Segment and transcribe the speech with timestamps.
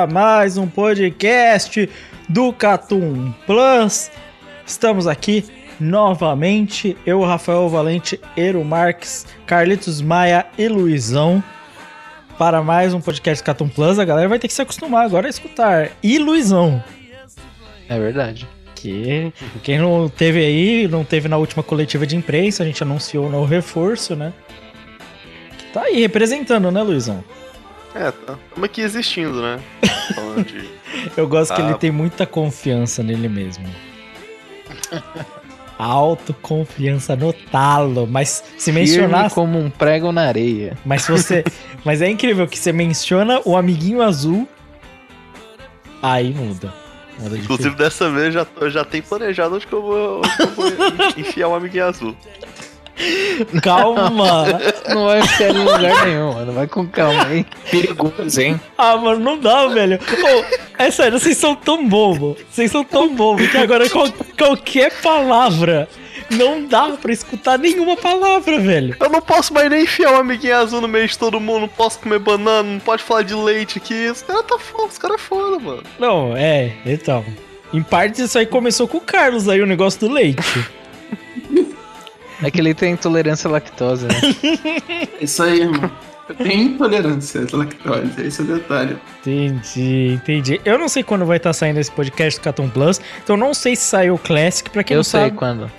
[0.00, 1.88] A mais um podcast
[2.28, 4.10] do Catum Plus.
[4.66, 5.44] Estamos aqui
[5.78, 11.42] novamente, eu, Rafael Valente, Ero Marques, Carlitos Maia e Luizão,
[12.38, 13.98] para mais um podcast Catum Plus.
[13.98, 15.90] A galera vai ter que se acostumar agora a escutar.
[16.02, 16.82] E Luizão,
[17.88, 18.48] É verdade.
[18.74, 23.26] que quem não teve aí, não teve na última coletiva de imprensa, a gente anunciou
[23.26, 24.32] o novo reforço, né?
[25.58, 27.22] Que tá aí representando, né, Luizão?
[27.94, 28.38] É, tá.
[28.48, 29.60] Estamos aqui existindo, né?
[30.14, 30.70] Falando de.
[31.16, 33.66] Eu gosto que ele tem muita confiança nele mesmo.
[35.78, 40.76] Autoconfiança no talo, mas se mencionar, como um prego na areia.
[40.84, 41.42] mas se você,
[41.84, 44.46] mas é incrível que você menciona o amiguinho azul,
[46.02, 46.72] aí muda.
[47.18, 50.36] Muda de Inclusive, dessa vez já, eu já tenho planejado onde que eu vou, onde
[50.36, 50.66] que eu vou
[51.16, 52.14] enfiar o amiguinho azul.
[53.62, 54.44] Calma.
[54.88, 56.52] Não vai ficar em lugar nenhum, mano.
[56.52, 57.46] Vai com calma aí.
[57.70, 58.60] Perigoso, hein?
[58.76, 59.98] Ah, mano, não dá, velho.
[59.98, 60.44] Ô,
[60.78, 62.36] é sério, vocês são tão bobo.
[62.50, 65.88] Vocês são tão bobo que agora qual- qualquer palavra
[66.30, 68.96] não dá pra escutar nenhuma palavra, velho.
[69.00, 71.68] Eu não posso mais nem enfiar o amiguinho azul no meio de todo mundo, não
[71.68, 74.08] posso comer banana, não pode falar de leite aqui.
[74.08, 75.82] Os caras tá foda, os caras é foda, mano.
[75.98, 77.24] Não, é, então.
[77.72, 80.42] Em parte isso aí começou com o Carlos aí, o negócio do leite.
[82.42, 84.14] É que ele tem intolerância à lactose, né?
[85.20, 85.90] Isso aí, irmão.
[86.28, 88.96] Eu tenho intolerância à lactose, esse é o detalhe.
[89.20, 90.60] Entendi, entendi.
[90.64, 93.74] Eu não sei quando vai estar saindo esse podcast do Catum Plus, então não sei
[93.74, 95.36] se saiu o Classic, pra quem Eu não sei sabe.
[95.36, 95.70] quando.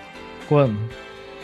[0.50, 0.78] Quando?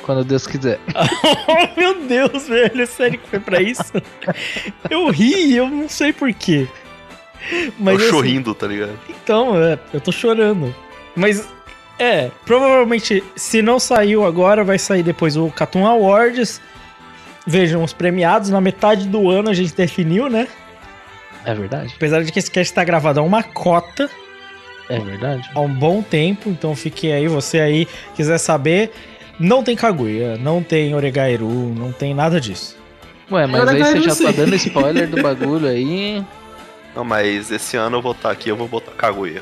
[0.03, 0.79] Quando Deus quiser.
[0.95, 3.93] oh, meu Deus, velho, sério que foi pra isso?
[4.89, 6.67] eu ri, eu não sei porquê.
[7.79, 8.97] Mas eu assim, chorrindo, tá ligado?
[9.09, 10.75] Então, é, eu tô chorando.
[11.15, 11.47] Mas,
[11.99, 16.61] é, provavelmente, se não saiu agora, vai sair depois o Catum Awards.
[17.45, 20.47] Vejam, os premiados, na metade do ano a gente definiu, né?
[21.45, 21.93] É verdade?
[21.95, 24.09] Apesar de que esse cast tá gravado a uma cota,
[24.89, 25.49] É verdade.
[25.55, 28.91] há um bom tempo, então fique aí, você aí quiser saber.
[29.39, 32.75] Não tem Kaguya, não tem Oregairu, não tem nada disso.
[33.31, 34.25] Ué, mas Era aí você já sim.
[34.25, 36.23] tá dando spoiler do bagulho aí.
[36.95, 39.41] Não, mas esse ano eu vou estar aqui, eu vou botar Kaguya.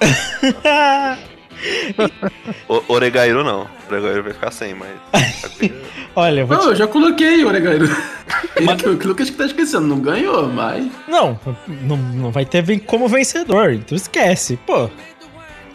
[2.68, 3.66] O, Oregairo não.
[3.88, 4.90] Oregairo vai ficar sem, mas.
[6.14, 6.68] Olha, eu vou Não, te...
[6.70, 7.86] eu já coloquei o Oregairo.
[8.64, 8.82] Mas...
[8.82, 10.86] O Lucas que tá esquecendo, não ganhou, mas.
[11.06, 14.58] Não, não, não vai ter como vencedor, então esquece.
[14.66, 14.88] Pô,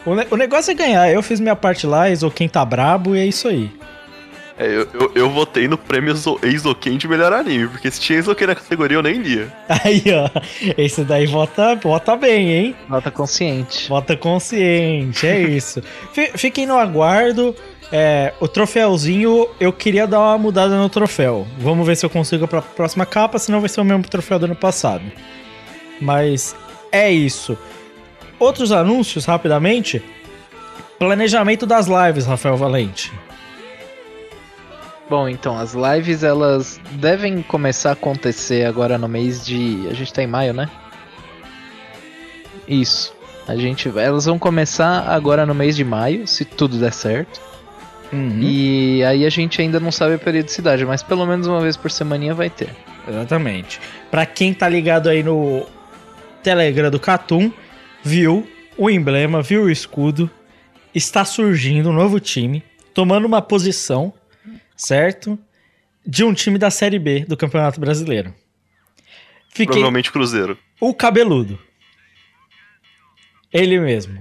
[0.06, 1.12] o, ne- o negócio é ganhar.
[1.12, 3.72] Eu fiz minha parte lá, quem tá brabo e é isso aí.
[4.64, 8.18] É, eu, eu, eu votei no prêmio Zo- Eizouken de melhor anime, porque se tinha
[8.20, 9.52] Eizouken na categoria eu nem lia.
[9.68, 10.30] Aí, ó,
[10.78, 12.76] esse daí vota, vota bem, hein?
[12.88, 13.90] Nota consciente.
[13.90, 15.82] Vota consciente, é isso.
[16.14, 17.56] Fi- Fiquem no aguardo.
[17.94, 21.46] É, o troféuzinho, eu queria dar uma mudada no troféu.
[21.58, 24.46] Vamos ver se eu consigo pra próxima capa, senão vai ser o mesmo troféu do
[24.46, 25.04] ano passado.
[26.00, 26.56] Mas
[26.92, 27.58] é isso.
[28.40, 30.02] Outros anúncios, rapidamente.
[30.98, 33.12] Planejamento das lives, Rafael Valente.
[35.12, 39.86] Bom, então, as lives elas devem começar a acontecer agora no mês de.
[39.90, 40.70] A gente tá em maio, né?
[42.66, 43.14] Isso.
[43.46, 43.90] A gente.
[43.90, 47.42] Elas vão começar agora no mês de maio, se tudo der certo.
[48.14, 48.40] Uhum.
[48.42, 51.92] E aí a gente ainda não sabe a periodicidade, mas pelo menos uma vez por
[51.92, 52.70] semaninha vai ter.
[53.06, 53.82] Exatamente.
[54.10, 55.66] Pra quem tá ligado aí no
[56.42, 57.52] Telegram do Catum,
[58.02, 58.48] viu
[58.78, 60.32] o emblema, viu o escudo,
[60.96, 62.64] está surgindo um novo time,
[62.94, 64.14] tomando uma posição,
[64.86, 65.38] certo?
[66.06, 68.34] De um time da Série B do Campeonato Brasileiro.
[69.50, 70.58] Fiquei Provavelmente Cruzeiro.
[70.80, 71.60] o cabeludo.
[73.54, 74.20] Ele mesmo.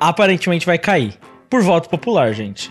[0.00, 1.18] aparentemente vai cair.
[1.50, 2.70] Por voto popular, gente.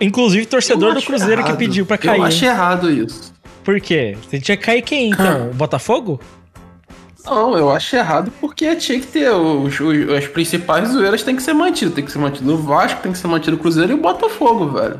[0.00, 1.58] Inclusive, torcedor do Cruzeiro que errado.
[1.58, 2.16] pediu pra cair.
[2.18, 2.28] Eu hein?
[2.28, 3.32] acho errado isso.
[3.62, 4.16] Por quê?
[4.22, 5.50] Você tinha que cair quem, então?
[5.50, 6.20] O Botafogo?
[7.24, 9.30] Não, eu acho errado porque tinha que ter.
[9.30, 11.94] Os, os- as principais zoeiras tem que ser mantidas.
[11.94, 14.70] Tem que ser mantido o Vasco, tem que ser mantido o Cruzeiro e o Botafogo,
[14.70, 14.98] velho.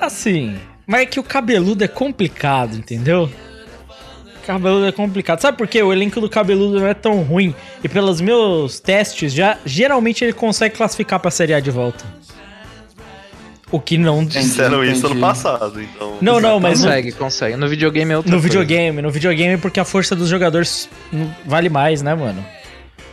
[0.00, 0.56] Assim,
[0.86, 3.30] mas é que o cabeludo é complicado, entendeu?
[4.46, 5.40] Cabeludo é complicado.
[5.40, 5.82] Sabe por quê?
[5.82, 7.54] O elenco do cabeludo não é tão ruim.
[7.84, 12.04] E pelos meus testes, já geralmente ele consegue classificar pra Série A de volta.
[13.70, 14.24] O que não.
[14.24, 15.20] Disseram isso ano entendi.
[15.20, 16.16] passado, então.
[16.22, 17.56] Não, não, mas no, Consegue, consegue.
[17.56, 18.48] No videogame é outra no coisa.
[18.48, 19.02] videogame.
[19.02, 22.42] No videogame, porque a força dos jogadores não vale mais, né, mano?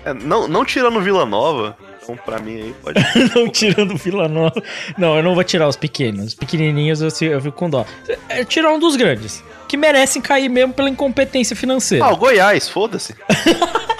[0.06, 3.00] É, não, não tirando Vila Nova, então pra mim aí pode.
[3.36, 4.62] não tirando Vila Nova.
[4.98, 6.28] Não, eu não vou tirar os pequenos.
[6.28, 7.86] Os pequenininhos eu, eu fico com dó.
[8.30, 9.44] É tirar um dos grandes.
[9.68, 12.06] Que merecem cair mesmo pela incompetência financeira.
[12.06, 13.16] ah, o Goiás, foda-se.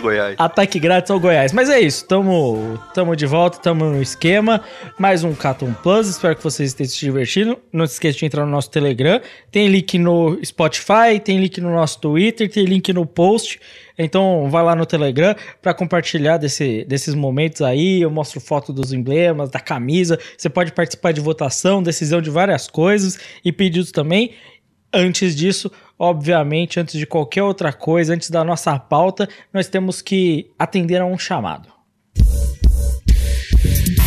[0.00, 0.36] Goiás.
[0.38, 1.52] Ataque grátis ao Goiás.
[1.52, 4.62] Mas é isso, tamo, tamo de volta, tamo no esquema.
[4.98, 7.58] Mais um Catum Plus, espero que vocês estejam se divertindo.
[7.72, 9.20] Não se esqueça de entrar no nosso Telegram.
[9.50, 13.60] Tem link no Spotify, tem link no nosso Twitter, tem link no post.
[13.98, 18.02] Então vai lá no Telegram para compartilhar desse, desses momentos aí.
[18.02, 20.18] Eu mostro foto dos emblemas, da camisa.
[20.36, 24.34] Você pode participar de votação, decisão de várias coisas e pedidos também.
[24.92, 30.50] Antes disso, obviamente, antes de qualquer outra coisa, antes da nossa pauta, nós temos que
[30.58, 31.68] atender a um chamado.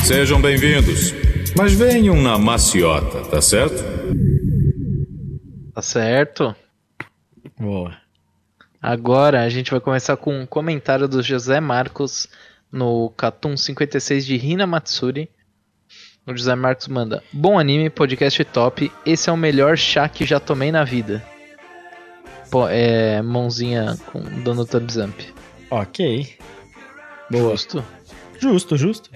[0.05, 1.13] Sejam bem-vindos.
[1.57, 3.83] Mas venham na maciota, tá certo?
[5.73, 6.55] Tá certo?
[7.59, 7.97] Boa.
[8.81, 12.27] Agora a gente vai começar com um comentário do José Marcos
[12.71, 15.29] no Catum 56 de Hina Matsuri.
[16.25, 18.91] O José Marcos manda: Bom anime, podcast top.
[19.05, 21.23] Esse é o melhor chá que já tomei na vida.
[22.69, 23.21] É.
[23.21, 25.33] Mãozinha com dando thumbs up.
[25.69, 26.35] Ok.
[27.29, 27.51] Boa.
[27.51, 27.83] Justo.
[28.39, 29.09] Justo, justo.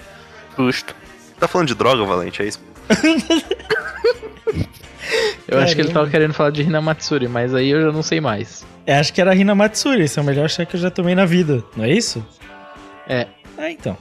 [0.58, 0.96] Justo.
[1.40, 2.60] Tá falando de droga, Valente, é isso?
[5.48, 8.02] Eu acho que ele tava querendo falar de Hina Matsuri, mas aí eu já não
[8.02, 8.66] sei mais.
[8.86, 10.90] É, acho que era a Rina Matsuri, esse é o melhor chá que eu já
[10.90, 12.26] tomei na vida, não é isso?
[13.08, 13.28] É.
[13.58, 13.98] É, então.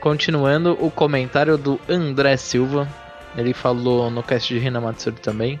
[0.00, 2.88] Continuando o comentário do André Silva,
[3.36, 5.58] ele falou no cast de Hina Matsuri também.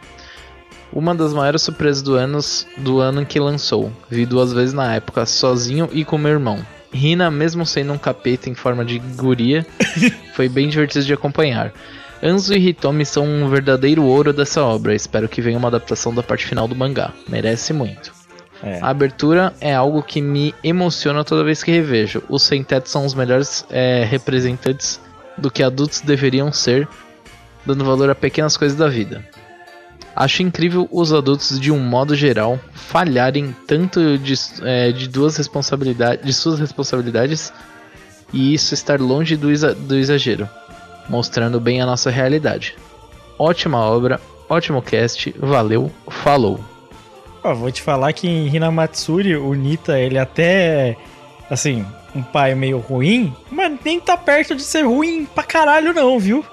[0.92, 2.38] Uma das maiores surpresas do ano,
[2.76, 3.90] do ano em que lançou.
[4.10, 6.58] Vi duas vezes na época, sozinho e com meu irmão.
[6.92, 9.66] Hina, mesmo sendo um capeta em forma de guria,
[10.34, 11.72] foi bem divertido de acompanhar.
[12.22, 14.94] Anzo e Hitomi são um verdadeiro ouro dessa obra.
[14.94, 17.12] Espero que venha uma adaptação da parte final do mangá.
[17.28, 18.12] Merece muito.
[18.62, 18.78] É.
[18.80, 22.22] A abertura é algo que me emociona toda vez que revejo.
[22.28, 25.00] Os sem-teto são os melhores é, representantes
[25.36, 26.86] do que adultos deveriam ser,
[27.66, 29.24] dando valor a pequenas coisas da vida.
[30.14, 36.24] Acho incrível os adultos, de um modo geral, falharem tanto de, é, de duas responsabilidades,
[36.24, 37.52] de suas responsabilidades
[38.32, 40.48] e isso estar longe do, exa- do exagero,
[41.08, 42.76] mostrando bem a nossa realidade.
[43.38, 46.60] Ótima obra, ótimo cast, valeu, falou.
[47.42, 50.96] Ó, vou te falar que em Rina Matsuri, o Nita, ele até,
[51.50, 56.18] assim, um pai meio ruim, mas nem tá perto de ser ruim pra caralho não,
[56.20, 56.44] viu?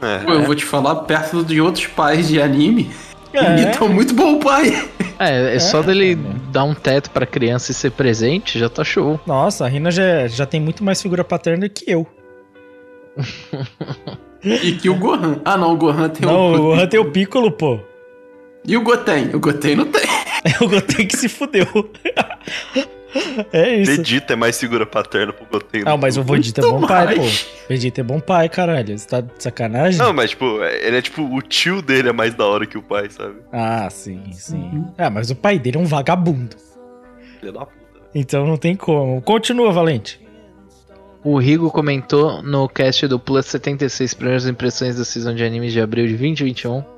[0.00, 0.18] É.
[0.18, 2.90] Pô, eu vou te falar, perto de outros pais de anime,
[3.32, 3.38] É.
[3.76, 4.88] é um muito bom pai.
[5.18, 6.14] É, é só dele
[6.52, 9.20] dar um teto pra criança e ser presente, já tá show.
[9.26, 12.06] Nossa, a Rina já, já tem muito mais figura paterna que eu.
[14.44, 15.40] E que o Gohan.
[15.44, 16.54] Ah, não, o Gohan tem não, o.
[16.54, 17.80] o Gohan tem o Piccolo, pô.
[18.64, 19.34] E o Goten?
[19.34, 20.02] O Goten não tem.
[20.62, 21.66] O Goten que se fudeu.
[23.52, 23.96] É isso.
[23.96, 25.84] Vegeta é mais figura paterna pro Goten.
[25.84, 27.20] Não, mas o Vegeta é bom pai, pô.
[27.20, 27.46] mais.
[27.68, 28.98] Vegeta é bom pai, caralho.
[28.98, 29.98] Você tá de sacanagem?
[29.98, 32.82] Não, mas tipo, ele é tipo, o tio dele é mais da hora que o
[32.82, 33.36] pai, sabe?
[33.52, 34.84] Ah, sim, sim.
[34.96, 36.56] Ah, mas o pai dele é um vagabundo.
[37.40, 37.78] Filho da puta.
[38.14, 39.20] Então não tem como.
[39.22, 40.20] Continua, Valente.
[41.22, 45.80] O Rigo comentou no cast do Plus 76 Primeiras Impressões da Season de Anime de
[45.80, 46.97] abril de 2021.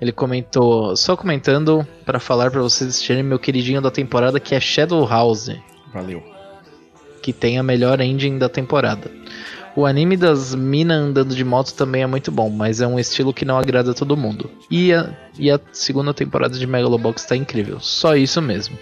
[0.00, 4.60] Ele comentou, só comentando pra falar pra vocês assistirem meu queridinho da temporada que é
[4.60, 5.50] Shadow House,
[5.92, 6.22] Valeu.
[7.22, 9.10] que tem a melhor ending da temporada.
[9.74, 13.34] O anime das minas andando de moto também é muito bom, mas é um estilo
[13.34, 14.50] que não agrada a todo mundo.
[14.70, 18.78] E a, e a segunda temporada de Megalobox tá incrível, só isso mesmo.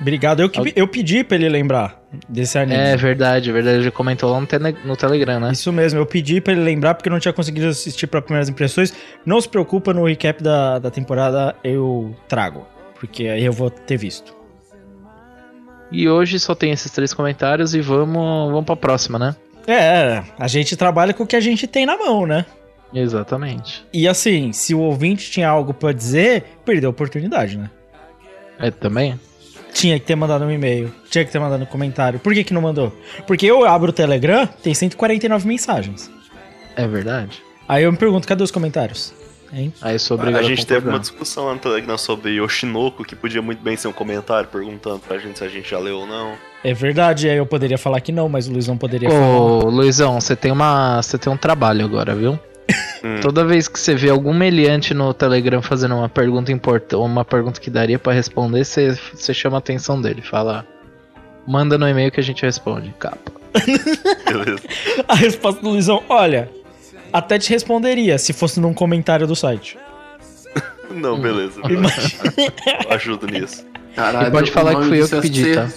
[0.00, 0.40] Obrigado.
[0.40, 2.78] Eu, que, eu pedi pra ele lembrar desse anime.
[2.80, 5.52] É verdade, é verdade, ele comentou lá no, tele- no Telegram, né?
[5.52, 8.48] Isso mesmo, eu pedi pra ele lembrar porque eu não tinha conseguido assistir pra primeiras
[8.48, 8.94] impressões.
[9.26, 12.66] Não se preocupa, no recap da, da temporada eu trago.
[12.98, 14.34] Porque aí eu vou ter visto.
[15.92, 19.34] E hoje só tem esses três comentários e vamos, vamos pra próxima, né?
[19.66, 22.46] É, a gente trabalha com o que a gente tem na mão, né?
[22.94, 23.84] Exatamente.
[23.92, 27.70] E assim, se o ouvinte tinha algo pra dizer, perdeu a oportunidade, né?
[28.58, 29.18] É também?
[29.72, 30.92] Tinha que ter mandado um e-mail.
[31.10, 32.18] Tinha que ter mandado um comentário.
[32.18, 32.92] Por que, que não mandou?
[33.26, 36.10] Porque eu abro o Telegram, tem 149 mensagens.
[36.76, 37.42] É verdade.
[37.68, 39.12] Aí eu me pergunto, cadê os comentários?
[39.52, 39.72] Hein?
[39.82, 43.16] Aí sou A obrigado a, gente teve uma discussão lá no Telegram sobre Yoshinoko, que
[43.16, 46.06] podia muito bem ser um comentário perguntando pra gente se a gente já leu ou
[46.06, 46.34] não.
[46.62, 49.26] É verdade, aí eu poderia falar que não, mas o Luizão poderia falar.
[49.26, 51.02] Ô, Luizão, você tem uma.
[51.02, 52.38] Você tem um trabalho agora, viu?
[53.02, 53.20] Hum.
[53.20, 57.60] Toda vez que você vê algum meliante no Telegram fazendo uma pergunta importante, uma pergunta
[57.60, 60.22] que daria pra responder, você, você chama a atenção dele.
[60.22, 60.66] Fala.
[61.46, 62.94] Manda no e-mail que a gente responde.
[62.98, 63.32] Capa.
[64.26, 64.62] Beleza.
[65.08, 66.50] A resposta do Luizão, olha,
[67.12, 69.78] até te responderia se fosse num comentário do site.
[70.90, 71.60] Não, beleza.
[71.68, 72.22] Imagina.
[72.90, 73.64] Ajudo nisso.
[73.94, 75.68] Caralho, E pode o falar que fui eu que pedi, ser tá?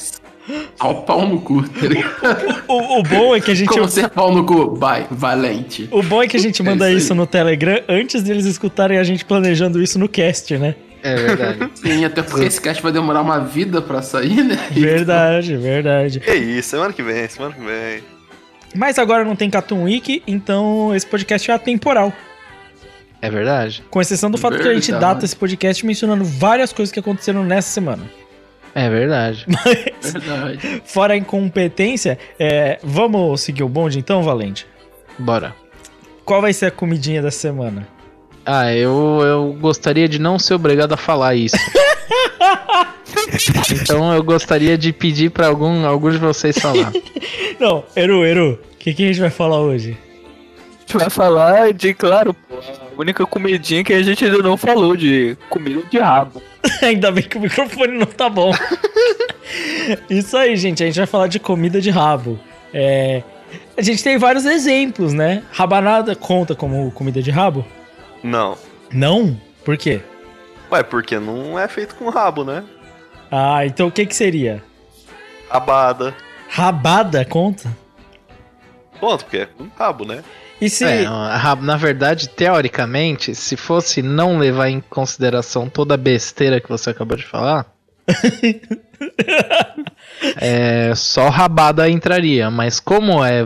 [0.79, 2.63] Ao pau no cu, tá ligado?
[2.67, 3.67] O, o bom é que a gente.
[3.69, 4.75] Como ser pau no cu?
[4.75, 5.87] Vai, valente.
[5.91, 6.97] O bom é que a gente É manda isso aí.
[6.97, 10.75] isso no Telegram antes deles escutarem a gente planejando isso no cast, né?
[11.01, 11.69] É verdade.
[11.75, 14.57] Sim, até porque esse cast vai demorar uma vida pra sair, né?
[14.71, 16.19] Verdade, verdade.
[16.19, 18.03] Que isso, semana que vem, semana que vem.
[18.75, 22.11] Mas agora não tem Cartoon Week, então esse podcast é atemporal.
[23.21, 23.83] É verdade.
[23.89, 25.13] Com exceção do fato que a gente Verdade.
[25.15, 28.03] data esse podcast mencionando várias coisas que aconteceram nessa semana.
[28.75, 29.45] É verdade.
[30.01, 30.81] Verdade.
[30.83, 34.65] Fora a incompetência, é, vamos seguir o bonde então, Valente?
[35.17, 35.55] Bora.
[36.25, 37.87] Qual vai ser a comidinha da semana?
[38.45, 41.55] Ah, eu, eu gostaria de não ser obrigado a falar isso.
[43.71, 46.91] então eu gostaria de pedir pra algum, algum de vocês falar.
[47.59, 49.97] Não, Eru, Eru, o que, que a gente vai falar hoje?
[50.77, 52.35] A gente vai falar de, claro,
[52.97, 56.41] única comidinha que a gente ainda não falou, de comida de rabo.
[56.81, 58.51] Ainda bem que o microfone não tá bom.
[60.09, 60.81] Isso aí, gente.
[60.83, 62.39] A gente vai falar de comida de rabo.
[62.73, 63.21] É,
[63.77, 65.43] A gente tem vários exemplos, né?
[65.51, 67.65] Rabanada conta como comida de rabo?
[68.23, 68.57] Não.
[68.91, 69.39] Não?
[69.65, 70.01] Por quê?
[70.71, 72.63] Ué, porque não é feito com rabo, né?
[73.29, 74.63] Ah, então o que que seria?
[75.49, 76.15] Rabada.
[76.49, 77.69] Rabada conta?
[78.99, 80.23] Ponto, porque é com rabo, né?
[80.63, 80.85] E se.
[80.85, 81.03] É,
[81.61, 87.17] na verdade, teoricamente, se fosse não levar em consideração toda a besteira que você acabou
[87.17, 87.65] de falar,
[90.39, 92.49] é, só rabada entraria.
[92.49, 93.45] Mas como é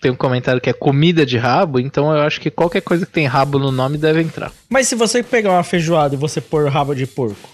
[0.00, 3.10] tem um comentário que é comida de rabo, então eu acho que qualquer coisa que
[3.10, 4.52] tem rabo no nome deve entrar.
[4.68, 7.48] Mas se você pegar uma feijoada e você pôr rabo de porco?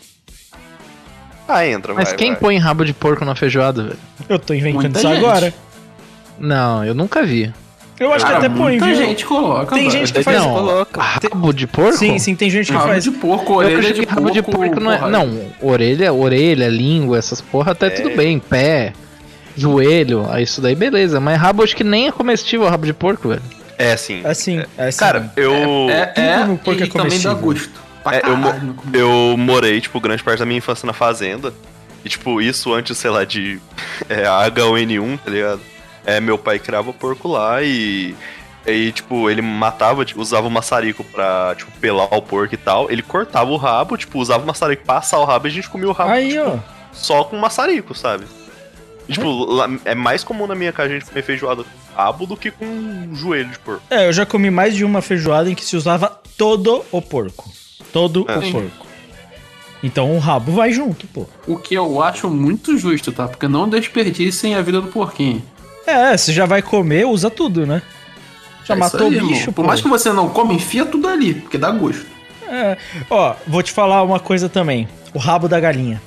[1.49, 2.41] Ah, entra, Mas vai, quem vai.
[2.41, 3.99] põe rabo de porco na feijoada, velho?
[4.29, 5.25] Eu tô inventando Muita isso gente.
[5.25, 5.55] agora.
[6.39, 7.51] Não, eu nunca vi.
[8.01, 8.95] Eu acho Cara, que até põe, muita viu?
[8.97, 10.39] gente coloca, Tem gente que faz.
[10.39, 11.01] não, coloca.
[11.03, 11.93] rabo de porco?
[11.99, 13.05] Sim, sim, tem gente que Rabo faz.
[13.05, 14.97] de porco, Eu orelha acho de que rabo de porco não é.
[14.97, 15.11] porra.
[15.11, 17.91] Não, orelha, orelha, língua, essas porra até É.
[17.91, 18.39] tudo bem.
[18.39, 18.95] Pé,
[19.57, 21.21] joelho, aí isso daí beleza.
[21.21, 23.43] Mas rabo acho que nem é comestível rabo de porco, velho.
[23.77, 24.23] É sim.
[24.25, 24.99] Assim, é assim.
[24.99, 25.53] Cara, eu.
[25.91, 27.37] É, é, Tudo no porco e é também dá comestível.
[27.37, 27.71] gosto.
[28.07, 31.53] É, eu, mo- eu morei, tipo, grande parte da minha infância na fazenda.
[32.03, 33.61] E, tipo, isso antes, sei lá, de
[34.09, 35.61] é, H1N1, tá ligado?
[36.05, 38.15] É, meu pai criava porco lá e.
[38.67, 42.91] Aí, tipo, ele matava, tipo, usava o maçarico pra, tipo, pelar o porco e tal.
[42.91, 45.69] Ele cortava o rabo, tipo, usava o maçarico pra assar o rabo e a gente
[45.71, 46.59] comia o rabo Aí, tipo, ó.
[46.93, 48.27] só com maçarico, sabe?
[49.09, 52.27] E, tipo, lá- é mais comum na minha casa a gente comer feijoada com rabo
[52.27, 53.83] do que com joelho de porco.
[53.91, 57.51] É, eu já comi mais de uma feijoada em que se usava todo o porco.
[57.93, 58.37] Todo É.
[58.37, 58.87] o porco.
[59.83, 61.27] Então o rabo vai junto, pô.
[61.47, 63.27] O que eu acho muito justo, tá?
[63.27, 65.43] Porque não desperdicem a vida do porquinho.
[65.87, 67.83] É, você já vai comer, usa tudo, né?
[68.65, 69.31] Já É matou aí, o irmão.
[69.33, 72.07] bicho, Por mais que você não come, enfia tudo ali, porque dá gosto.
[72.49, 72.77] É.
[73.09, 74.89] Ó, vou te falar uma coisa também.
[75.15, 76.01] O rabo da galinha.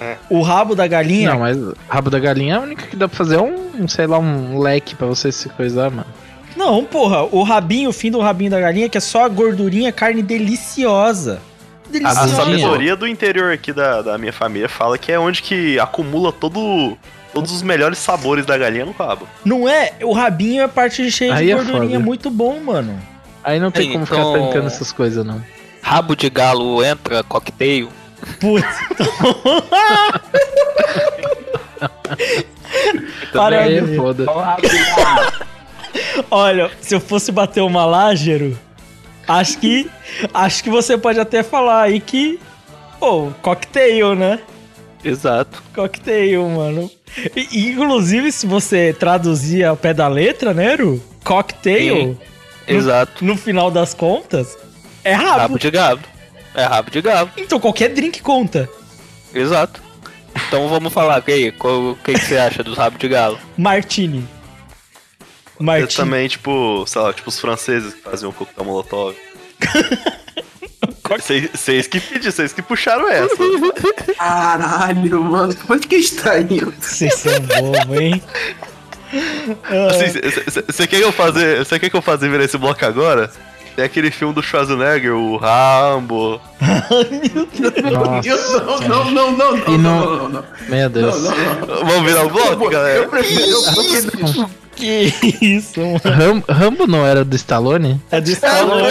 [0.00, 0.16] É.
[0.28, 1.30] O rabo da galinha.
[1.30, 1.56] Não, mas
[1.88, 4.94] rabo da galinha é a única que dá pra fazer um, sei lá, um leque
[4.94, 6.06] pra você se coisar, mano.
[6.54, 9.92] Não, porra, o rabinho, o fim do rabinho da galinha, que é só a gordurinha,
[9.92, 11.40] carne deliciosa.
[11.88, 12.28] A Deliciosa.
[12.36, 16.96] sabedoria do interior aqui da, da minha família fala que é onde que acumula todo,
[17.36, 19.28] todos os melhores sabores da galinha no rabo.
[19.44, 19.92] Não é?
[20.02, 22.04] O rabinho é a parte cheia Aí de é gordurinha, foda.
[22.04, 22.98] muito bom, mano.
[23.44, 25.44] Aí não tem Sim, como então- ficar tancando essas coisas, não.
[25.82, 27.90] Rabo de galo entra cocktail.
[28.40, 28.66] Putz.
[33.32, 34.24] Para, Aí é foda.
[36.30, 38.58] Olha, se eu fosse bater uma lágero,
[39.28, 39.90] acho que
[40.32, 42.40] acho que você pode até falar aí que
[42.98, 44.40] pô, cocktail, né?
[45.08, 45.62] Exato.
[45.74, 46.90] Cocktail, mano.
[47.34, 51.00] E- inclusive, se você traduzir ao pé da letra, né, Ru?
[51.24, 52.18] Cocktail,
[52.66, 53.24] Exato.
[53.24, 54.56] no final das contas,
[55.04, 55.38] é rabo.
[55.38, 56.00] Rabo de galo.
[56.54, 57.30] É rabo de galo.
[57.36, 58.68] Então qualquer drink conta.
[59.34, 59.82] Exato.
[60.48, 63.38] Então vamos falar, e aí, qual- o que, que você acha dos rabos de galo?
[63.56, 64.24] Martini.
[65.58, 65.92] Eu Martini.
[65.96, 69.14] também, tipo, sei lá, tipo os franceses que faziam coquetel molotov.
[71.52, 73.36] Vocês que pediram, vocês que puxaram essa.
[74.16, 75.54] Caralho, mano.
[75.68, 76.72] Onde que está indo?
[76.80, 78.22] Vocês são bobos, hein?
[79.90, 81.58] Assim, Você quer que eu fazer.
[81.58, 83.30] Você quer que eu fazer virar esse bloco agora?
[83.74, 86.40] Tem aquele filme do Schwarzenegger, o Rambo.
[87.92, 88.88] Nossa.
[88.88, 90.44] Não, não, não, não, não, E não, não- não, não.
[90.68, 91.22] Meu Deus.
[91.84, 93.00] Vamos virar o bloco, galera?
[93.00, 93.46] Eu prefiro.
[93.50, 94.50] Eu prefiro.
[94.76, 96.00] Que isso, mano.
[96.04, 98.00] Ram- Rambo não era do Stallone?
[98.10, 98.82] É de Stallone.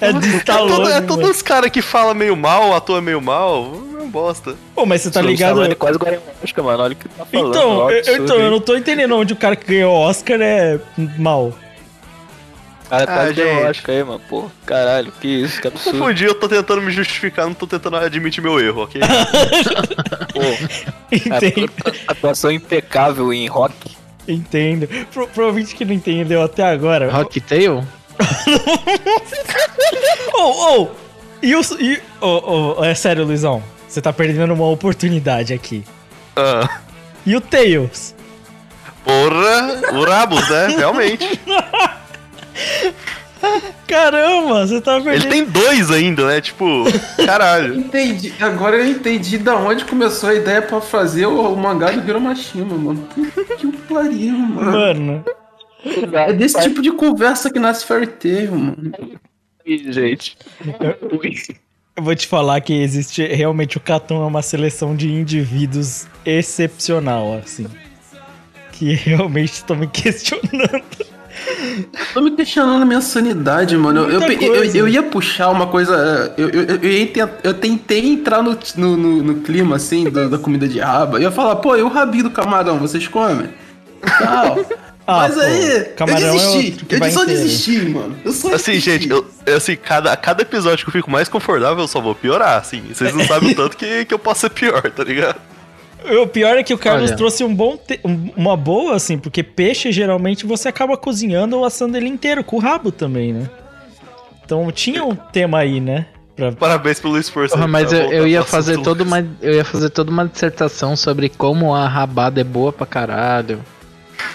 [0.00, 0.90] É de É, todo, Stallone.
[0.90, 1.06] é mano.
[1.06, 3.72] todos os caras que falam meio mal, atua meio mal.
[4.00, 4.56] É bosta.
[4.74, 5.50] Pô, mas você tá O ligado?
[5.52, 6.82] Stallone quase ganhou Oscar, mano.
[6.82, 7.48] Olha o que tá falando.
[7.50, 10.78] Então, eu, então, eu não tô entendendo onde o cara que ganhou o Oscar é
[11.16, 11.52] mal.
[12.84, 13.70] O cara quase Ah, ganhou um gente.
[13.70, 14.20] Oscar aí, mano.
[14.28, 15.98] Pô, caralho, que isso, que absurdo.
[15.98, 19.00] Confundi, eu tô tentando me justificar, não tô tentando admitir meu erro, ok?
[20.34, 20.40] Pô,
[22.08, 23.74] atuação impecável em rock.
[24.28, 24.88] Entendo.
[25.12, 27.10] Pro, pro ouvinte que não entendeu até agora.
[27.10, 27.84] Rock Tail?
[30.34, 30.88] Ô, ô!
[31.42, 31.60] E o.
[31.80, 33.62] E, ô, ô, é sério, Luizão.
[33.88, 35.84] Você tá perdendo uma oportunidade aqui.
[36.36, 36.80] Ah,
[37.26, 38.14] E o Tails?
[39.04, 40.68] porra, o Rabos, né?
[40.78, 41.40] Realmente.
[43.86, 45.30] Caramba, você tá Ele perdendo.
[45.30, 46.40] tem dois ainda, né?
[46.40, 46.84] Tipo,
[47.24, 47.74] caralho.
[47.80, 48.32] Entendi.
[48.40, 52.74] Agora eu entendi da onde começou a ideia pra fazer o, o mangá do Hiromashima,
[52.76, 53.08] mano.
[53.14, 54.72] Puta que pariu, mano.
[54.72, 55.24] Mano.
[56.12, 58.92] É desse tipo de conversa que nasce Fairy Tail, mano.
[59.66, 60.36] Ih, gente.
[61.96, 67.34] Eu vou te falar que existe realmente o Catum é uma seleção de indivíduos excepcional,
[67.34, 67.66] assim.
[68.72, 70.82] Que realmente estão me questionando.
[72.14, 74.08] Tô me questionando a minha sanidade, mano.
[74.10, 76.32] Eu, eu, eu, eu ia puxar uma coisa.
[76.36, 80.66] Eu, eu, eu, eu tentei entrar no, no, no- no clima, assim, da, da comida
[80.68, 81.18] de raba.
[81.18, 83.48] Eu ia falar, pô, e o rabinho do camarão, vocês comem?
[84.18, 84.58] Tal.
[85.04, 86.84] Ah, Mas pô, aí, camarão é eu desisti.
[86.84, 87.26] que eu só inteiro.
[87.42, 88.16] desisti, mano.
[88.24, 88.90] Eu só Assim, desisti.
[88.92, 92.00] gente, eu, eu, assim, cada, a cada episódio que eu fico mais confortável, eu só
[92.00, 92.80] vou piorar, assim.
[92.88, 95.40] Vocês não sabem o tanto que, que eu posso ser pior, tá ligado?
[96.22, 97.16] O pior é que o Carlos Olha.
[97.16, 101.64] trouxe um bom te- um- uma boa, assim, porque peixe geralmente você acaba cozinhando ou
[101.64, 103.48] assando ele inteiro, com o rabo também, né?
[104.44, 106.06] Então tinha um tema aí, né?
[106.34, 106.50] Pra...
[106.52, 107.54] Parabéns pelo esforço.
[107.54, 110.26] Porra, aí mas eu, eu ia fazer assunto, toda uma eu ia fazer toda uma
[110.26, 113.60] dissertação sobre como a rabada é boa pra caralho.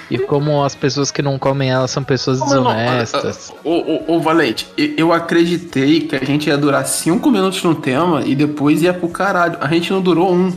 [0.10, 3.54] E como as pessoas que não comem ela são pessoas não- desonestas.
[3.64, 8.34] Ô, Valente, eu- eu acreditei que a gente ia durar 5 minutos no tema e
[8.36, 9.58] depois ia pro caralho.
[9.60, 10.54] A gente não durou um.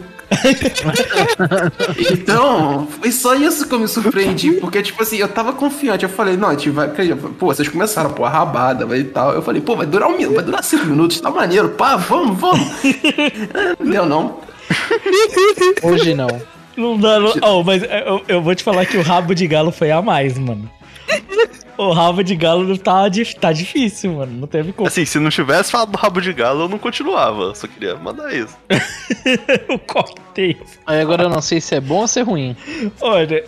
[2.13, 4.53] Então, foi só isso que eu me surpreendi.
[4.53, 6.05] Porque, tipo assim, eu tava confiante.
[6.05, 6.89] Eu falei, não, a gente vai.
[6.89, 9.33] Pô, vocês começaram, pô, a rabada vai e tal.
[9.33, 12.39] Eu falei, pô, vai durar um minuto, vai durar 5 minutos, tá maneiro, pá, vamos,
[12.39, 12.67] vamos.
[12.85, 14.41] É, não deu, não.
[15.83, 16.29] Hoje não.
[16.77, 17.35] Não dá, não...
[17.43, 20.39] Oh, mas eu, eu vou te falar que o rabo de galo foi a mais,
[20.39, 20.71] mano.
[21.81, 23.05] O rabo de galo tá,
[23.41, 24.41] tá difícil, mano.
[24.41, 24.87] Não teve como.
[24.87, 27.55] Assim, se não tivesse falado do rabo de galo, eu não continuava.
[27.55, 28.55] Só queria mandar isso.
[29.67, 30.59] o cocktail.
[30.87, 32.55] Aí agora eu não sei se é bom ou se é ruim.
[33.01, 33.43] Olha,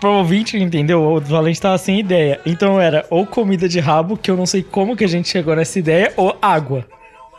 [0.00, 1.00] pro ouvinte, entendeu?
[1.00, 2.40] O Valente tava sem ideia.
[2.44, 5.54] Então era ou comida de rabo, que eu não sei como que a gente chegou
[5.54, 6.84] nessa ideia, ou água.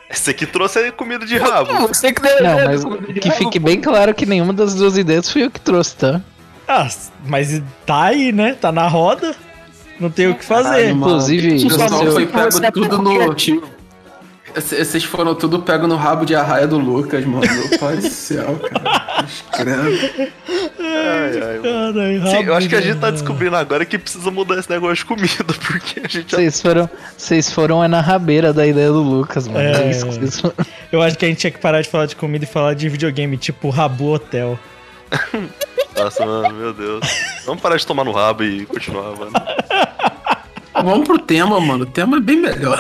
[0.10, 1.90] Esse aqui trouxe a comida de rabo.
[1.90, 2.42] Você que deve.
[2.42, 2.86] Não, mas
[3.20, 6.22] que fique bem claro que nenhuma das duas ideias fui eu que trouxe, tá?
[6.66, 6.88] Ah,
[7.26, 8.54] mas tá aí, né?
[8.54, 9.36] Tá na roda.
[10.02, 10.94] Não tem o que fazer.
[10.96, 11.14] Mano.
[11.14, 13.36] Inclusive, Pessoal, se foi eu- pego tudo no.
[14.54, 17.42] Vocês foram tudo pego no rabo de arraia do Lucas, mano.
[17.50, 19.24] Meu pai do céu, cara.
[19.26, 20.12] Escreve.
[20.78, 21.60] Ai, ai.
[21.62, 24.96] Caralho, Sim, eu acho que a gente tá descobrindo agora que precisa mudar esse negócio
[24.98, 28.90] de comida, porque a gente já Vocês foram, vocês foram é na rabeira da ideia
[28.90, 29.60] do Lucas, mano.
[29.60, 29.84] É.
[29.84, 30.56] É isso que vocês foram.
[30.92, 32.90] Eu acho que a gente tinha que parar de falar de comida e falar de
[32.90, 34.60] videogame, tipo Rabu Hotel.
[36.20, 37.02] Mano, meu Deus.
[37.46, 39.32] Vamos parar de tomar no rabo e continuar, mano.
[40.74, 41.84] Vamos pro tema, mano.
[41.84, 42.80] O tema é bem melhor.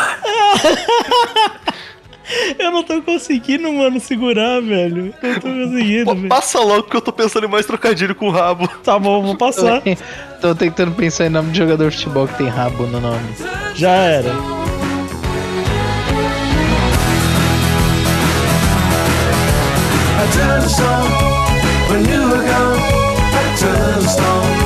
[2.57, 5.13] Eu não tô conseguindo, mano, segurar, velho.
[5.21, 6.29] Eu Não tô conseguindo, Pô, velho.
[6.29, 8.67] passa logo que eu tô pensando em mais trocadilho com o rabo.
[8.84, 9.81] Tá bom, vou passar.
[10.39, 13.36] Tô tentando pensar em nome de jogador de futebol que tem rabo no nome.
[13.75, 14.31] Já era.
[21.93, 23.01] I
[23.62, 24.61] turned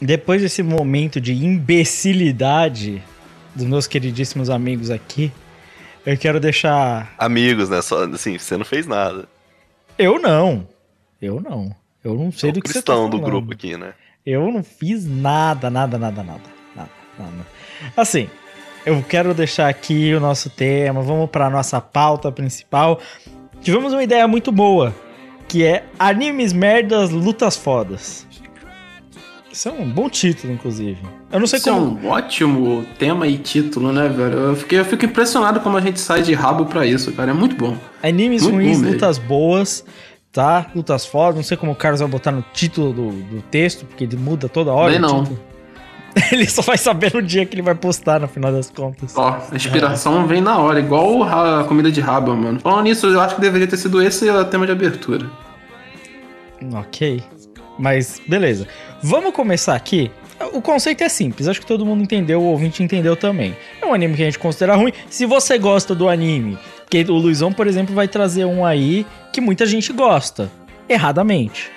[0.00, 3.02] Depois desse momento de imbecilidade
[3.54, 5.32] dos meus queridíssimos amigos aqui,
[6.06, 7.12] eu quero deixar.
[7.18, 7.82] Amigos, né?
[7.82, 9.28] Só, assim, você não fez nada.
[9.98, 10.66] Eu não.
[11.20, 11.74] Eu não.
[12.04, 13.30] Eu não sei É do que você tá cristão do falando.
[13.30, 13.92] grupo aqui, né?
[14.24, 16.40] Eu não fiz nada, nada, nada, nada.
[16.76, 17.46] Nada, nada.
[17.96, 18.30] Assim,
[18.86, 23.00] eu quero deixar aqui o nosso tema, vamos para nossa pauta principal.
[23.60, 24.94] Tivemos uma ideia muito boa,
[25.48, 28.27] que é animes merdas, lutas fodas.
[29.50, 30.98] Isso é um bom título, inclusive.
[31.32, 31.98] Eu não sei Isso é como.
[31.98, 34.38] um ótimo tema e título, né, velho?
[34.38, 37.30] Eu, fiquei, eu fico impressionado como a gente sai de rabo pra isso, cara.
[37.30, 37.76] É muito bom.
[38.02, 39.84] Animes Muito ruins, bom lutas boas,
[40.30, 40.66] tá?
[40.74, 41.36] Lutas fodas.
[41.36, 44.48] Não sei como o Carlos vai botar no título do, do texto, porque ele muda
[44.48, 44.94] toda hora.
[44.94, 45.24] O não.
[45.24, 45.48] título.
[46.32, 49.12] Ele só vai saber no dia que ele vai postar, no final das contas.
[49.16, 52.58] Ó, a inspiração vem na hora, igual a comida de raba, mano.
[52.58, 55.30] Falando nisso, eu acho que deveria ter sido esse o tema de abertura.
[56.74, 57.22] Ok.
[57.78, 58.66] Mas, beleza.
[59.02, 60.10] Vamos começar aqui.
[60.52, 63.56] O conceito é simples, acho que todo mundo entendeu, o ouvinte entendeu também.
[63.82, 64.92] É um anime que a gente considera ruim.
[65.10, 66.56] Se você gosta do anime,
[66.88, 70.48] que o Luizão, por exemplo, vai trazer um aí que muita gente gosta.
[70.88, 71.70] Erradamente.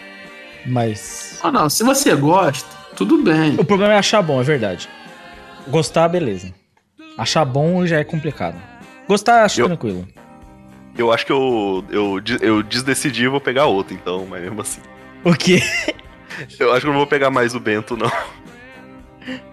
[0.66, 1.40] Mas.
[1.42, 3.56] Ah, não, se você gosta, tudo bem.
[3.58, 4.88] O problema é achar bom, é verdade.
[5.68, 6.54] Gostar, beleza.
[7.18, 8.62] Achar bom já é complicado.
[9.08, 10.08] Gostar, acho Eu- tranquilo.
[10.98, 14.82] Eu acho que eu, eu, eu desdecidi e vou pegar outro, então, mas mesmo assim.
[15.24, 15.62] O quê?
[16.60, 18.12] Eu acho que eu não vou pegar mais o Bento, não.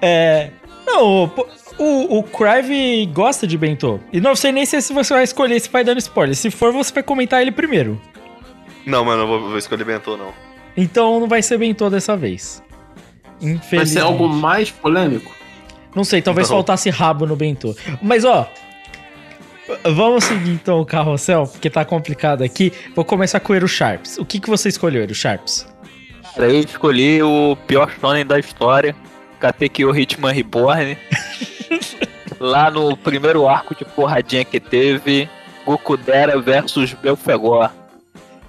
[0.00, 0.50] É.
[0.86, 1.46] Não, o,
[1.78, 4.00] o, o Crive gosta de bentô.
[4.12, 6.34] E não sei nem se se você vai escolher se vai dando spoiler.
[6.34, 8.00] Se for, você vai comentar ele primeiro.
[8.84, 10.32] Não, mas não vou, vou escolher Bento, não.
[10.76, 12.62] Então não vai ser bentô dessa vez.
[13.40, 13.90] Vai Infelizmente.
[13.90, 15.32] ser algo mais polêmico?
[15.94, 16.56] Não sei, talvez Não.
[16.56, 17.74] faltasse rabo no bentô.
[18.02, 18.50] Mas ó.
[19.84, 22.72] Vamos seguir então o carrossel, porque tá complicado aqui.
[22.94, 24.18] Vou começar com o Eru Sharps.
[24.18, 25.66] O que, que você escolheu, Eru Sharps?
[26.34, 28.96] Cara, eu escolhi o pior shonen da história,
[29.38, 30.98] Katekyo Hitman Reborn.
[32.40, 35.28] Lá no primeiro arco de porradinha que teve,
[35.64, 37.70] Gokudera versus Belfegor.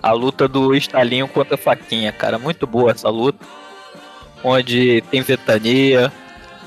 [0.01, 2.39] A luta do estalinho contra a faquinha, cara.
[2.39, 3.45] Muito boa essa luta.
[4.43, 6.11] Onde tem vetania,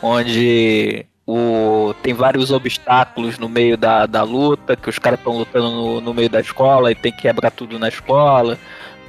[0.00, 5.70] onde o, tem vários obstáculos no meio da, da luta, que os caras estão lutando
[5.70, 8.58] no, no meio da escola e tem que quebrar tudo na escola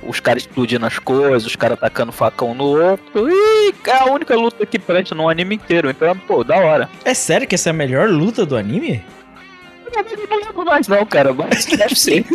[0.04, 3.30] os caras explodindo as coisas, os caras atacando facão no outro.
[3.30, 5.90] E é a única luta que presta no anime inteiro.
[5.90, 6.90] Então, pô, da hora.
[7.04, 9.04] É sério que essa é a melhor luta do anime?
[9.86, 12.26] Eu não lembro mais não, cara, mas deve ser.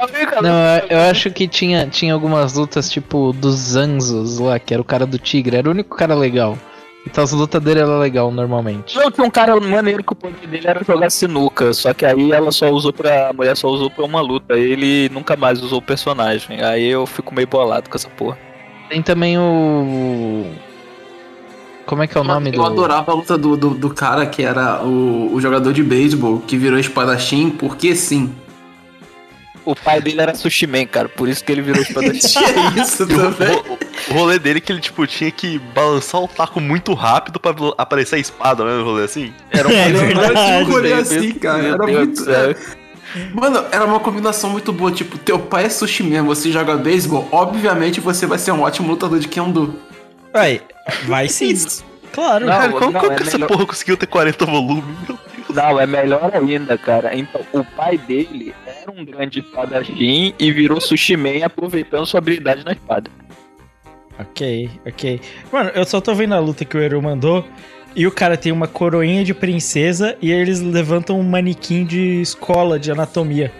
[0.00, 4.72] Única Não, eu eu acho que tinha, tinha algumas lutas, tipo, dos Zanzos lá, que
[4.72, 6.56] era o cara do tigre, era o único cara legal.
[7.06, 8.96] Então as lutas dele eram legal normalmente.
[8.96, 12.32] Não, tinha um cara maneiro que o poder dele era jogar sinuca, só que aí
[12.32, 13.30] ela só usou pra.
[13.30, 16.62] A mulher só usou pra uma luta, ele nunca mais usou o personagem.
[16.62, 18.38] Aí eu fico meio bolado com essa porra.
[18.88, 20.46] Tem também o.
[21.86, 22.62] Como é que é o nome eu do.
[22.62, 26.56] adorava a luta do, do, do cara que era o, o jogador de beisebol que
[26.56, 28.32] virou espadachim, porque sim.
[29.64, 32.40] O pai dele era sushi man, cara, por isso que ele virou espadachim.
[32.40, 33.56] Tinha isso o, também.
[33.56, 33.78] o-
[34.10, 37.54] o rolê dele é que ele, tipo, tinha que balançar o taco muito rápido pra
[37.76, 38.72] aparecer a espada, né?
[38.78, 39.32] No rolê assim.
[39.50, 41.62] Era um É rolê verdade, assim, cara.
[41.62, 42.20] Era Deus muito.
[42.20, 42.54] do céu.
[43.34, 44.90] Mano, era uma combinação muito boa.
[44.92, 48.88] Tipo, teu pai é sushi mesmo, você joga beisebol, obviamente você vai ser um ótimo
[48.88, 49.74] lutador de Kendo.
[50.32, 50.60] Vai,
[51.06, 51.54] vai sim.
[52.12, 52.46] Claro.
[52.46, 54.84] Não, Cara, como, não, como é que essa melhor- porra conseguiu ter 40 volumes?
[55.08, 55.29] Meu Deus.
[55.54, 57.14] Não, é melhor ainda, cara.
[57.16, 62.64] Então, o pai dele era um grande espadachim e virou sushi man aproveitando sua habilidade
[62.64, 63.10] na espada.
[64.18, 65.20] Ok, ok.
[65.52, 67.44] Mano, eu só tô vendo a luta que o Eru mandou.
[67.96, 72.78] E o cara tem uma coroinha de princesa e eles levantam um manequim de escola
[72.78, 73.52] de anatomia.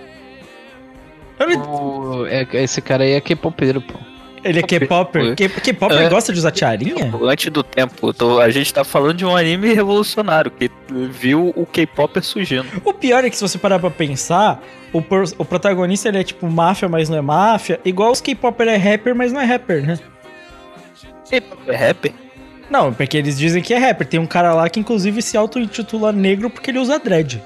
[1.57, 3.99] O- é- esse cara aí é K-popeiro, pô.
[4.43, 5.35] Ele é K-Popper?
[5.37, 6.09] K-Popper É.
[6.09, 7.13] gosta de usar tiarinha?
[7.23, 11.67] Antes do tempo, tô- a gente tá falando de um anime revolucionário que viu o
[11.67, 12.67] K-pop surgindo.
[12.85, 16.25] O pior é que se você parar pra pensar, o, por- o protagonista ele é
[16.25, 17.79] tipo máfia, mas não é máfia.
[17.85, 19.99] Igual os K-Popper é rapper, mas não é rapper, né?
[21.29, 22.13] K-pop é rapper?
[22.71, 24.07] Não, porque eles dizem que é rapper.
[24.07, 27.43] Tem um cara lá que inclusive se auto-intitula negro porque ele usa dread.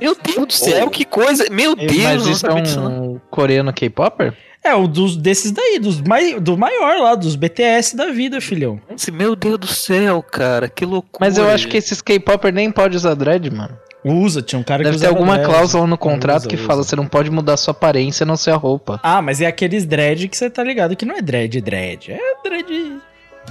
[0.00, 1.44] Meu Deus do céu, que coisa!
[1.50, 4.32] Meu Deus, Mas isso é um coreano K-popper?
[4.68, 8.80] É, o dos, desses daí, dos mai, do maior lá, dos BTS da vida, filhão.
[8.94, 11.18] Esse- Meu Deus do céu, cara, que loucura.
[11.20, 13.76] Mas eu acho que esses K-popper nem pode usar dread, mano.
[14.04, 15.50] Usa, tinha um cara Deve que ter usava alguma dread.
[15.50, 16.64] cláusula no contrato Usa, que usa.
[16.66, 19.00] fala você não pode mudar sua aparência, a não ser a roupa.
[19.02, 22.12] Ah, mas é aqueles dread que você tá ligado que não é dread, dread.
[22.12, 22.98] É dread.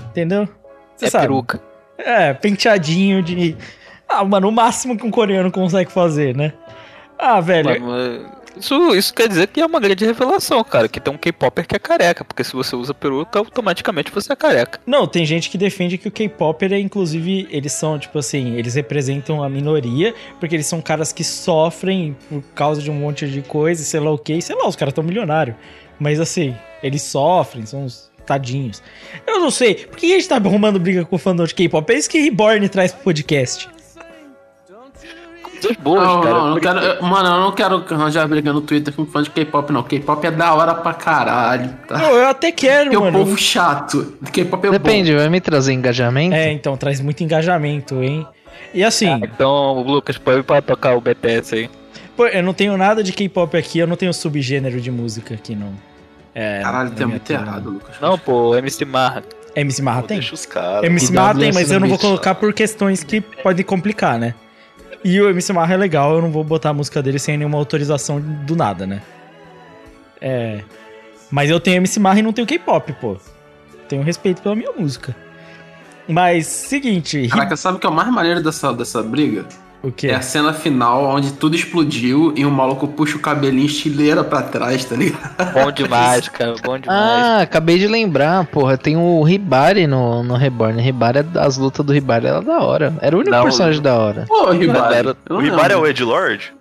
[0.09, 0.47] Entendeu?
[0.95, 1.23] Você É sabe.
[1.27, 1.61] peruca.
[1.97, 3.55] É, penteadinho de.
[4.07, 6.53] Ah, mano, o máximo que um coreano consegue fazer, né?
[7.19, 7.81] Ah, velho.
[7.81, 8.25] Mano,
[8.59, 10.87] Isso, isso quer dizer que é uma grande revelação, cara.
[10.87, 12.23] Que tem um K-Popper que é careca.
[12.23, 14.79] Porque se você usa peruca, automaticamente você é careca.
[14.85, 18.75] Não, tem gente que defende que o K-Popper é, inclusive, eles são, tipo assim, eles
[18.75, 23.41] representam a minoria, porque eles são caras que sofrem por causa de um monte de
[23.41, 25.55] coisa, sei lá o que, sei lá, os caras tão milionários.
[25.99, 28.83] Mas assim, eles sofrem, são uns tadinhos.
[29.25, 31.91] Eu não sei, por que a gente tá arrumando briga com o fandom de K-pop?
[31.91, 33.69] É isso que Reborn traz pro podcast.
[35.61, 36.35] Coisas boas, Não, cara.
[36.35, 39.29] não, não quero, eu- mano, eu não quero arranjar briga no Twitter com fã de
[39.29, 39.83] K-pop, não.
[39.83, 41.99] K-pop é da hora pra caralho, tá?
[41.99, 43.19] Pô, eu até quero, Porque o mano.
[43.19, 44.13] povo chato.
[44.31, 46.35] K-pop é Depende, vai me trazer engajamento?
[46.35, 48.27] É, então, traz muito engajamento, hein?
[48.73, 51.69] E assim, Ah, então, Lucas, pode ir pra tocar o BTS aí.
[52.15, 55.55] pô, eu não tenho nada de K-pop aqui, eu não tenho subgênero de música aqui,
[55.55, 55.71] não.
[56.35, 56.63] É, bom.
[56.65, 57.95] Caralho, tem muito errado, Lucas.
[58.01, 59.23] Não, pô, MC Marra.
[59.55, 60.19] MC Marra Pô, tem?
[60.19, 60.83] Deixa os caras.
[60.83, 64.35] MC Marra tem, mas eu não vou colocar por questões que podem complicar, né?
[65.07, 67.57] E o MC Marra é legal, eu não vou botar a música dele sem nenhuma
[67.57, 69.01] autorização do nada, né?
[70.19, 70.59] É.
[71.31, 73.15] Mas eu tenho MC Marra e não tenho K-pop, pô.
[73.87, 75.15] Tenho respeito pela minha música.
[76.09, 77.29] Mas, seguinte.
[77.29, 79.45] Caraca, sabe o que é o mais maneiro dessa, dessa briga?
[79.83, 80.07] O quê?
[80.07, 84.41] É a cena final onde tudo explodiu e o maluco puxa o cabelinho estileira pra
[84.41, 85.53] trás, tá ligado?
[85.53, 86.55] Bom demais, cara.
[86.63, 86.99] Bom demais.
[86.99, 90.81] Ah, acabei de lembrar, porra, tem o Hibari no, no Reborn.
[90.85, 92.93] Hibari, é- as lutas do Hibari era da hora.
[93.01, 94.25] Era o único Não, personagem da hora.
[94.27, 94.95] Pô, Ribari.
[94.95, 96.53] Era- O não Ribar é o Ed Lord?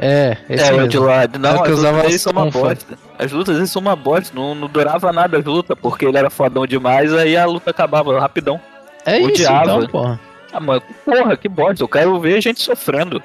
[0.00, 0.88] É, esse é, o mesmo.
[0.88, 1.38] de lado.
[1.40, 2.98] Não, Era que as usava lutas são uma bosta.
[3.18, 4.32] As lutas são uma bosta.
[4.38, 8.20] Não, não durava nada as lutas, porque ele era fodão demais, aí a luta acabava
[8.20, 8.60] rapidão.
[9.04, 9.72] É isso, odiava.
[9.76, 10.20] então, porra.
[10.58, 11.82] Ah, mano, porra, que bosta.
[11.82, 13.22] Eu quero ver gente sofrendo.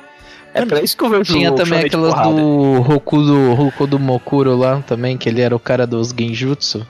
[0.54, 3.98] É pra isso que eu vejo Tinha o também aquelas do Roku do, Roku do
[3.98, 6.86] Mokuro lá também, que ele era o cara dos Genjutsu.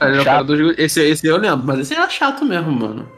[0.00, 3.08] Ele o cara dos- Esse, esse eu lembro, mas esse era chato mesmo, mano.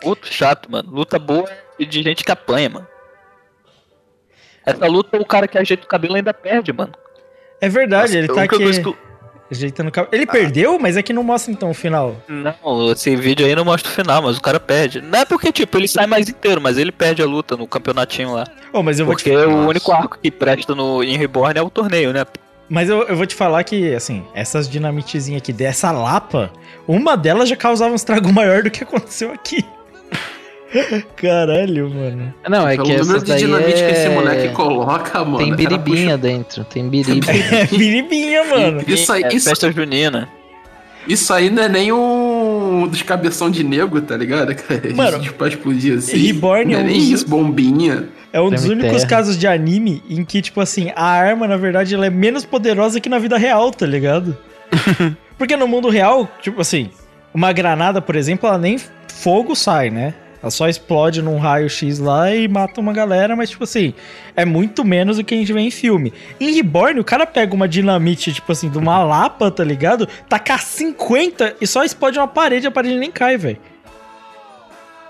[0.00, 0.88] puto chato, mano.
[0.92, 2.86] Luta boa e de gente que apanha, mano.
[4.64, 6.92] Essa luta, o cara que ajeita o cabelo ainda perde, mano.
[7.60, 9.09] É verdade, ele Nossa, tá a única aqui que
[9.50, 10.14] ajeitando o cabelo.
[10.14, 12.16] Ele perdeu, mas é que não mostra então o final.
[12.28, 15.00] Não, esse vídeo aí não mostra o final, mas o cara perde.
[15.00, 18.32] Não é porque, tipo, ele sai mais inteiro, mas ele perde a luta no campeonatinho
[18.32, 18.44] lá.
[18.72, 21.62] Oh, mas eu vou te Porque o único arco que presta no em Reborn é
[21.62, 22.24] o torneio, né?
[22.68, 26.52] Mas eu, eu vou te falar que, assim, essas dinamitezinhas aqui dessa lapa,
[26.86, 29.64] uma delas já causava um estrago maior do que aconteceu aqui.
[31.16, 32.34] Caralho, mano.
[32.48, 34.08] Não, é Pelo que número essa de daí dinamite que esse é...
[34.14, 35.38] moleque coloca, mano.
[35.38, 37.26] Tem biribinha dentro, tem biriba.
[37.32, 38.82] É biribinha, mano.
[38.86, 40.28] Isso aí- é isso- festa junina.
[41.08, 44.54] Isso aí não é nem um dos cabeção de nego, tá ligado?
[44.62, 44.82] cara?
[44.94, 46.16] Mano, Isso, pra explodir assim.
[46.26, 48.08] Reborn não é é um nem dos- isso, bombinha.
[48.32, 49.08] É um dos únicos terra.
[49.08, 53.00] casos de anime em que, tipo assim, a arma, na verdade, ela é menos poderosa
[53.00, 54.36] que na vida real, tá ligado?
[55.36, 56.90] Porque no mundo real, tipo assim,
[57.34, 58.76] uma granada, por exemplo, ela nem
[59.08, 60.14] fogo sai, né?
[60.42, 63.92] Ela só explode num raio X lá e mata uma galera, mas, tipo assim,
[64.34, 66.12] é muito menos do que a gente vê em filme.
[66.40, 70.08] Em Reborn, o cara pega uma dinamite, tipo assim, de uma lapa, tá ligado?
[70.28, 73.58] Tacar 50 e só explode uma parede, a parede nem cai, velho.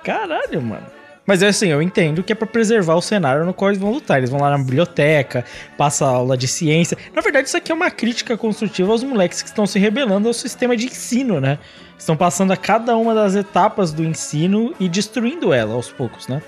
[0.02, 0.99] Caralho, mano.
[1.26, 3.92] Mas é assim, eu entendo que é pra preservar o cenário no qual eles vão
[3.92, 4.18] lutar.
[4.18, 5.44] Eles vão lá na biblioteca,
[5.76, 6.96] passa aula de ciência.
[7.14, 10.34] Na verdade, isso aqui é uma crítica construtiva aos moleques que estão se rebelando ao
[10.34, 11.58] sistema de ensino, né?
[11.98, 16.42] Estão passando a cada uma das etapas do ensino e destruindo ela aos poucos, né?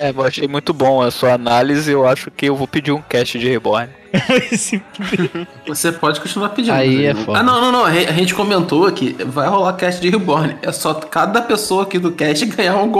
[0.00, 1.92] É, eu achei muito bom a sua análise.
[1.92, 3.90] Eu acho que eu vou pedir um cast de Reborn.
[5.68, 6.72] Você pode continuar pedindo.
[6.72, 7.38] Aí é foda.
[7.38, 7.84] Ah, não, não, não.
[7.84, 9.14] A gente comentou aqui.
[9.26, 10.56] Vai rolar cast de Reborn.
[10.62, 12.90] É só cada pessoa aqui do cast ganhar um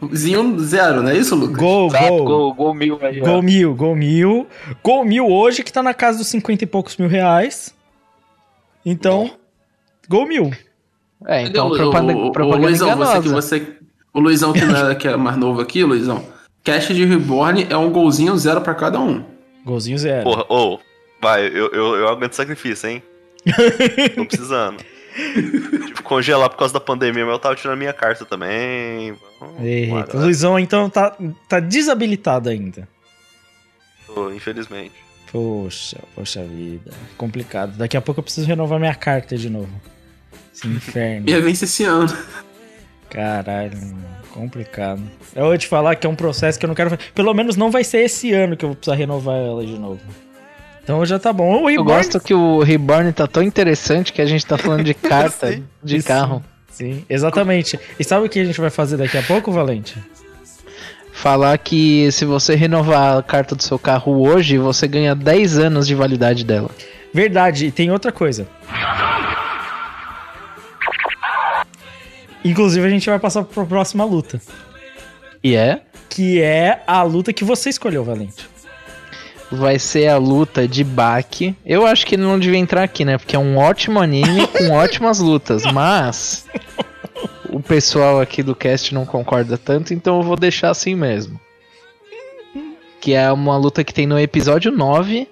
[0.00, 1.56] golzinho zero, não é isso, Lucas?
[1.56, 2.24] gol, Exato, gol.
[2.24, 3.20] gol, gol mil aí.
[3.20, 3.24] ó.
[3.24, 4.46] Gol mil, gol mil.
[4.82, 7.74] Gol mil hoje, que tá na casa dos 50 e poucos mil reais.
[8.84, 9.30] Então,
[10.08, 10.52] gol mil.
[11.26, 13.76] É, então Cadê propaganda, o, o, o propaganda Luizão, você que, você,
[14.12, 16.24] o Luizão que, não é, que é mais novo aqui, Luizão.
[16.62, 19.24] Cast de Reborn é um golzinho zero pra cada um.
[19.64, 20.24] Golzinho zero.
[20.24, 20.78] Porra, ô,
[21.20, 23.02] vai, eu, eu, eu aguento sacrifício, hein?
[24.14, 24.76] Tô precisando.
[25.86, 29.14] Tipo, congelar por causa da pandemia, mas eu tava tirando minha carta também.
[29.60, 30.20] Eita, o.
[30.20, 31.16] Luizão então tá,
[31.48, 32.88] tá desabilitado ainda.
[34.06, 34.94] Tô, infelizmente.
[35.30, 36.92] Poxa, poxa vida.
[37.16, 37.76] Complicado.
[37.76, 39.80] Daqui a pouco eu preciso renovar minha carta de novo.
[40.54, 41.28] Esse inferno.
[41.28, 42.16] Ia vencer esse ano.
[43.10, 44.04] Caralho, mano.
[44.32, 45.02] complicado.
[45.34, 47.12] Eu vou te falar que é um processo que eu não quero fazer.
[47.12, 50.00] Pelo menos não vai ser esse ano que eu vou precisar renovar ela de novo.
[50.86, 51.64] Então já tá bom.
[51.64, 51.84] O Eu Reborn...
[51.84, 55.64] gosto que o Reborn tá tão interessante que a gente tá falando de carta Sim.
[55.82, 56.06] de Isso.
[56.06, 56.44] carro.
[56.70, 57.76] Sim, exatamente.
[57.98, 59.96] E sabe o que a gente vai fazer daqui a pouco, Valente?
[61.12, 65.88] Falar que se você renovar a carta do seu carro hoje, você ganha 10 anos
[65.88, 66.70] de validade dela.
[67.12, 68.46] Verdade, e tem outra coisa.
[72.44, 74.40] Inclusive, a gente vai passar pra próxima luta.
[75.42, 75.80] E é?
[76.08, 78.46] Que é a luta que você escolheu, Valente.
[79.50, 81.54] Vai ser a luta de Baki.
[81.64, 83.18] Eu acho que ele não devia entrar aqui, né?
[83.18, 86.46] Porque é um ótimo anime com ótimas lutas, mas
[87.50, 91.40] o pessoal aqui do cast não concorda tanto, então eu vou deixar assim mesmo.
[93.00, 95.28] Que é uma luta que tem no episódio 9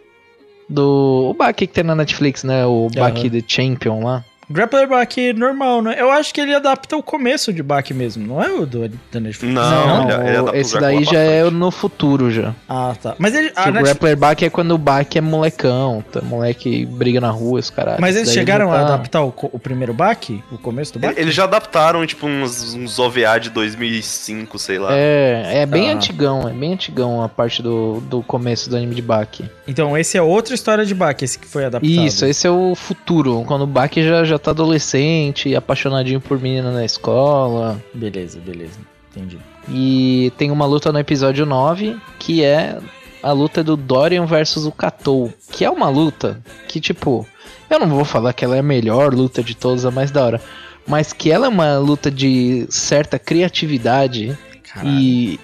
[0.68, 2.64] do o Baki que tem na Netflix, né?
[2.64, 4.24] O Baki The Champion lá.
[4.50, 5.96] Grappler Baki normal, né?
[5.98, 9.20] Eu acho que ele adapta o começo de Baki mesmo, não é o do, da
[9.20, 9.54] Netflix?
[9.54, 11.58] Não, Não, ele- ele o- adapta o esse daí já é bastante.
[11.60, 12.54] no futuro já.
[12.68, 13.14] Ah, tá.
[13.18, 13.50] Mas ele.
[13.50, 16.20] Que a o Netflix- Grappler Baki é quando o Baki é molecão, tá?
[16.20, 17.96] moleque briga na rua, os caras.
[18.00, 20.42] Mas eles chegaram a adaptar o, o primeiro Baki?
[20.52, 21.18] O começo do Baki?
[21.20, 24.88] Eles já adaptaram, tipo, uns, uns OVA de 2005, sei lá.
[24.92, 25.92] É, é bem Tá.
[25.92, 29.44] antigão, é bem antigão a parte do, do começo do anime de Baki.
[29.66, 31.90] Então, esse é outra história de Baki, esse que foi adaptado.
[31.90, 36.70] Isso, esse é o futuro, quando o Baki já, já tá adolescente, apaixonadinho por menina
[36.70, 37.82] na escola.
[37.94, 38.78] Beleza, beleza.
[39.10, 39.38] Entendi.
[39.68, 42.78] E tem uma luta no episódio 9, que é
[43.22, 45.32] a luta do Dorian versus o Katou.
[45.50, 47.26] Que é uma luta que, tipo,
[47.70, 50.24] eu não vou falar que ela é a melhor luta de todas, a mais da
[50.24, 50.40] hora.
[50.86, 54.90] Mas que ela é uma luta de certa criatividade Caralho.
[54.90, 55.40] e.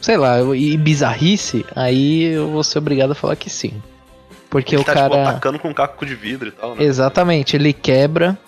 [0.00, 3.72] Sei lá, e bizarrice, aí eu vou ser obrigado a falar que sim.
[4.54, 5.30] Porque Ele o tá, tipo, cara.
[5.30, 6.84] atacando com um caco de vidro e tal, né?
[6.84, 8.38] Exatamente, ele quebra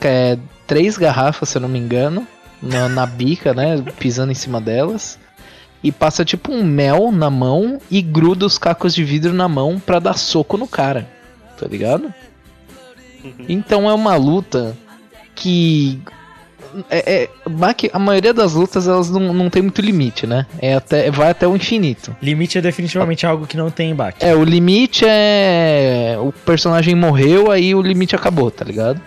[0.00, 2.26] é, três garrafas, se eu não me engano,
[2.62, 3.84] na, na bica, né?
[4.00, 5.18] Pisando em cima delas.
[5.82, 9.78] E passa tipo um mel na mão e gruda os cacos de vidro na mão
[9.78, 11.06] pra dar soco no cara.
[11.58, 12.14] Tá ligado?
[13.46, 14.74] Então é uma luta
[15.34, 16.00] que.
[16.90, 17.30] É, é,
[17.92, 20.46] a maioria das lutas elas não, não tem muito limite, né?
[20.58, 22.16] É até, vai até o infinito.
[22.22, 24.24] Limite é definitivamente algo que não tem em Baki.
[24.24, 26.16] É, o limite é.
[26.20, 29.00] O personagem morreu, aí o limite acabou, tá ligado?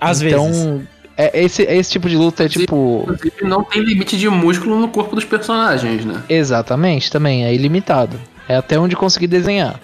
[0.00, 0.82] Às então, vezes.
[1.16, 3.02] É, esse, esse tipo de luta é tipo.
[3.02, 6.22] Inclusive, não tem limite de músculo no corpo dos personagens, né?
[6.28, 8.18] Exatamente, também, é ilimitado.
[8.48, 9.78] É até onde conseguir desenhar.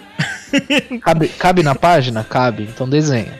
[1.01, 2.23] cabe, cabe na página?
[2.23, 3.33] Cabe, então desenha.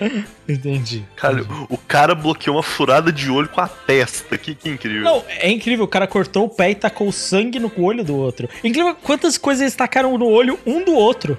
[0.47, 1.05] Entendi.
[1.15, 4.37] Cara, o cara bloqueou uma furada de olho com a testa.
[4.37, 5.03] Que, que incrível.
[5.03, 5.85] Não, é incrível.
[5.85, 8.47] O cara cortou o pé e tacou sangue no olho do outro.
[8.63, 11.37] Incrível quantas coisas eles tacaram no olho um do outro.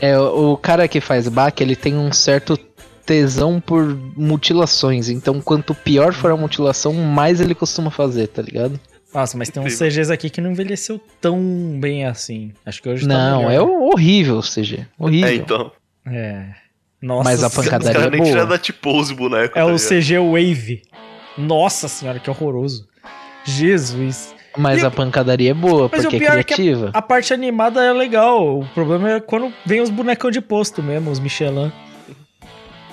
[0.00, 2.58] É É, o cara que faz baque, ele tem um certo
[3.06, 5.08] tesão por mutilações.
[5.08, 8.78] Então, quanto pior for a mutilação, mais ele costuma fazer, tá ligado?
[9.12, 9.76] Nossa, mas tem uns.
[9.76, 11.40] CGs aqui que não envelheceu tão
[11.80, 12.52] bem assim.
[12.64, 13.52] Acho que hoje tá Não, melhor.
[13.52, 14.86] é horrível o CG.
[14.98, 15.28] Horrível.
[15.28, 15.72] É, então.
[16.06, 16.59] É.
[17.02, 18.30] Nossa Mas a Os pancadaria caras é nem boa.
[18.30, 19.58] tiraram da T-pose o boneco.
[19.58, 19.76] É tá o?
[19.78, 20.82] CG Wave.
[21.38, 22.86] Nossa senhora, que horroroso.
[23.44, 24.34] Jesus.
[24.56, 26.90] Mas E- a pancadaria é boa, Mas porque o é pior é que a- criativa.
[26.92, 28.58] A parte animada é legal.
[28.60, 31.72] O problema é quando vem os bonecão de posto mesmo, os Michelin.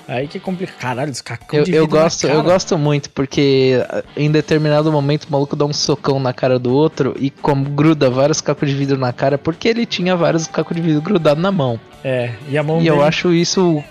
[0.08, 0.72] Aí que complica.
[0.80, 5.24] Caralho, os cacão Eu, de eu gosto, eu gosto muito, porque ah, em determinado momento
[5.24, 8.74] o maluco dá um socão na cara do outro e como gruda vários cacos de
[8.74, 11.78] vidro na cara, porque ele tinha vários cacos de vidro grudados na mão.
[12.02, 13.84] É, e a mão E eu dele- acho isso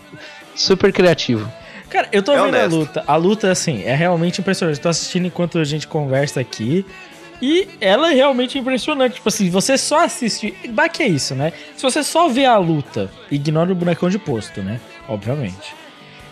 [0.56, 1.48] super criativo.
[1.90, 2.74] Cara, eu tô É vendo honesto.
[2.74, 3.04] a luta.
[3.08, 4.80] A luta, assim, é realmente impressionante.
[4.80, 6.86] Tô assistindo enquanto a gente conversa aqui.
[7.42, 9.14] E ela é realmente impressionante.
[9.16, 10.54] Tipo assim, você só assiste.
[10.70, 11.54] Baki é isso, né?
[11.78, 14.82] Se você só vê a luta, ignora o bonecão de posto, né?
[15.08, 15.76] Obviamente.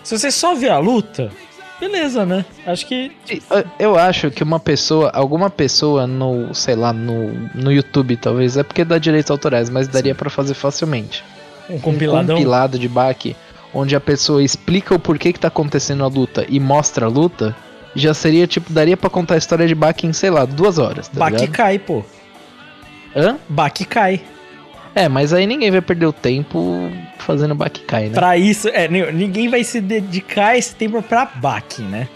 [0.05, 1.31] Se você só vê a luta,
[1.79, 2.45] beleza, né?
[2.65, 3.11] Acho que.
[3.79, 8.61] Eu acho que uma pessoa, alguma pessoa no, sei lá, no, no YouTube talvez, é
[8.63, 11.23] porque dá direitos autorais, mas daria pra fazer facilmente.
[11.67, 12.35] Um Um compiladão.
[12.35, 13.35] compilado de baque,
[13.73, 17.55] onde a pessoa explica o porquê que tá acontecendo a luta e mostra a luta,
[17.95, 21.07] já seria tipo, daria pra contar a história de Baki em, sei lá, duas horas,
[21.07, 21.51] tá ligado?
[21.51, 22.03] cai, pô.
[23.15, 23.37] Hã?
[23.49, 24.21] Baki cai.
[24.95, 28.13] É, mas aí ninguém vai perder o tempo fazendo Bakikai, né?
[28.15, 32.07] Pra isso, é, ni- ninguém vai se dedicar esse tempo pra Baki, né?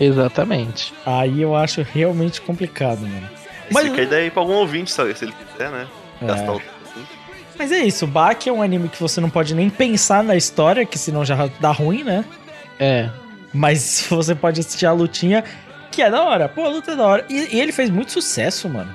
[0.00, 0.92] Exatamente.
[1.04, 3.28] Aí eu acho realmente complicado, mano.
[3.70, 3.84] Mas...
[3.88, 5.16] Fica a ideia aí pra algum ouvinte, sabe?
[5.16, 5.86] Se ele quiser, né?
[6.22, 7.06] Gastar o tempo assim.
[7.58, 10.34] Mas é isso, o Baki é um anime que você não pode nem pensar na
[10.34, 12.24] história, que senão já dá ruim, né?
[12.80, 13.08] É.
[13.52, 15.44] Mas você pode assistir a lutinha,
[15.90, 16.48] que é da hora.
[16.48, 17.24] Pô, a luta é da hora.
[17.28, 18.90] E, e ele fez muito sucesso, mano.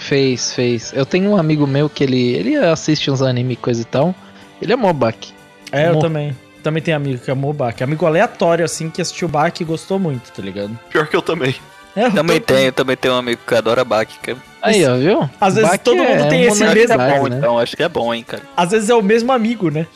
[0.00, 0.92] Fez, fez.
[0.94, 4.14] Eu tenho um amigo meu que ele, ele assiste uns anime e coisa e tal.
[4.60, 5.32] Ele é mó Baki.
[5.70, 6.34] É, eu Mo- também.
[6.62, 7.84] Também tem amigo que amou o Baki.
[7.84, 10.76] Amigo aleatório, assim, que assistiu o Baki e gostou muito, tá ligado?
[10.90, 11.54] Pior que eu também.
[11.94, 13.84] É, eu Também tô- tenho, também tenho um amigo que adora.
[14.22, 14.36] Que é...
[14.62, 15.28] Aí, ó, viu?
[15.40, 17.36] Às vezes Baki todo mundo tem esse mesmo- é bom, né?
[17.36, 17.58] então.
[17.58, 18.42] Acho que é bom, hein, cara.
[18.56, 19.86] Às vezes é o mesmo amigo, né?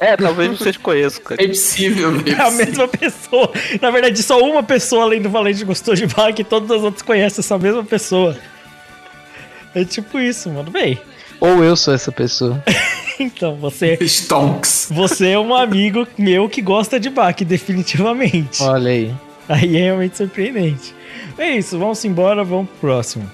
[0.00, 1.40] É, talvez vocês conheçam, cara.
[1.40, 3.52] É impossível, É a mesma pessoa.
[3.80, 7.02] Na verdade, só uma pessoa além do Valente gostou de Baki e todas as outras
[7.02, 8.36] conhecem essa mesma pessoa.
[9.74, 10.70] É tipo isso, mano.
[10.70, 10.98] Bem,
[11.40, 12.62] Ou eu sou essa pessoa.
[13.18, 13.98] então você.
[14.02, 14.88] Stonks.
[14.90, 18.62] Você é um amigo meu que gosta de Baki, definitivamente.
[18.62, 19.14] Olha aí.
[19.48, 20.94] Aí é realmente surpreendente.
[21.36, 23.28] É isso, vamos embora, vamos pro próximo.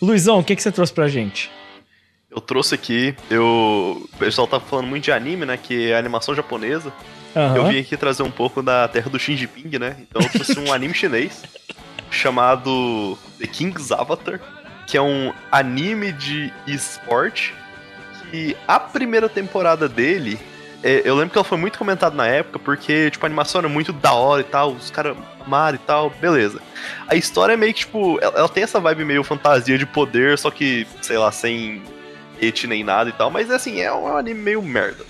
[0.00, 1.50] Luizão, o que, que você trouxe pra gente?
[2.30, 4.06] Eu trouxe aqui, eu.
[4.12, 5.56] O pessoal tá falando muito de anime, né?
[5.56, 6.92] Que é animação japonesa.
[7.34, 7.56] Aham.
[7.56, 9.96] Eu vim aqui trazer um pouco da terra do Shinji Ping, né?
[10.00, 11.42] Então eu trouxe um anime chinês
[12.14, 14.40] chamado The King's Avatar,
[14.86, 17.54] que é um anime de esporte
[18.30, 20.38] que a primeira temporada dele,
[20.82, 23.68] é, eu lembro que ela foi muito comentada na época porque, tipo, a animação era
[23.68, 26.60] muito da hora e tal, os caras amaram e tal, beleza.
[27.06, 30.36] A história é meio que, tipo, ela, ela tem essa vibe meio fantasia de poder,
[30.38, 31.82] só que, sei lá, sem
[32.40, 35.04] et nem nada e tal, mas assim, é é um anime meio merda.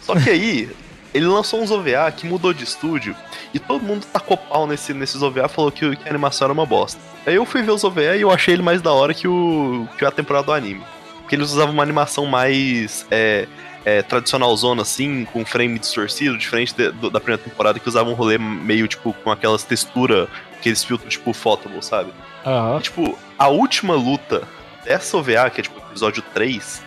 [0.00, 0.70] Só que aí,
[1.14, 3.14] ele lançou uns OVA que mudou de estúdio
[3.52, 6.64] e todo mundo tacou pau nesse, nesses OVA falou que, que a animação era uma
[6.66, 7.00] bosta.
[7.26, 9.86] Aí eu fui ver os OVA e eu achei ele mais da hora que, o,
[9.98, 10.82] que a temporada do anime.
[11.20, 13.46] Porque eles usavam uma animação mais é,
[13.84, 18.08] é, tradicional zona, assim, com frame distorcido, diferente de- do- da primeira temporada que usava
[18.10, 22.12] um rolê meio, tipo, com aquelas texturas, aqueles filtros, tipo, photable, sabe?
[22.44, 22.78] Aham.
[22.78, 24.42] E, tipo, a última luta
[24.84, 26.82] dessa OVA, que é tipo episódio 3,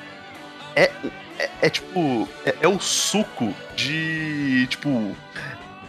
[0.76, 0.91] é,
[1.39, 2.27] é, é, tipo.
[2.45, 4.67] É, é o suco de.
[4.69, 5.15] Tipo.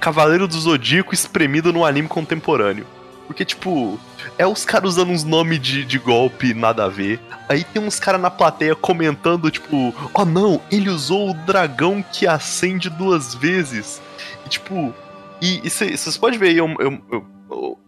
[0.00, 2.86] Cavaleiro do Zodíaco espremido no anime contemporâneo.
[3.26, 3.98] Porque, tipo,
[4.38, 7.18] é os caras usando uns nomes de, de golpe nada a ver.
[7.48, 12.24] Aí tem uns caras na plateia comentando, tipo, oh não, ele usou o dragão que
[12.26, 14.00] acende duas vezes.
[14.44, 14.94] E, tipo,
[15.42, 17.26] e vocês podem ver aí, eu- eu- eu-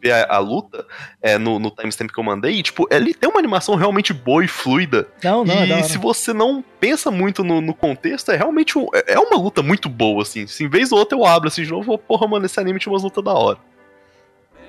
[0.03, 0.87] ver a, a luta
[1.23, 4.45] é, no, no timestamp que eu mandei, e, tipo, ele tem uma animação realmente boa
[4.45, 5.09] e fluida.
[5.23, 5.83] Não, não, é e hora.
[5.85, 9.63] se você não pensa muito no, no contexto, é realmente um- é é uma luta
[9.63, 10.47] muito boa, assim.
[10.47, 12.93] Se em vez ou outra eu abro assim de novo, porra, mano, esse anime tinha
[12.93, 13.59] umas lutas da hora.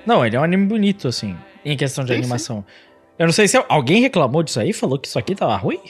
[0.06, 2.20] Não, ele é um anime bonito, assim, em questão de Sim, sim.
[2.22, 2.64] animação.
[3.18, 5.80] Eu não sei se alguém reclamou disso aí, falou que isso aqui tava ruim.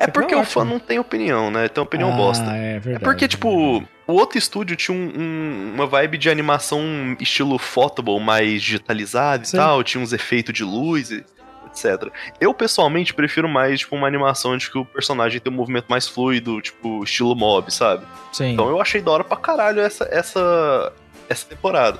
[0.00, 0.72] É porque é o fã ótimo.
[0.74, 1.68] não tem opinião, né?
[1.68, 2.50] Tem opinião ah, bosta.
[2.56, 3.04] É É verdade.
[3.04, 6.82] porque, tipo, o outro estúdio tinha um- um- uma vibe de animação
[7.20, 9.56] estilo photable, mais digitalizado e Sim.
[9.58, 11.24] tal, tinha uns efeitos de luz e
[11.66, 12.08] etc.
[12.40, 16.08] Eu, pessoalmente, prefiro mais, tipo, uma animação de que o personagem tem um movimento mais
[16.08, 18.04] fluido, tipo, estilo mob, sabe?
[18.32, 18.54] Sim.
[18.54, 20.92] Então eu achei da hora pra caralho essa, essa,
[21.28, 21.98] essa temporada.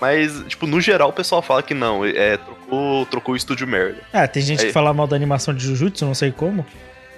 [0.00, 3.98] Mas, tipo, no geral o pessoal fala que não, é, trocou, trocou o estúdio merda.
[4.12, 4.66] Ah, tem gente Aí.
[4.66, 6.66] que fala mal da animação de Jujutsu, não sei como.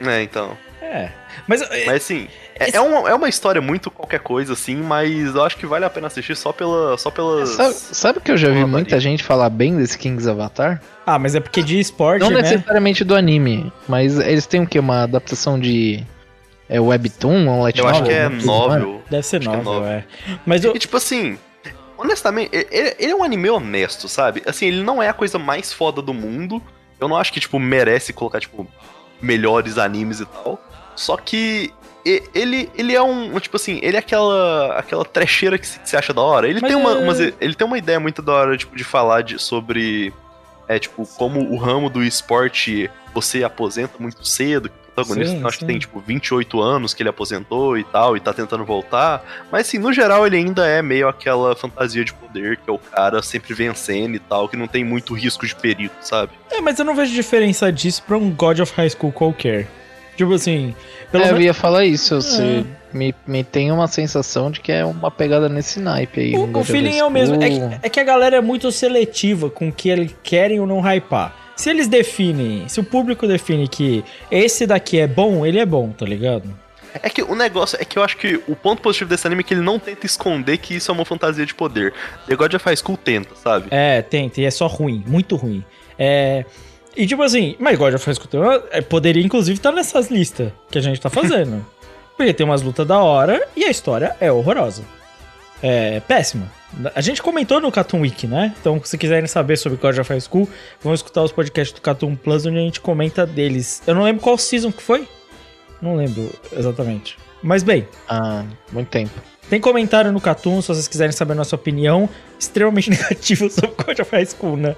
[0.01, 0.57] É, então.
[0.81, 1.11] É.
[1.47, 2.29] Mas, Mas assim,
[2.59, 5.85] é, é, uma, é uma história muito qualquer coisa, assim, mas eu acho que vale
[5.85, 7.51] a pena assistir só, pela, só pelas.
[7.51, 10.81] Sabe, sabe que eu já vi muita gente falar bem desse King's Avatar?
[11.07, 12.43] ah, mas é porque de esporte, Não né?
[12.43, 14.79] necessariamente do anime, mas eles têm o quê?
[14.79, 16.05] Uma adaptação de.
[16.71, 18.79] É Webtoon ou Light Eu acho novel, que é alguma coisa, não é?
[18.79, 19.03] novel.
[19.11, 19.91] Deve ser Acho que é novel, novel.
[19.91, 20.05] é.
[20.45, 21.39] Mas eu, E tipo assim,
[21.97, 24.43] honestamente, ele, ele é um anime honesto, sabe?
[24.47, 26.63] Assim, ele não é a coisa mais foda do mundo.
[27.01, 28.67] Eu não acho que, tipo, merece colocar, tipo,
[29.21, 30.61] melhores animes e tal.
[30.97, 31.73] Só que
[32.35, 35.97] ele, ele é um, tipo assim, ele é aquela aquela trecheira que se, que se
[35.97, 36.49] acha da hora.
[36.49, 38.85] Ele Mas tem uma, é- umas- ele tem uma ideia muito da hora, tipo, de
[38.85, 40.13] falar de, sobre
[40.67, 44.71] é tipo como o ramo do esporte você aposenta muito cedo.
[45.05, 45.67] Protagonista Sim, eu acho sim.
[45.67, 49.23] que tem tipo 28 anos que ele aposentou e tal e tá tentando voltar.
[49.51, 52.79] Mas assim, no geral ele ainda é meio aquela fantasia de poder que é o
[52.79, 56.33] cara sempre vencendo e tal, que não tem muito risco de perigo, sabe?
[56.51, 59.69] é, mas eu não vejo diferença disso pra um God of High School qualquer.
[60.17, 60.75] Tipo assim,
[61.13, 64.73] pelo É, eu menos ia falar isso, você me, me tem uma sensação de que
[64.73, 66.37] é uma pegada nesse naipe aí.
[66.37, 67.41] um o, God o feeling é o mesmo.
[67.41, 70.67] É que, é que a galera é muito seletiva com o que eles querem ou
[70.67, 71.48] não hypar.
[71.59, 75.91] Se eles definem, se o público define que esse daqui é bom, ele é bom,
[75.91, 76.49] tá ligado?
[77.03, 79.43] É que o negócio é que eu acho que o ponto positivo desse anime é
[79.43, 81.93] que ele não tenta esconder que isso é uma fantasia de poder.
[82.29, 83.67] The God of High School tenta, sabe?
[83.73, 85.65] É, tenta, e é só ruim, muito ruim.
[85.99, 86.45] É.
[86.97, 90.79] E tipo assim, mas God of High School é, poderia inclusive estar nessas listas que
[90.79, 91.67] a gente tá fazendo.
[92.17, 94.85] Porque tem umas lutas da hora e a história é horrorosa.
[95.61, 96.49] É péssima.
[96.95, 98.55] A gente comentou no Cartoon Week, né?
[98.61, 100.49] Então, se quiserem saber sobre God of High School,
[100.83, 103.83] vão escutar os podcasts do Cartoon Plus, onde a gente comenta deles.
[103.87, 105.09] Eu não lembro qual season que foi.
[105.81, 107.17] Não lembro exatamente.
[107.43, 109.11] Mas bem, Ah, muito tempo.
[109.49, 112.09] tem comentário no Cartoon, se vocês quiserem saber a nossa opinião,
[112.39, 114.77] extremamente negativa sobre God of High School, né?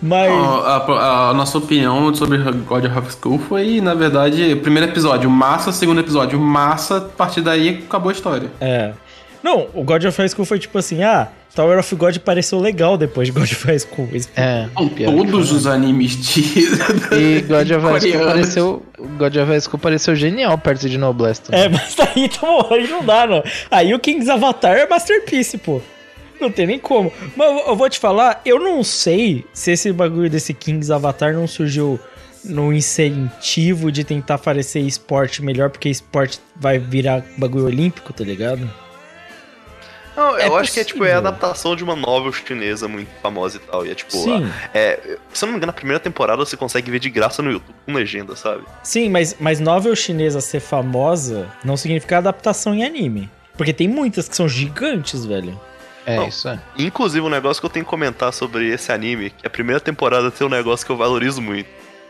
[0.00, 0.30] Mas.
[0.30, 5.72] A, a- a nossa opinião sobre God of School foi, na verdade, primeiro episódio massa,
[5.72, 8.50] segundo episódio massa, a partir daí acabou a história.
[8.60, 8.92] É.
[9.42, 12.96] Não, o God of High School foi tipo assim, ah, Tower of God pareceu legal
[12.96, 14.08] depois de God of High School.
[14.36, 14.68] É,
[15.04, 16.40] todos os animes de.
[17.14, 18.82] E God of High School pareceu.
[19.16, 21.42] God of High School pareceu genial perto de Noblesse.
[21.50, 23.42] É, mas daí, então, aí não dá, não.
[23.70, 25.80] Aí o King's Avatar é Masterpiece, pô.
[26.40, 27.12] Não tem nem como.
[27.36, 31.32] Mas eu- eu vou te falar, eu não sei se esse bagulho desse King's Avatar
[31.34, 31.98] não surgiu
[32.44, 38.70] no incentivo de tentar parecer esporte melhor, porque esporte vai virar bagulho olímpico, tá ligado?
[40.18, 43.08] Não, eu É acho que é tipo, é a adaptação de uma novel chinesa muito
[43.22, 43.86] famosa e tal.
[43.86, 44.50] E é tipo, Sim.
[44.74, 47.52] é, se eu não me engano, a primeira temporada você consegue ver de graça no
[47.52, 48.64] YouTube com legenda, sabe?
[48.82, 53.30] Sim, mas, mas novel chinesa ser famosa não significa adaptação em anime.
[53.56, 55.58] Porque tem muitas que são gigantes, velho.
[56.06, 56.26] É, Não.
[56.28, 56.58] isso é.
[56.78, 60.30] Inclusive, um negócio que eu tenho que comentar sobre esse anime, que a primeira temporada
[60.30, 61.68] tem um negócio que eu valorizo muito.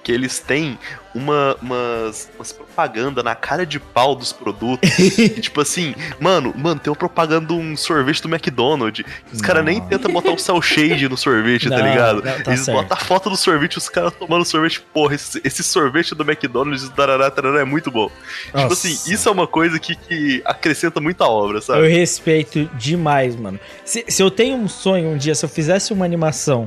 [0.09, 0.79] Que eles têm
[1.15, 4.89] uma, umas, umas propaganda na cara de pau dos produtos.
[4.91, 9.05] que, tipo assim, mano, mano, tem uma propaganda de um sorvete do McDonald's.
[9.31, 12.23] Os caras nem tentam botar um cel shade no sorvete, tá Não, ligado?
[12.23, 12.79] não, tá eles certo.
[12.79, 14.81] botam a foto do sorvete os caras tomando sorvete.
[14.95, 18.11] Porra, esse, esse sorvete do McDonald's, tarará, tarará, é muito bom.
[18.47, 18.73] Tipo Nossa.
[18.73, 21.87] assim, isso é uma coisa que, que acrescenta muito a obra, Eu sabe?
[21.89, 23.61] respeito demais, mano.
[23.85, 26.67] Se, se eu tenho um sonho um dia, se eu fizesse uma animação,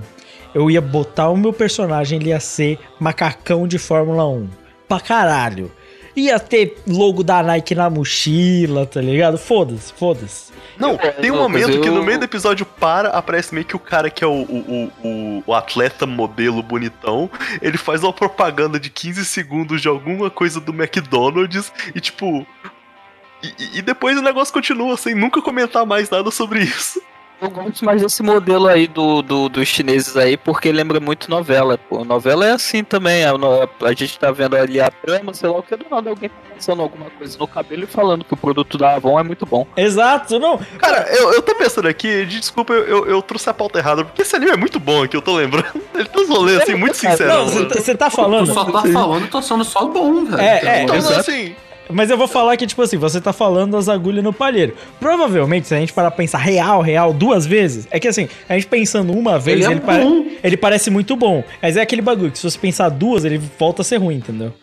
[0.54, 4.50] eu ia botar o meu personagem, ele ia ser macacão de Fórmula 1.
[4.88, 5.72] Pra caralho.
[6.14, 9.38] Ia ter logo da Nike na mochila, tá ligado?
[9.38, 10.52] Foda-se, foda-se.
[10.78, 14.10] Não, tem um momento que no meio do episódio para, aparece meio que o cara
[14.10, 17.30] que é o, o, o, o- atleta modelo bonitão,
[17.62, 22.46] ele faz uma propaganda de 15 segundos de alguma coisa do McDonald's e tipo.
[23.42, 27.02] E- e depois o negócio continua sem nunca comentar mais nada sobre isso.
[27.42, 31.76] Eu gosto mais desse modelo aí do, do- dos chineses aí, porque lembra muito novela,
[31.78, 32.06] pô.
[32.06, 33.32] Novela é assim também, a,
[33.84, 36.36] a gente tá vendo ali a trama, sei lá o que, do nada alguém tá
[36.54, 39.66] pensando alguma coisa no cabelo e falando que o produto da Avon é muito bom.
[39.76, 40.60] Exato, não.
[40.78, 44.06] Cara, eu, eu tô pensando aqui, de- desculpa, eu, eu, eu trouxe a pauta errada,
[44.06, 45.82] porque esse anime é muito bom aqui, eu tô lembrando.
[45.96, 47.28] Ele tá rolê assim, muito sincero.
[47.34, 48.46] Não, você tá- tá falando.
[48.48, 50.40] Tu só tá falando, tô sendo só bom, velho.
[50.42, 51.20] É, é, Então, exato.
[51.22, 51.56] assim,
[51.90, 54.74] Mas eu vou falar que, tipo assim, você tá falando das agulhas no palheiro.
[55.00, 58.54] Provavelmente, se a gente parar pra pensar real, real, duas vezes, é que assim, a
[58.54, 60.26] gente pensando uma vez, Ele ele, é pare- bom.
[60.44, 61.44] ele parece muito bom.
[61.62, 64.54] Mas é aquele bagulho que se você pensar duas, ele volta a ser ruim, entendeu?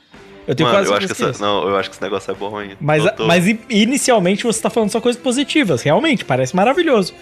[0.48, 2.34] Eu tenho mano, quase eu acho, que essa, não, eu acho que esse negócio é
[2.34, 2.76] bom ainda.
[2.80, 7.12] Mas, tô- mas inicialmente você tá falando só coisas positivas, realmente, parece maravilhoso.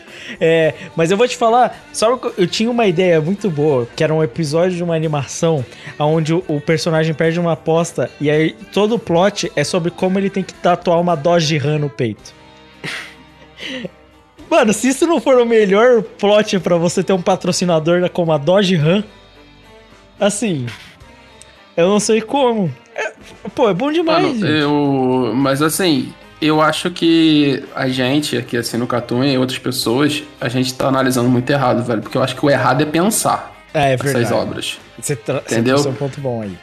[0.40, 4.14] É, mas eu vou te falar, só eu tinha uma ideia muito boa, que era
[4.14, 5.66] um episódio de uma animação
[5.98, 10.30] onde o, personagem perde uma aposta e aí todo o plot é sobre como ele
[10.30, 12.32] tem que tatuar uma Dodge Ram no peito.
[14.48, 18.38] Mano, se isso não for o melhor plot pra você ter um patrocinador como a
[18.38, 19.02] Dodge Ram,
[20.20, 20.66] assim,
[21.76, 22.72] eu não sei como.
[22.96, 23.12] É,
[23.54, 24.40] pô, é bom demais.
[24.40, 25.32] Mano, eu.
[25.34, 30.48] Mas assim, eu acho que a gente, aqui assim no Cartoon e outras pessoas, a
[30.48, 32.00] gente tá analisando muito errado, velho.
[32.02, 34.34] Porque eu acho que o errado é pensar É, é essas verdade.
[34.34, 34.78] obras.
[34.98, 35.38] Você, tra...
[35.38, 35.78] Entendeu?
[35.78, 36.56] você um ponto bom aí.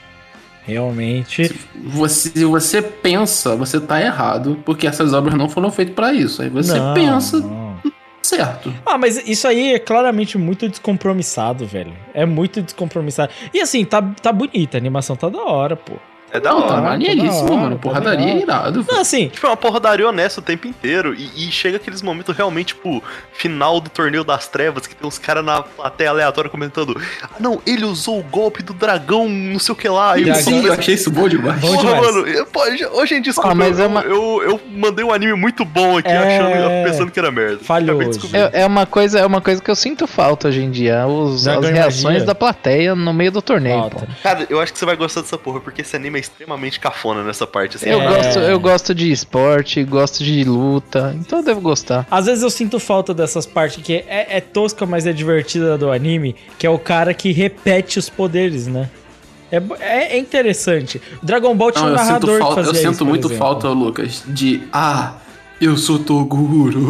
[0.66, 1.54] Realmente.
[1.84, 6.42] Você, se você pensa, você tá errado, porque essas obras não foram feitas pra isso.
[6.42, 7.78] Aí você Não, pensa não.
[8.22, 8.74] certo.
[8.86, 11.94] Ah, mas isso aí é claramente muito descompromissado, velho.
[12.14, 13.32] É muito descompromissado.
[13.54, 15.96] E assim, tá, tá bonita, a animação tá da hora, pô.
[16.34, 16.82] É da Não, tá hora.
[16.82, 17.76] maneiríssimo, da hora, mano.
[17.76, 18.86] tá Porradaria é irado.
[18.90, 21.14] Não, assim, Tipo, é uma porradaria honesta o tempo inteiro.
[21.14, 23.04] E, e chega aqueles momentos realmente, tipo,
[23.34, 27.62] final do torneio das trevas, que tem uns caras na plateia aleatória comentando: Ah, não,
[27.68, 30.18] ele usou o golpe do dragão, não sei o que lá.
[30.18, 31.60] E eu Sim, eu achei isso bom demais.
[31.62, 32.02] Bom Porra, demais.
[32.16, 35.06] mano, eu, pô, já- ô, gente, desculpa, Ah, mas eu, é uma- eu, eu mandei
[35.06, 36.18] um anime muito bom aqui, É.
[36.18, 37.60] achando, pensando que era merda.
[37.64, 38.20] Falhou hoje.
[38.34, 41.06] É, é uma coisa, é uma coisa que eu sinto falta hoje em dia.
[41.06, 42.26] Os, as reações magia.
[42.26, 43.92] da plateia no meio do torneio.
[44.24, 47.24] Cara, eu acho que você vai gostar dessa porra, porque esse anime é extremamente cafona
[47.24, 47.78] nessa parte.
[47.78, 48.16] Assim, Eu, É.
[48.18, 52.08] gosto, eu gosto de esporte, gosto de luta, então eu devo gostar.
[52.10, 55.92] Às vezes eu sinto falta dessas partes que é, é tosca, mas é divertida do
[55.92, 58.90] anime, que é o cara que repete os poderes, né?
[59.52, 61.00] É, é, é interessante.
[61.22, 63.28] O Dragon Ball tinha Não, um eu sinto, narrador que falta, eu sinto isso, muito
[63.28, 63.38] exemplo.
[63.46, 65.14] falta, Lucas, de ah,
[65.62, 66.90] eu sou Toguro.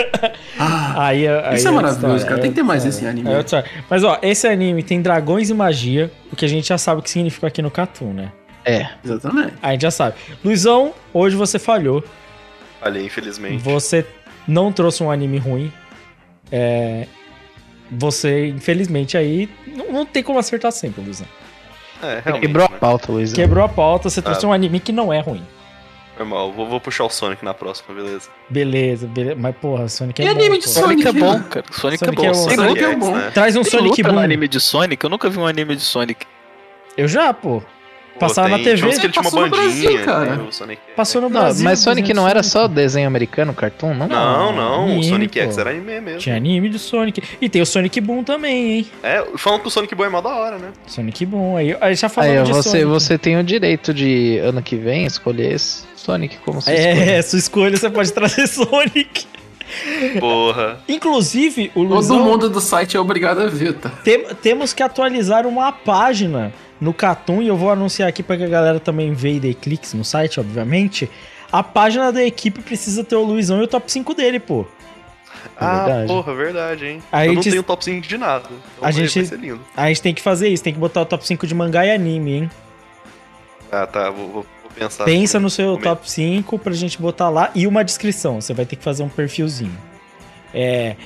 [0.58, 2.40] ah, Aí, aí Isso é outra maravilhoso, história, cara.
[2.40, 3.28] Tem que ter mais esse anime.
[3.30, 3.64] é.
[3.88, 7.02] Mas ó, esse anime tem dragões e magia, o que a gente já sabe o
[7.02, 8.32] que significa aqui no Cartoon, né?
[8.64, 8.88] É.
[9.04, 9.54] exatamente.
[9.62, 10.16] A gente já sabe.
[10.44, 12.04] Luizão, hoje você falhou.
[12.82, 13.58] Olha, infelizmente.
[13.62, 14.06] Você
[14.46, 15.72] não trouxe um anime ruim.
[16.52, 17.06] É,
[17.92, 21.26] Você, infelizmente, aí não, não tem como acertar sempre, Luizão.
[22.02, 22.46] É, realmente.
[22.46, 22.76] Quebrou a né?
[22.78, 23.32] pauta, Luiz.
[23.32, 24.48] Quebrou a pauta, você trouxe Ah.
[24.48, 25.42] um anime que não é ruim.
[26.18, 28.28] Normal, vou, vou puxar o Sonic na próxima, beleza?
[28.48, 29.36] Beleza, beleza.
[29.40, 30.38] Mas, porra, Sonic é E bom.
[30.40, 30.70] anime de pô.
[30.70, 31.64] Sonic é Sonic, bom, cara.
[31.72, 32.32] Sonic, Sonic é é bom.
[32.32, 32.46] bom.
[32.48, 33.16] Tem Sonic luta, é bom.
[33.16, 33.30] né?
[33.32, 34.18] Traz um tem Sonic luta Boom.
[34.22, 35.02] anime de Sonic?
[35.04, 36.26] Eu nunca vi um anime de Sonic.
[36.96, 37.62] Eu já, pô.
[38.20, 38.76] Passava na tem- TV.
[38.78, 39.90] tinha uns que ele tinha uma Passou no bandinha.
[39.90, 40.36] Brasil, cara.
[40.36, 41.64] né, Sonic Passou no Brasil.
[41.64, 44.06] mas Sonic não era só desenho americano, cartoon, não?
[44.06, 45.44] Não, não, anime, o Sonic pô.
[45.46, 46.18] X era anime mesmo.
[46.20, 47.22] Tinha anime de Sonic.
[47.40, 48.86] E tem o Sonic Boom também, hein?
[49.02, 50.68] É, falam que o Sonic Boy é mó da hora, né?
[50.86, 51.56] Sonic Boom.
[51.56, 52.84] Aí, aí já falamos Aí, de você, Sonic.
[52.86, 57.10] você tem o direito de, ano que vem, escolher esse Sonic como sua escolha.
[57.10, 59.26] É, sua escolha, você pode trazer Sonic.
[60.18, 60.80] Porra.
[60.88, 62.24] Inclusive, o Todo Luizão...
[62.24, 63.88] mundo do site é obrigado a ver, tá?
[64.04, 68.44] Tem- temos que atualizar uma página no Catum e eu vou anunciar aqui para que
[68.44, 71.10] a galera também veja e dê cliques no site, obviamente.
[71.52, 74.64] A página da equipe precisa ter o Luizão e o top 5 dele, pô.
[75.56, 76.06] Ah, verdade.
[76.08, 77.02] porra, verdade, hein?
[77.10, 78.44] Aí eu não gente- tenho top 5 de nada.
[78.76, 79.60] Então A gente- vai ser lindo.
[79.76, 81.90] A gente tem que fazer isso, tem que botar o top 5 de mangá e
[81.92, 82.50] anime, hein?
[83.70, 84.10] Ah, tá.
[84.10, 85.04] Vou, vou- pensar.
[85.04, 85.80] Pensa no seu é?
[85.80, 88.40] top 5 pra gente botar lá e uma descrição.
[88.40, 89.76] Você vai ter que fazer um perfilzinho.
[90.52, 90.96] É.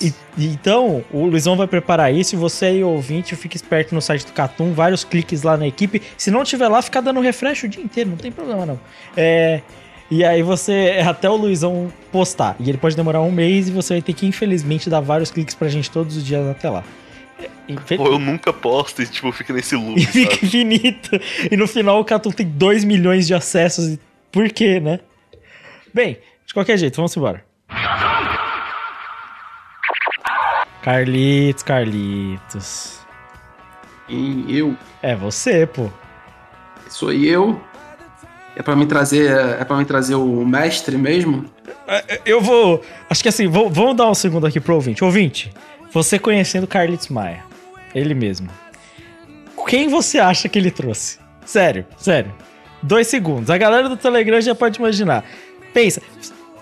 [0.00, 4.26] E- então, o Luizão vai preparar isso e você aí, ouvinte, fica esperto no site
[4.26, 6.02] do Catum, vários cliques lá na equipe.
[6.16, 8.80] Se não tiver lá, fica dando refresh o dia inteiro, não tem problema não.
[9.16, 9.60] É.
[10.10, 12.56] E aí você, até o Luizão postar.
[12.58, 15.54] E ele pode demorar um mês e você vai ter que, infelizmente, dar vários cliques
[15.54, 16.82] pra gente todos os dias até lá.
[17.40, 20.46] É, infel- Pô, eu nunca posto e, tipo, fica nesse loop, E fica sabe?
[20.46, 21.10] infinito.
[21.52, 23.98] E no final o Catum tem 2 milhões de acessos.
[24.32, 24.98] Por quê, né?
[25.92, 27.44] Bem, de qualquer jeito, vamos embora.
[30.82, 32.98] Carlitos, Carlitos.
[34.08, 35.88] E eu, É você, pô.
[36.88, 37.60] sou eu.
[38.56, 41.44] É pra me trazer, é para me trazer o mestre mesmo?
[41.86, 42.82] É, Eu vou.
[43.08, 45.04] Acho que assim, vou- vamos dar um segundo aqui pro ouvinte.
[45.04, 45.52] Ouvinte,
[45.92, 47.44] você conhecendo Carlitos Maia,
[47.94, 48.48] ele mesmo.
[49.68, 51.18] Quem você acha que ele trouxe?
[51.44, 52.32] Sério, sério.
[52.82, 53.50] Dois segundos.
[53.50, 55.24] A galera do Telegram já pode imaginar.
[55.74, 56.00] Pensa.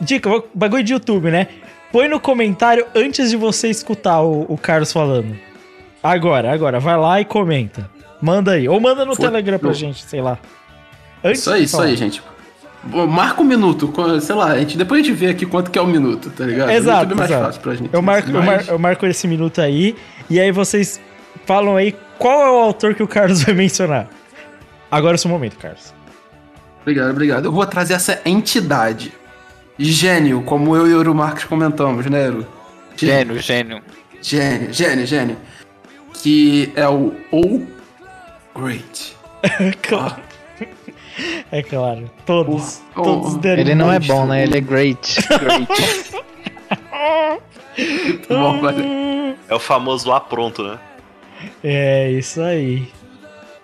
[0.00, 1.46] Dica, bagulho de YouTube, né?
[1.96, 5.34] Põe no comentário antes de você escutar o, o Carlos falando.
[6.02, 7.88] Agora, agora, vai lá e comenta.
[8.20, 8.68] Manda aí.
[8.68, 10.36] Ou manda no Foi- Telegram pra eu- gente, sei lá.
[11.24, 12.22] Antes Isso aí, isso aí, gente.
[12.84, 13.90] Marca um minuto,
[14.20, 16.44] sei lá, a gente, depois a gente vê aqui quanto que é o minuto, tá
[16.44, 16.68] ligado?
[16.70, 17.46] Exato, é mais exato.
[17.46, 17.88] fácil pra gente.
[17.94, 19.96] Eu marco, eu, Mas- mar- eu marco esse minuto aí,
[20.28, 21.00] e aí vocês
[21.46, 24.06] falam aí qual é o autor que o Carlos vai mencionar.
[24.90, 25.94] Agora é o seu momento, Carlos.
[26.82, 27.46] Obrigado, obrigado.
[27.46, 29.14] Eu vou trazer essa entidade.
[29.78, 32.46] Gênio, como eu e o Euro Marques comentamos, né, Euro?
[32.96, 33.82] Gênio, gênio.
[34.22, 35.36] Gênio, gênio, gênio.
[36.14, 37.66] Que é o O
[38.54, 39.16] Great.
[39.82, 40.16] Claro.
[41.50, 42.10] É claro.
[42.24, 42.82] Todos.
[42.94, 43.38] Oh, todos oh.
[43.38, 44.42] deram Ele não é bom, né?
[44.42, 45.16] Ele é great.
[45.38, 45.68] Great.
[47.78, 49.36] Muito bom, velho.
[49.48, 50.78] É o famoso A pronto, né?
[51.62, 52.88] É isso aí.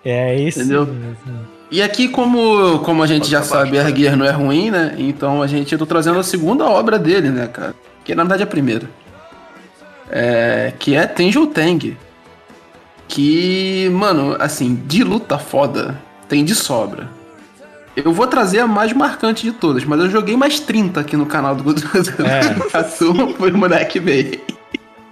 [0.05, 0.85] É isso Entendeu?
[0.85, 1.47] mesmo.
[1.73, 3.77] E aqui, como, como a gente Pode já sabe.
[3.77, 4.93] Erguer não é ruim, né?
[4.95, 7.73] Então a gente, eu tô trazendo a segunda obra dele, né, cara?
[8.05, 8.87] Que na verdade é a primeira.
[10.07, 11.97] É, que é Tenjo Teng.
[13.07, 15.99] Que, mano, assim, de luta foda,
[16.29, 17.09] tem de sobra.
[17.95, 21.25] Eu vou trazer a mais marcante de todas, mas eu joguei mais 30 aqui no
[21.25, 21.81] canal do, do
[22.23, 22.77] É.
[22.77, 24.39] Assuma por moleque veio.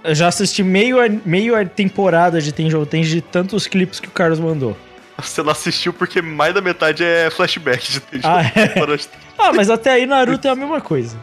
[0.04, 4.12] Eu já assisti meio, a- meio temporada de Tenjo Tens de tantos clipes que o
[4.12, 4.76] Carlos mandou.
[5.22, 8.22] Você não assistiu porque mais da metade é flashback de Tenjo.
[8.26, 8.66] Ah, é?
[8.78, 8.96] Para-
[9.38, 11.16] Ah, mas até aí Naruto é a mesma coisa.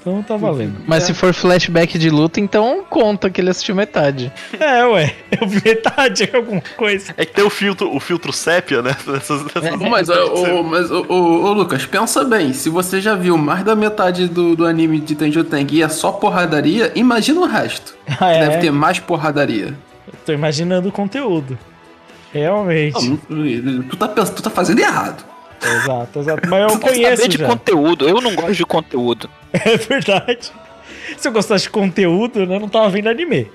[0.00, 0.78] Então tá valendo.
[0.84, 4.32] Mas se for flashback de luta, então conta que ele assistiu metade.
[4.58, 5.14] É, ué.
[5.40, 7.14] Eu vi metade de alguma coisa.
[7.16, 8.96] É que tem o filtro, o filtro sépia, né?
[9.06, 10.14] Nessas, nessas Mas, ô,
[10.58, 11.14] ô, mas ô, ô,
[11.44, 15.14] ô, Lucas, pensa bem, se você já viu mais da metade do, do anime de
[15.14, 17.94] Tenjo Teng e é só porradaria, imagina o resto.
[18.20, 18.40] Ah, é?
[18.48, 19.72] Deve ter mais porradaria.
[20.26, 21.56] Tô imaginando o conteúdo.
[22.32, 23.20] Realmente.
[23.28, 25.24] Não, tu, tá, tu tá fazendo errado.
[25.62, 26.48] Exato, exato.
[26.48, 27.46] Mas eu Quer conheço de já.
[27.46, 28.08] conteúdo.
[28.08, 29.28] Eu não gosto de conteúdo.
[29.52, 30.50] É verdade.
[31.18, 33.50] Se eu gostasse de conteúdo, né, eu não tava vendo anime.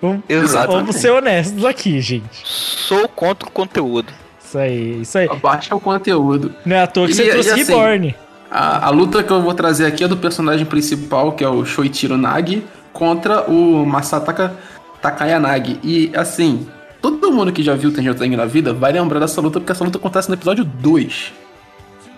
[0.00, 0.76] Vamos, Exatamente.
[0.76, 2.24] vamos ser honestos aqui, gente.
[2.44, 4.12] Sou contra o conteúdo.
[4.42, 5.28] Isso aí, isso aí.
[5.28, 6.54] Abaixa o conteúdo.
[6.64, 8.14] Não é à toa que E- você trouxe assim, Reborn.
[8.50, 11.64] A, a luta que eu vou trazer aqui é do personagem principal, que é o
[11.64, 14.54] Shoichiro Nagi, contra o Masataka
[15.02, 15.78] Takayanagi.
[15.82, 16.66] E assim,
[17.00, 19.84] todo mundo que já viu Tenjo Teng na vida vai lembrar dessa luta, porque essa
[19.84, 21.32] luta acontece no episódio 2.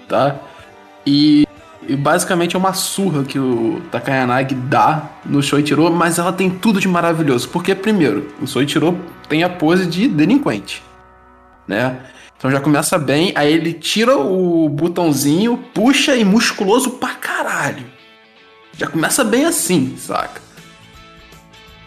[0.08, 0.36] Tá?
[1.06, 1.46] E,
[1.86, 6.80] e basicamente é uma surra que o Takayanagi dá no Shoichiro, mas ela tem tudo
[6.80, 7.48] de maravilhoso.
[7.48, 10.82] Porque, primeiro, o Shoichiro tem a pose de delinquente,
[11.66, 11.98] né?
[12.36, 17.86] Então já começa bem, aí ele tira o botãozinho, puxa e musculoso pra caralho.
[18.76, 20.40] Já começa bem assim, saca?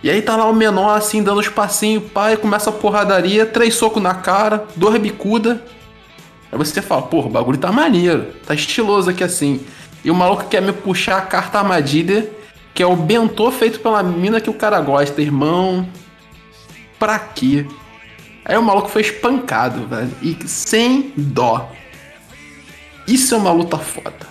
[0.05, 3.73] E aí tá lá o menor assim, dando os passinhos, pai, começa a porradaria, três
[3.73, 5.63] socos na cara, dor bicuda.
[6.51, 9.65] Aí você fala, porra, o bagulho tá maneiro, tá estiloso aqui assim.
[10.03, 12.29] E o maluco quer me puxar a carta armadilha,
[12.71, 15.89] que é o bentô feito pela mina que o cara gosta, irmão.
[16.99, 17.65] Pra quê?
[18.45, 20.11] Aí o maluco foi espancado, velho.
[20.21, 21.67] E sem dó.
[23.07, 24.27] Isso é uma luta foda.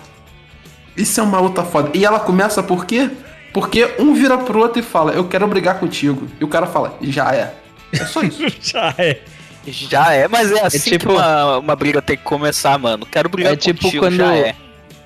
[0.95, 1.89] Isso é uma luta foda.
[1.93, 3.11] E ela começa por quê?
[3.55, 6.27] Porque um vira pro outro e fala, eu quero brigar contigo.
[6.41, 7.53] E o cara fala, já é.
[7.93, 8.43] É só isso.
[8.61, 9.21] Já é.
[9.65, 13.05] Já é, mas é assim tipo- que uma, uma briga tem que começar, mano.
[13.05, 14.55] Quero brigar É tipo contigo, quando- já é.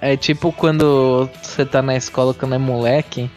[0.02, 3.30] É tipo quando você tá na escola quando é moleque,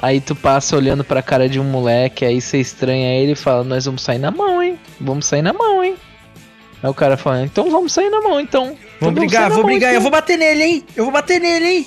[0.00, 3.64] aí tu passa olhando pra cara de um moleque, aí você estranha ele e fala,
[3.64, 4.78] nós vamos sair na mão, hein?
[5.00, 5.96] Vamos sair na mão, hein?
[6.80, 8.66] Aí o cara fala, então vamos sair na mão, então.
[8.68, 10.84] Então Vamos brigar, sair na vou mão, brigar, eu então." vou bater nele, hein?
[10.94, 11.86] Eu vou bater nele, hein?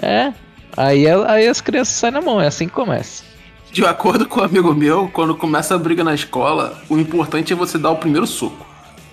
[0.00, 0.32] É.
[0.76, 3.22] Aí, aí as crianças saem na mão, é assim que começa.
[3.70, 7.56] De acordo com um amigo meu, quando começa a briga na escola, o importante é
[7.56, 8.66] você dar o primeiro soco.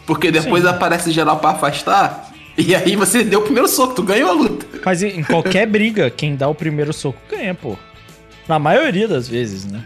[0.05, 0.70] Porque depois Sim.
[0.70, 4.66] aparece geral pra afastar, e aí você deu o primeiro soco, tu ganhou a luta.
[4.86, 7.78] Mas em qualquer briga, quem dá o primeiro soco ganha, pô.
[8.47, 9.84] Na maioria das vezes, né?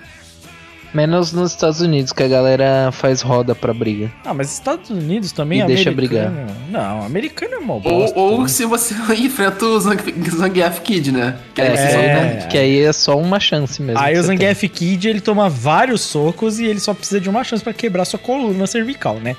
[0.95, 4.09] Menos nos Estados Unidos, que a galera faz roda pra briga.
[4.23, 6.47] Ah, mas Estados Unidos também E é deixa americano.
[6.69, 8.17] Não, americano é mó Ou, bosta.
[8.19, 8.47] ou né?
[8.47, 11.35] se você enfrenta o Zang- Zangief Kid, né?
[11.53, 12.47] Que aí É, só É.
[12.49, 13.99] que aí é só uma chance mesmo.
[14.01, 14.37] Aí o tem.
[14.37, 18.05] Zangief Kid, ele toma vários socos e ele só precisa de uma chance pra quebrar
[18.05, 19.35] sua coluna cervical, né?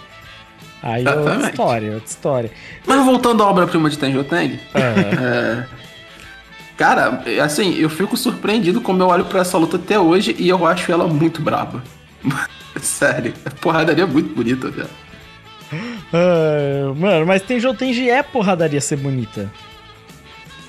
[0.82, 2.50] Aí é outra história, outra história.
[2.86, 5.64] Mas voltando à obra-prima de Tenjo Teng, É.
[6.76, 10.48] é, cara, assim, eu fico surpreendido como eu olho pra essa luta até hoje e
[10.48, 11.82] eu acho ela muito braba.
[12.80, 14.88] Sério, a porradaria é muito bonita, velho.
[16.12, 19.50] Ah, mano, mas tem Jotenji é porradaria ser bonita.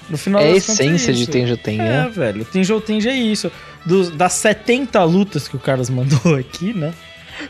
[0.09, 1.31] No final É a contas, essência de isso.
[1.31, 2.09] Tenjo Ten, É, né?
[2.09, 2.45] velho.
[2.45, 3.51] Tem Jotenji é isso.
[3.85, 6.93] Dos, das 70 lutas que o Carlos mandou aqui, né?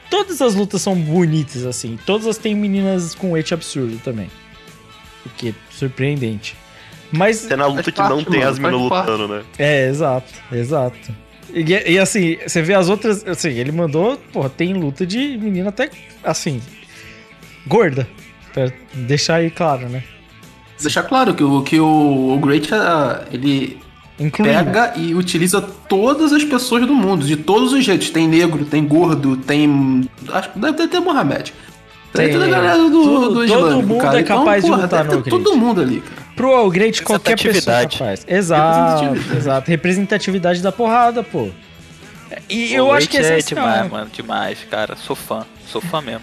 [0.10, 1.98] Todas as lutas são bonitas, assim.
[2.06, 4.30] Todas têm meninas com ete absurdo também.
[5.26, 6.56] O que é surpreendente.
[7.12, 7.46] Mas.
[7.46, 9.42] Até na luta que não parte, tem mano, as minas lutando, né?
[9.58, 11.16] É, exato, exato.
[11.54, 13.26] E, e, assim, você vê as outras.
[13.28, 14.18] Assim, ele mandou.
[14.34, 15.90] Porra, tem luta de menina até.
[16.24, 16.62] Assim.
[17.66, 18.08] Gorda.
[18.54, 20.04] Pra deixar aí claro, né?
[20.82, 23.80] Deixar claro que o, que o, o Great, ah, ele
[24.20, 24.54] Incluindo.
[24.54, 28.10] pega e utiliza todas as pessoas do mundo, de todos os jeitos.
[28.10, 30.08] Tem negro, tem gordo, tem.
[30.30, 31.54] Acho que deve ter até Mohamed.
[32.14, 32.34] Tem, Tem.
[32.34, 34.20] toda a galera do, Tudo- do todo Islâmico, mundo cara.
[34.20, 36.17] é capaz de porra, lutar deve no todo mundo ali, cara.
[36.38, 38.24] Pro Upgrade, qualquer pessoa é capaz.
[38.28, 39.38] Exato, Representatividade.
[39.38, 39.70] exato.
[39.72, 41.50] Representatividade da porrada, pô.
[42.50, 43.66] E eu acho que é essencial.
[43.66, 44.10] demais, mano.
[44.14, 44.96] Demais, cara.
[44.96, 45.46] Sou fã.
[45.68, 46.22] Sou fã mesmo.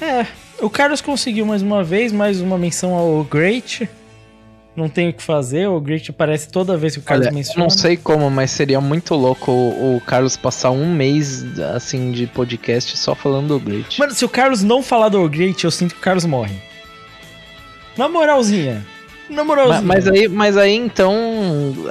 [0.00, 0.26] É,
[0.60, 3.88] o Carlos conseguiu mais uma vez, mais uma menção ao Great.
[4.76, 7.62] Não tem o que fazer, o Great aparece toda vez que o Carlos Olha, menciona.
[7.62, 11.42] não sei como, mas seria muito louco o, o Carlos passar um mês,
[11.74, 13.98] assim, de podcast só falando do Great.
[13.98, 16.56] Mano, se o Carlos não falar do Great, eu sinto que o Carlos morre.
[17.96, 18.84] Na moralzinha.
[19.28, 19.82] Na Ma- moralzinha.
[19.82, 21.14] Mas, aí, mas aí, então,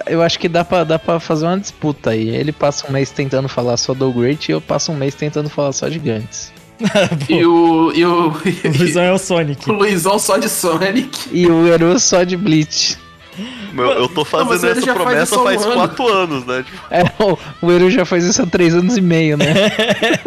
[0.07, 2.29] eu acho que dá pra, dá pra fazer uma disputa aí.
[2.29, 5.49] Ele passa um mês tentando falar só do Great e eu passo um mês tentando
[5.49, 6.53] falar só de Gantz.
[7.29, 7.91] E o.
[7.93, 9.69] E o, O Luizão é o Sonic.
[9.69, 11.29] o Luizão só de Sonic.
[11.31, 12.97] E o Eru só de Bleach.
[13.73, 15.73] Meu, eu tô mas fazendo essa faz promessa um faz ano.
[15.73, 16.63] quatro anos, né?
[16.65, 19.45] Tipo, É, o, o Eru já faz isso há três anos e meio, né?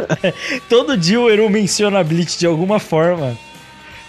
[0.68, 3.34] Todo dia o Eru menciona a Blitz de alguma forma.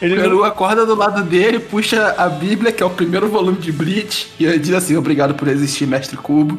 [0.01, 3.57] Ele O Peru acorda do lado dele, puxa a Bíblia, que é o primeiro volume
[3.57, 6.57] de Bleach, e ele diz assim: Obrigado por existir, Mestre Cubo.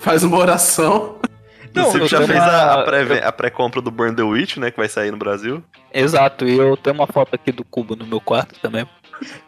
[0.00, 1.16] Faz uma oração.
[1.72, 4.72] Não, você já fez uma- a, a pré- a pré-compra do Burn the Witch, né?
[4.72, 5.62] Que vai sair no Brasil.
[5.94, 6.44] Exato.
[6.48, 8.84] E eu tenho uma foto aqui do cubo no meu quarto também.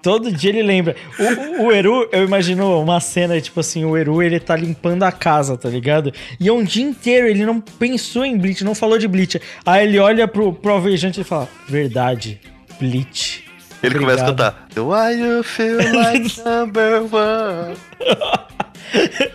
[0.03, 0.95] Todo dia ele lembra.
[1.19, 5.03] O, o, o Eru, eu imagino uma cena, tipo assim, o Eru ele tá limpando
[5.03, 6.13] a casa, tá ligado?
[6.39, 9.41] E é um dia inteiro ele não pensou em Bleach, não falou de Bleach.
[9.67, 12.39] Aí ele olha pro, pro alvejante e fala: Verdade,
[12.87, 13.45] Bleach.
[13.83, 14.01] Ele Obrigado.
[14.01, 14.69] começa a cantar.
[14.77, 17.77] Why you feel like number one?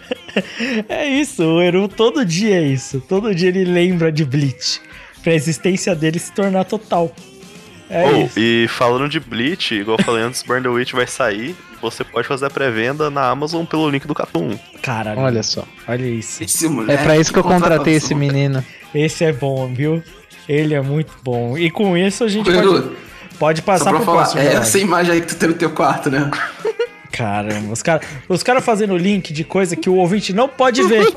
[0.87, 3.01] É isso, o Eru todo dia é isso.
[3.09, 4.79] Todo dia ele lembra de Bleach.
[5.23, 7.11] Pra existência dele se tornar total.
[7.89, 8.39] É Oh, isso.
[8.39, 11.55] e falando de Bleach, igual eu falei antes, Burn the Witch vai sair.
[11.81, 14.57] Você pode fazer a pré-venda na Amazon pelo link do Catum.
[14.81, 15.21] Caralho.
[15.21, 15.63] Olha só.
[15.87, 16.43] Olha isso.
[16.43, 18.63] Esse É pra isso que eu contratei esse menino.
[18.93, 20.03] Esse é bom, viu?
[20.47, 21.57] Ele é muito bom.
[21.57, 22.95] E com isso a gente Eru, pode,
[23.39, 24.41] pode passar pra pro falar, próximo.
[24.41, 26.29] é essa imagem aí que tu tem no teu quarto, né?
[27.11, 31.07] Caramba, os caras os cara fazendo link de coisa que o ouvinte não pode ver.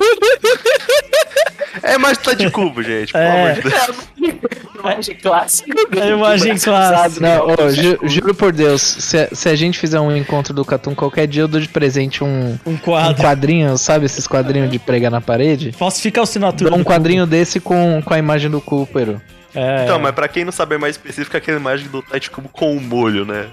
[1.83, 3.13] É, mas tá de cubo, gente.
[3.13, 3.53] Pelo É.
[3.53, 4.41] amor de Deus.
[4.79, 5.71] Imagem clássica.
[5.97, 7.21] É a imagem clássica.
[7.21, 10.65] Não, ô, ju- juro por Deus, se, a- se a gente fizer um encontro do
[10.65, 13.23] Catum qualquer dia, eu dou de presente um, Um um quadro.
[13.23, 15.73] quadrinho, sabe esses quadrinhos de pregar na parede?
[15.73, 16.71] Falsifica a assinatura.
[16.71, 19.17] Dou um quadrinho desse com, com a imagem do Cooper.
[19.55, 22.49] É, Então, mas pra quem não saber mais específico, é aquela imagem do Tite Cubo
[22.49, 23.49] com o molho, né?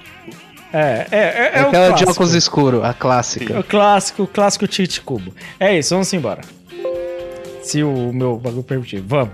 [0.73, 3.59] é, é, é, é o Aquela de óculos escuro, a É clássica.
[3.59, 5.33] O clássico, o clássico Tite Cubo.
[5.59, 6.41] É isso, vamos embora.
[7.61, 9.01] Se o meu bagulho permitir.
[9.01, 9.33] Vamos.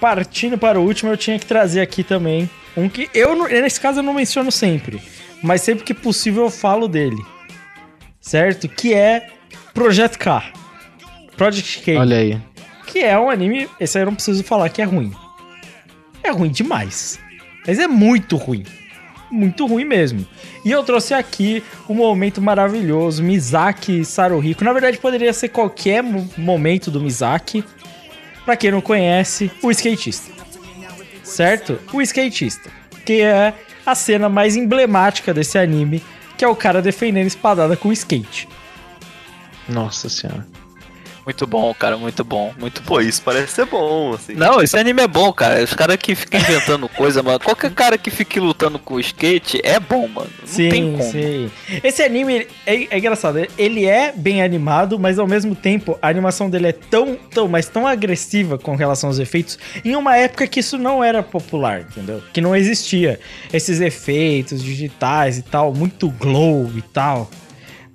[0.00, 3.98] Partindo para o último, eu tinha que trazer aqui também um que eu, nesse caso,
[3.98, 5.02] eu não menciono sempre,
[5.42, 7.20] mas sempre que possível eu falo dele.
[8.20, 8.68] Certo?
[8.68, 9.28] Que é
[9.74, 10.52] Project K.
[11.36, 11.96] Project K.
[11.98, 12.40] Olha aí.
[12.88, 15.12] Que é um anime, esse aí eu não preciso falar que é ruim.
[16.24, 17.20] É ruim demais.
[17.66, 18.64] Mas é muito ruim.
[19.30, 20.26] Muito ruim mesmo.
[20.64, 24.64] E eu trouxe aqui um momento maravilhoso, Mizaki Saruhiko.
[24.64, 27.62] Na verdade, poderia ser qualquer mo- momento do Mizaki.
[28.46, 30.32] Pra quem não conhece, o skatista.
[31.22, 31.78] Certo?
[31.92, 32.70] O skatista.
[33.04, 33.52] Que é
[33.84, 36.02] a cena mais emblemática desse anime,
[36.38, 38.48] que é o cara defendendo espadada com skate.
[39.68, 40.46] Nossa senhora.
[41.28, 42.86] Muito bom, cara, muito bom, muito bom.
[42.86, 44.32] Pô, isso parece ser bom, assim.
[44.32, 45.62] Não, esse anime é bom, cara.
[45.62, 47.38] Os caras que ficam inventando coisa, mano.
[47.38, 50.30] Qualquer cara que fique lutando com o skate é bom, mano.
[50.40, 51.12] Não tem Sim, como.
[51.12, 51.50] sim.
[51.84, 53.46] Esse anime é, é engraçado.
[53.58, 57.68] Ele é bem animado, mas ao mesmo tempo a animação dele é tão, tão, mas
[57.68, 59.58] tão agressiva com relação aos efeitos.
[59.84, 62.22] Em uma época que isso não era popular, entendeu?
[62.32, 63.20] Que não existia
[63.52, 67.30] esses efeitos digitais e tal, muito glow e tal.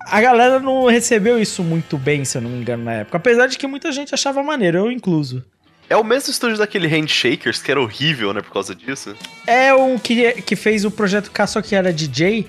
[0.04, 3.16] A galera não recebeu isso muito bem, se eu não me engano, na época.
[3.16, 5.44] Apesar de que muita gente achava maneiro, eu incluso.
[5.88, 9.14] É o mesmo estúdio daquele Handshakers, que era horrível, né, por causa disso.
[9.46, 12.46] É um que, que fez o projeto K, só que era DJ.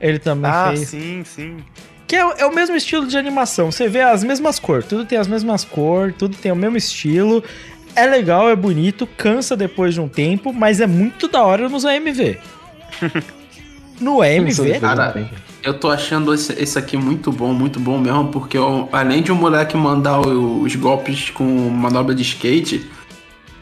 [0.00, 0.88] Ele também Ah, fez.
[0.88, 1.56] sim, sim.
[2.06, 3.70] Que é, o- é o mesmo estilo de animação.
[3.70, 7.42] Você vê as mesmas cores, tudo tem as mesmas cores, tudo tem o mesmo estilo.
[7.94, 11.84] É legal, é bonito, cansa depois de um tempo, mas é muito da hora nos
[11.84, 12.38] AMV.
[14.00, 15.14] no AMV, Cara,
[15.62, 19.30] eu tô achando esse, esse aqui muito bom, muito bom mesmo, porque eu- além de
[19.32, 22.86] o moleque mandar os golpes com manobra de skate,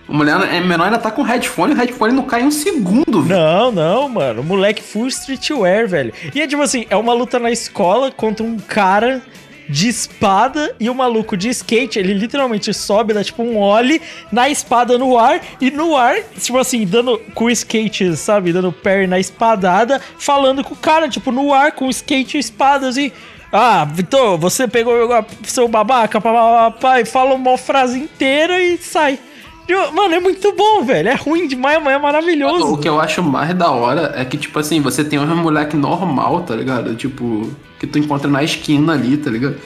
[0.08, 3.22] o mulher é menor ainda tá com headphone o headphone não cai em um segundo.
[3.24, 4.40] Não, não, mano.
[4.40, 6.12] O moleque full streetwear, velho.
[6.34, 9.20] E é tipo assim, é uma luta na escola contra um cara
[9.68, 14.00] de espada e o maluco de skate, ele literalmente sobe, dá tipo um ollie
[14.32, 18.72] na espada no ar e no ar, tipo assim, dando com o skate, sabe, dando
[18.72, 22.96] parry na espadada, falando com o cara, tipo, no ar com o skate e espadas
[22.96, 23.12] e
[23.50, 24.94] ah, Vitor, você pegou
[25.44, 29.18] seu babaca, papapá, e fala uma frase inteira e sai.
[29.92, 31.08] Mano, é muito bom, velho.
[31.08, 32.72] É ruim demais, mas é maravilhoso.
[32.72, 35.76] O que eu acho mais da hora é que, tipo assim, você tem um moleque
[35.76, 36.94] normal, tá ligado?
[36.94, 39.56] Tipo, que tu encontra na esquina ali, tá ligado?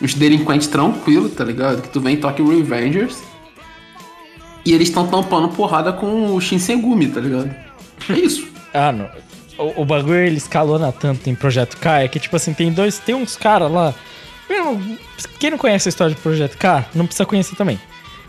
[0.00, 1.82] Os delinquentes tranquilos, tá ligado?
[1.82, 3.22] Que tu vem em Tokyo Revengers.
[4.64, 7.54] E eles estão tampando porrada com o Shinsengumi, tá ligado?
[8.08, 8.48] É isso.
[8.72, 9.10] Ah, não.
[9.58, 13.00] O, o bagulho ele escalona tanto em Projeto K é que, tipo assim, tem dois.
[13.00, 13.92] Tem uns caras lá.
[15.40, 17.80] Quem não conhece a história de Projeto K, não precisa conhecer também.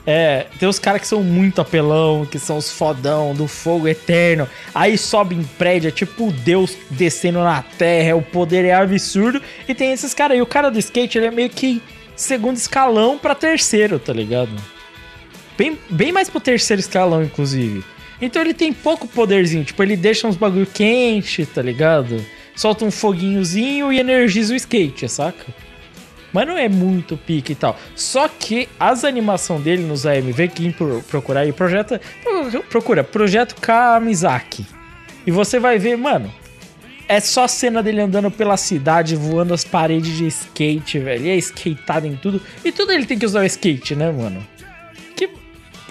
[0.06, 4.50] É, tem os caras que são muito apelão, que são os fodão do fogo eterno.
[4.74, 9.42] Aí sobe em prédio, é tipo Deus descendo na terra, o poder é absurdo.
[9.68, 10.42] E tem esses caras aí.
[10.42, 11.82] O cara do skate, ele é meio que
[12.16, 14.52] segundo escalão pra terceiro, tá ligado?
[15.58, 17.84] Bem, bem mais pro terceiro escalão, inclusive.
[18.20, 19.64] Então ele tem pouco poderzinho.
[19.64, 22.24] Tipo, ele deixa uns bagulho quente, tá ligado?
[22.56, 25.46] Solta um foguinhozinho e energiza o skate, saca?
[26.34, 27.78] Mas não é muito pique e tal.
[27.96, 33.56] Só que as animação dele nos AMV, quem pro- procurar aí, projeta, pro- procura Projeto
[33.60, 34.66] Kamizaki.
[35.28, 36.34] E você vai ver, mano,
[37.08, 41.26] é só cena dele andando pela cidade, voando as paredes de skate, velho.
[41.26, 42.42] E é skateado em tudo.
[42.64, 44.46] E tudo ele tem que usar o skate, né, mano?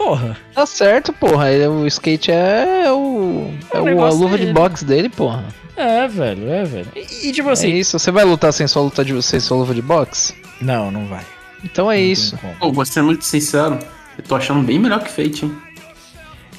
[0.01, 0.34] Porra.
[0.55, 1.51] Tá certo, porra.
[1.53, 3.53] ele- O skate é o.
[3.70, 4.46] É O o, a negócio luva dele.
[4.48, 5.44] de boxe dele, porra.
[5.76, 6.86] É, velho, é, velho.
[6.96, 7.74] E, e, tipo É assim.
[7.74, 7.98] isso.
[7.98, 10.34] Você vai lutar sem sua luta de sem sua luva de boxe?
[10.59, 11.22] Não, não vai.
[11.62, 12.38] Então é Não tem isso.
[12.59, 13.78] Pô, vou ser muito sincero.
[14.16, 15.55] Eu tô achando bem melhor que Fate, hein?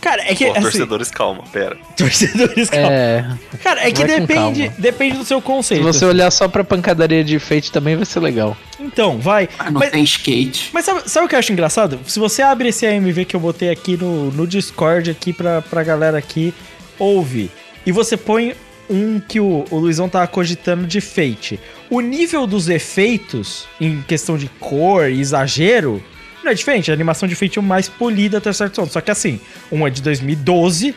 [0.02, 0.46] Cara, é que.
[0.46, 1.78] Pô, assim, torcedores, calma, pera.
[1.96, 2.92] torcedores, calma.
[2.92, 3.26] É.
[3.64, 5.84] Cara, é que depende, depende do seu Se conceito.
[5.84, 8.58] você olhar só pra pancadaria de Fate também vai ser legal.
[8.80, 9.48] Então, vai.
[9.60, 10.70] Ah, não Mas, tem skate.
[10.74, 12.00] mas sabe, sabe o que eu acho engraçado?
[12.08, 15.84] Se você abre esse AMV que eu botei aqui no, no Discord aqui pra, pra
[15.84, 16.52] galera aqui
[16.98, 17.52] ouvir,
[17.86, 18.56] e você põe
[18.90, 21.60] um que o, o Luizão tava cogitando de Fate.
[21.90, 26.04] O nível dos efeitos, em questão de cor e exagero,
[26.44, 26.92] não é diferente.
[26.92, 28.94] A animação de é mais polida até certo ponto.
[28.94, 29.40] Só que assim,
[29.72, 30.96] um é de 2012,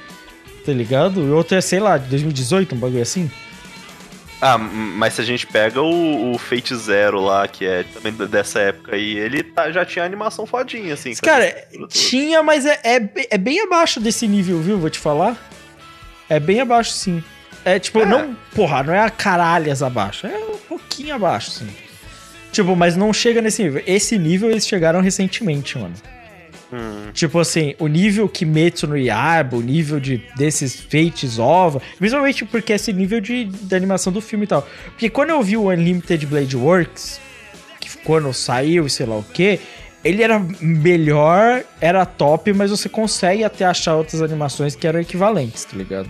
[0.64, 1.20] tá ligado?
[1.20, 3.30] E o outro é, sei lá, de 2018, um bagulho assim.
[4.40, 8.58] Ah, mas se a gente pega o, o Fate Zero lá, que é também dessa
[8.60, 11.14] época aí, ele tá- já tinha animação fodinha, assim.
[11.14, 14.76] Cara, tinha, mas é, é, é bem abaixo desse nível, viu?
[14.78, 15.36] Vou te falar.
[16.28, 17.24] É bem abaixo, sim.
[17.64, 18.04] É tipo, É.
[18.04, 18.36] não.
[18.54, 20.26] Porra, não é a caralhas abaixo.
[20.26, 21.68] É um pouquinho abaixo, sim.
[22.54, 23.82] Tipo, mas não chega nesse nível.
[23.84, 25.94] Esse nível eles chegaram recentemente, mano.
[26.72, 27.10] Hum.
[27.12, 32.72] Tipo assim, o nível Kimetsu no Yaiba, o nível de desses Fates Ova, principalmente porque
[32.72, 34.68] esse nível de, de animação do filme e tal.
[34.86, 37.20] Porque quando eu vi o Unlimited Blade Works,
[37.80, 39.58] que quando saiu e sei lá o que,
[40.04, 45.64] ele era melhor, era top, mas você consegue até achar outras animações que eram equivalentes,
[45.64, 46.08] tá ligado?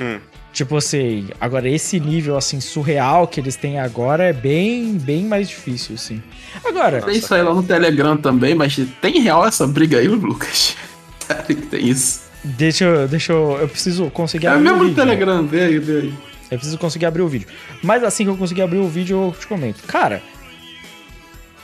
[0.00, 0.18] Hum.
[0.54, 5.48] Tipo assim, agora esse nível assim surreal que eles têm agora é bem, bem mais
[5.48, 6.22] difícil, assim.
[6.64, 10.76] Agora, Tem isso aí lá no Telegram também, mas tem real essa briga aí, Lucas?
[11.26, 12.22] Sério que tem isso?
[12.44, 14.96] deixa eu, deixa eu, eu preciso conseguir É abrir o mesmo no vídeo.
[14.96, 16.14] Telegram, vê aí, vê aí.
[16.48, 17.48] Eu preciso conseguir abrir o vídeo.
[17.82, 19.82] Mas assim que eu conseguir abrir o vídeo, eu te comento.
[19.88, 20.22] Cara,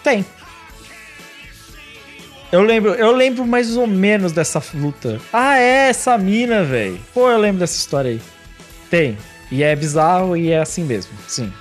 [0.03, 0.27] tem.
[2.51, 5.21] Eu lembro, eu lembro mais ou menos dessa luta.
[5.33, 6.99] Ah, é, essa mina, velho.
[7.15, 8.21] Pô, eu lembro dessa história aí.
[8.91, 9.17] Tem.
[9.51, 11.53] E é bizarro e é assim mesmo, sim.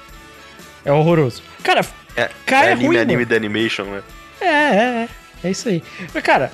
[0.84, 1.42] É horroroso.
[1.64, 3.26] Cara, É, Cara, é é anime, ruim, anime mano.
[3.30, 4.02] da animation, né?
[4.42, 4.50] é, é,
[5.04, 5.10] é.
[5.42, 5.82] É isso aí.
[6.14, 6.52] Mas, cara,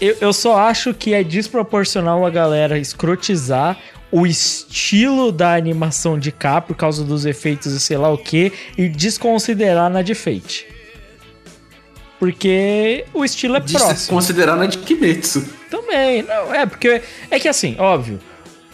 [0.00, 3.76] eu, eu só acho que é desproporcional a galera escrotizar
[4.10, 8.52] o estilo da animação de cá por causa dos efeitos e sei lá o que
[8.78, 10.66] e desconsiderar na de Fate.
[12.18, 13.94] Porque o estilo é próximo.
[13.96, 15.44] se considerar na de Kimetsu.
[15.70, 18.20] Também, não, é porque é que assim, óbvio,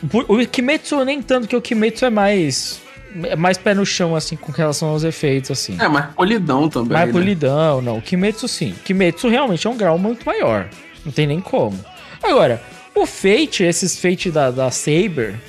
[0.02, 2.80] o o Kimetsu nem tanto que o Kimetsu é mais
[3.24, 5.76] é mais pé no chão assim com relação aos efeitos assim.
[5.80, 6.92] É, mas polidão também.
[6.92, 7.12] mais né?
[7.12, 7.98] polidão, não.
[7.98, 8.74] O Kimetsu sim.
[8.84, 10.68] Kimetsu realmente é um grau muito maior.
[11.04, 11.78] Não tem nem como.
[12.22, 12.62] Agora,
[12.94, 15.40] o Fate, esses Fate da, da Saber,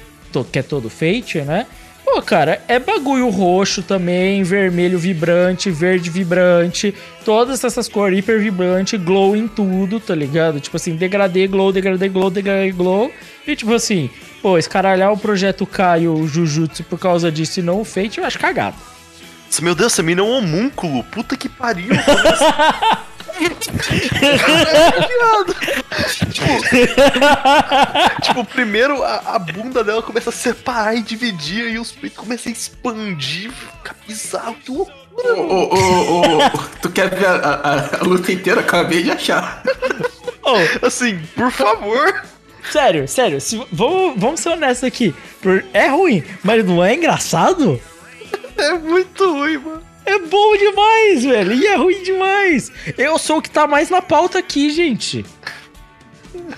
[0.52, 1.68] que é todo Fate, né?
[2.04, 6.94] Pô, cara, é bagulho roxo também, vermelho vibrante, verde vibrante,
[7.24, 10.60] todas essas cores hiper vibrante, glow em tudo, tá ligado?
[10.60, 13.12] Tipo assim, degradê, glow, degradê, glow, degradê, glow.
[13.48, 14.10] E tipo assim,
[14.42, 18.20] pô, escaralhar o projeto K e o Jujutsu por causa disso e não o Fate,
[18.20, 18.76] eu acho cagado.
[19.62, 21.04] Meu Deus, essa mina é um homúnculo.
[21.06, 21.90] Puta que pariu.
[25.08, 25.56] Viado.
[26.32, 26.46] tipo,
[28.22, 32.50] tipo, primeiro a, a bunda dela começa a separar e dividir e os peitos começam
[32.52, 33.52] a expandir.
[33.52, 34.56] Fica bizarro.
[34.64, 34.94] Que loucura.
[35.36, 36.50] Ô, ô, ô, ô,
[36.82, 38.62] tu quer ver a, a- a luta inteira?
[38.62, 39.62] Acabei de achar.
[40.82, 42.24] Assim, por favor.
[42.70, 45.14] Sério, sério, se- vamos, vamos ser honestos aqui.
[45.74, 47.82] É ruim, mas não é engraçado?
[48.58, 49.82] É muito ruim, mano.
[50.06, 51.54] É bom demais, velho.
[51.54, 52.72] E é ruim demais.
[52.98, 55.26] Eu sou o que tá mais na pauta aqui, gente.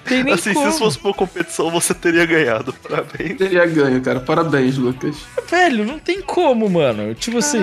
[0.06, 0.66] Tem nem Assim, como.
[0.66, 2.74] se isso fosse por competição, você teria ganhado.
[2.74, 3.38] Parabéns.
[3.38, 4.20] Teria ganho, cara.
[4.20, 5.16] Parabéns, Lucas.
[5.50, 7.14] Velho, não tem como, mano.
[7.16, 7.60] Tipo assim.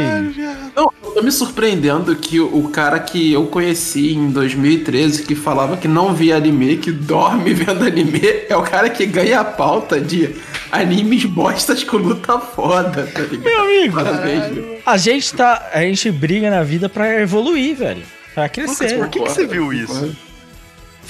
[0.75, 5.77] Não, eu tô me surpreendendo que o cara que eu conheci em 2013, que falava
[5.77, 10.01] que não via anime, que dorme vendo anime, é o cara que ganha a pauta
[10.01, 10.35] de
[10.73, 13.43] animes bostas com luta foda, tá ligado?
[13.45, 14.79] Meu amigo, Parabéns, Lucas.
[14.87, 15.71] a gente tá.
[15.73, 18.03] A gente briga na vida pra evoluir, velho.
[18.35, 18.97] Pra crescer.
[18.99, 20.17] Por que, que você viu isso?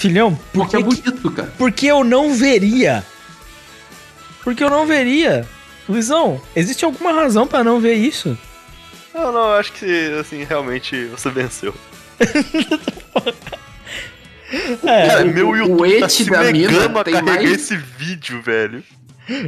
[0.01, 1.53] Filhão, por Porque é que, que- bonito, cara.
[1.59, 3.05] Porque eu não veria.
[4.43, 5.47] Porque eu não veria.
[5.89, 8.37] Luizão, existe alguma razão pra não ver isso?
[9.15, 11.75] Não, não, eu acho que, assim, realmente você venceu.
[14.85, 17.35] É, Cara, o- meu o YouTube tá et se da mina negando a tem carregar
[17.37, 18.83] mais- esse vídeo, velho.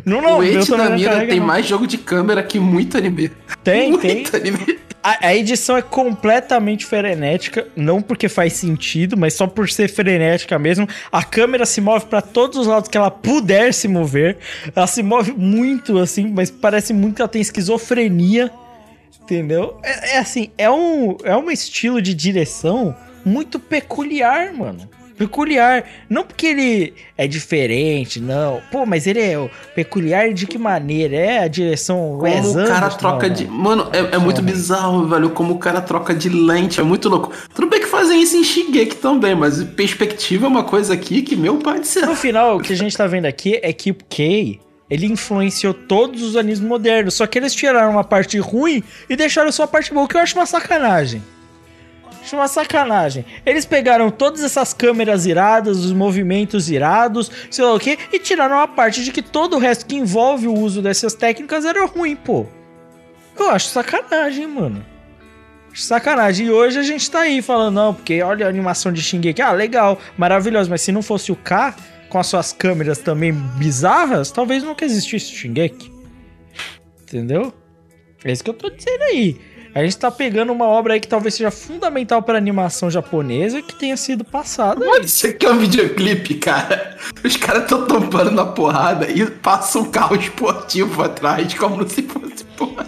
[0.06, 1.46] não, não, o também da mina carrega, tem não.
[1.46, 3.32] mais jogo de câmera que muito anime.
[3.64, 4.14] Tem, tem.
[4.14, 4.78] muito anime.
[5.02, 10.58] A, a edição é completamente frenética, não porque faz sentido, mas só por ser frenética
[10.58, 10.86] mesmo.
[11.10, 14.38] A câmera se move pra todos os lados que ela puder se mover.
[14.74, 18.50] Ela se move muito assim, mas parece muito que ela tem esquizofrenia.
[19.22, 19.78] Entendeu?
[19.82, 22.94] É, é assim, é um, é um estilo de direção
[23.24, 24.88] muito peculiar, mano.
[25.26, 25.84] Peculiar.
[26.08, 28.60] Não porque ele é diferente, não.
[28.70, 31.16] Pô, mas ele é o peculiar de que maneira?
[31.16, 33.44] É a direção Como Wes o cara troca Não, de.
[33.46, 33.54] não.
[33.54, 35.30] Mano, é, é muito bizarro, velho.
[35.30, 36.80] Como o cara troca de lente.
[36.80, 37.32] É muito louco.
[37.54, 41.36] Tudo bem que fazem isso em Shigeki também, mas perspectiva é uma coisa aqui que,
[41.36, 42.06] meu pai do céu.
[42.06, 44.60] No final, o que a gente tá vendo aqui é que o Kay,
[44.90, 49.50] ele influenciou todos os animes modernos, só que eles tiraram uma parte ruim e deixaram
[49.52, 51.22] só a parte boa, que eu acho uma sacanagem.
[52.32, 53.26] Acho uma sacanagem.
[53.44, 58.58] Eles pegaram todas essas câmeras iradas, os movimentos irados, sei lá o que, e tiraram
[58.58, 62.16] a parte de que todo o resto que envolve o uso dessas técnicas era ruim,
[62.16, 62.46] pô.
[63.38, 64.82] Eu acho sacanagem, mano.
[65.74, 66.46] Sacanagem.
[66.46, 69.42] E hoje a gente tá aí falando, não, porque olha a animação de Shingeki.
[69.42, 70.70] Ah, legal, maravilhoso.
[70.70, 71.74] Mas se não fosse o K,
[72.08, 75.92] com as suas câmeras também bizarras, talvez nunca existisse Shingeki.
[77.02, 77.52] Entendeu?
[78.24, 79.38] É isso que eu tô dizendo aí.
[79.74, 83.74] A gente tá pegando uma obra aí que talvez seja fundamental pra animação japonesa que
[83.74, 84.84] tenha sido passada.
[84.84, 86.98] Mano, isso aqui é um videoclipe, cara.
[87.24, 92.44] Os caras tão tampando na porrada e passa um carro esportivo atrás, como se fosse
[92.56, 92.86] porra.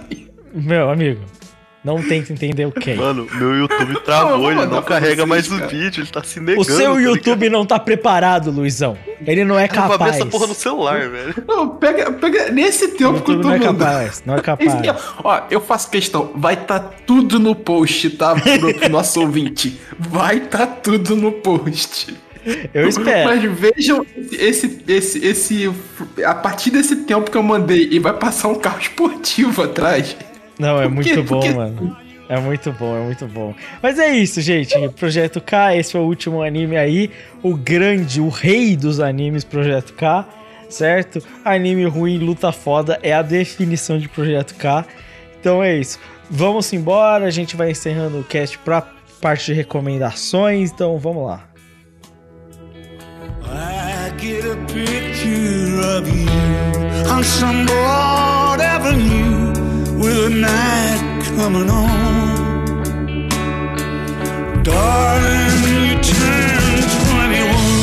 [0.53, 1.23] Meu amigo,
[1.85, 2.95] não tenta entender o que.
[2.95, 5.67] Mano, meu YouTube travou, vou ele não carrega mais o cara.
[5.69, 6.61] vídeo, ele tá se negando.
[6.63, 8.97] O seu tá YouTube não tá preparado, Luizão.
[9.27, 9.83] Ele não é ligado?
[9.85, 10.17] Eu vou capaz.
[10.17, 11.35] essa porra no celar, velho.
[11.47, 13.79] Não, pega, pega nesse O tempo que eu tô não é mandando.
[13.79, 14.81] capaz, não é Esse capaz.
[14.81, 18.35] tempo- Ó, eu faço questão, vai tá tudo no post, tá?
[18.35, 19.79] Pro, pro nosso ouvinte.
[19.99, 22.15] Vai tá tudo no post.
[22.75, 23.25] Eu espero.
[23.29, 25.73] Mas vejam esse, esse, esse.
[26.27, 30.15] A partir desse tempo que eu mandei e vai passar um carro esportivo atrás.
[30.59, 31.97] Não, é muito bom, Porque- mano.
[32.27, 33.55] É muito bom, é muito bom.
[33.83, 34.75] Mas é isso, gente.
[34.91, 37.11] Projeto K, esse foi o último anime aí.
[37.43, 40.27] O grande, o rei dos animes, Projeto K,
[40.71, 41.23] certo?
[41.45, 44.87] Anime ruim, luta foda, é a definição de Projeto K.
[45.39, 45.99] Então é isso.
[46.31, 48.83] Vamos embora, a gente vai encerrando o cast pra
[49.21, 50.71] parte de recomendações.
[50.71, 51.45] Então vamos lá.
[53.45, 57.67] I get a picture of you on some
[59.99, 63.29] board of night coming on.
[64.63, 67.75] Darling, you turned 21.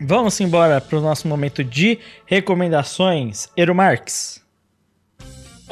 [0.00, 3.48] Vamos embora pro nosso momento de recomendações.
[3.56, 4.41] Eru Marques.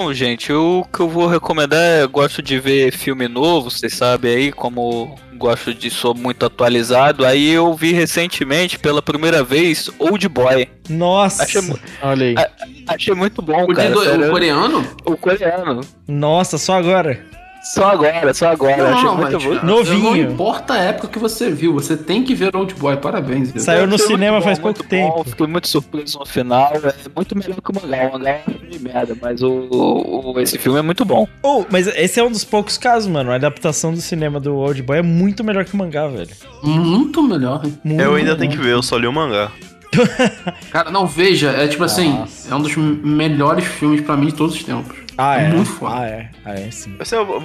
[0.02, 4.34] Bom, gente, o que eu vou recomendar é gosto de ver filme novo, vocês sabem
[4.34, 7.22] aí, como gosto de sou muito atualizado.
[7.26, 10.66] Aí eu vi recentemente, pela primeira vez, Old Boy.
[10.88, 11.42] Nossa.
[11.42, 11.60] Achei,
[12.02, 12.34] Olha aí.
[12.34, 13.90] a- achei muito bom, O, cara.
[13.90, 14.88] do- o coreano?
[15.04, 15.82] O coreano.
[16.08, 17.22] Nossa, só agora.
[17.62, 18.94] Só agora, só agora.
[18.94, 19.66] achei muito bom.
[19.66, 20.02] Novinho.
[20.02, 22.96] Não importa a época que você viu, você tem que ver Old Boy.
[22.96, 23.52] Parabéns.
[23.52, 23.64] Deus.
[23.64, 25.16] Saiu no cinema muito faz bom, pouco tempo.
[25.18, 26.72] Bom, fiquei muito surpreso no final.
[26.74, 28.08] É muito melhor que o mangá.
[28.08, 31.28] O mangá é de merda, mas o, o- esse filme é muito bom.
[31.42, 33.30] Oh, mas esse é um dos poucos casos, mano.
[33.30, 36.30] A adaptação do cinema do Old Boy é muito melhor que o mangá, velho.
[36.62, 37.62] Muito melhor?
[37.84, 38.38] Muito Eu ainda melhor.
[38.38, 39.50] tenho que ver, eu só li o mangá.
[40.70, 44.54] Cara, não, veja, é tipo assim, é um dos melhores filmes pra mim de todos
[44.54, 44.96] os tempos.
[45.18, 45.48] Ah, é?
[45.48, 45.96] Muito foda.
[45.96, 46.30] Ah, é.
[46.44, 46.94] Ah, é, sim.
[47.00, 47.40] Esse eu vou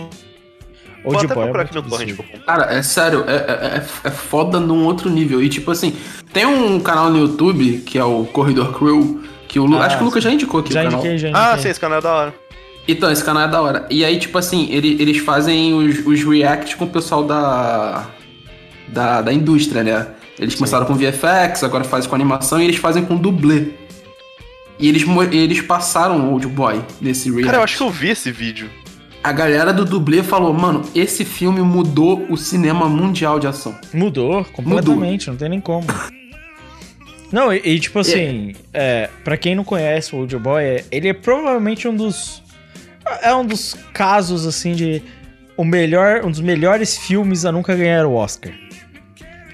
[1.04, 2.40] vou até é procurar aqui no torrent comprar.
[2.40, 5.42] Cara, é sério, é, é, é- é foda num outro nível.
[5.44, 5.96] E tipo assim,
[6.34, 9.98] tem um canal no YouTube, que é o Corridor Crew, que o Lu- Ah, acho
[9.98, 11.00] que o Lucas já indicou aqui Já o canal.
[11.00, 11.48] indiquei, já indiquei.
[11.48, 12.34] Ah, sim, esse canal é da hora.
[12.88, 13.86] Então, esse canal é da hora.
[13.90, 18.06] E aí, tipo assim, ele- eles fazem os, os reacts com o pessoal da,
[18.88, 20.08] da, da indústria, né?
[20.38, 23.68] Eles começaram com VFX, agora fazem com animação e eles fazem com dublê.
[24.78, 27.46] E eles, eles passaram o Old Boy nesse react.
[27.46, 28.70] Cara, eu acho que eu vi esse vídeo.
[29.24, 33.74] A galera do dublê falou, mano, esse filme mudou o cinema mundial de ação.
[33.94, 35.88] Mudou completamente, não tem nem como.
[37.32, 41.08] Não, e, e, tipo assim, é, pra quem não conhece o Old Boy, é- ele
[41.10, 42.44] é provavelmente um dos.
[43.22, 45.02] É um dos casos, assim, de.
[45.58, 48.52] O melhor, um dos melhores filmes a nunca ganhar o Oscar.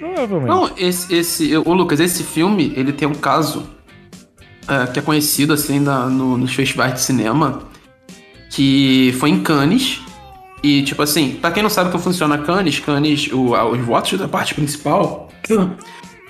[0.02, 0.50] Provavelmente.
[0.50, 3.70] Não, esse, esse, ô Lucas, esse filme, ele tem um caso
[4.68, 7.62] é, que é conhecido, assim, na- no, nos festivais de cinema,
[8.50, 10.02] que foi em Cannes,
[10.64, 14.28] e, tipo assim, pra quem não sabe como funciona Cannes, Cannes, o, os votos da
[14.28, 15.30] parte principal,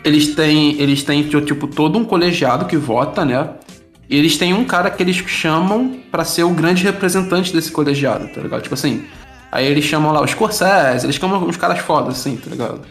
[0.03, 3.51] eles têm, eles têm, tipo, todo um colegiado que vota, né?
[4.09, 8.27] E eles têm um cara que eles chamam pra ser o grande representante desse colegiado,
[8.27, 8.61] tá ligado?
[8.61, 9.05] Tipo assim,
[9.51, 12.81] aí eles chamam lá os Scorsese, eles chamam uns caras fodas, assim, tá ligado?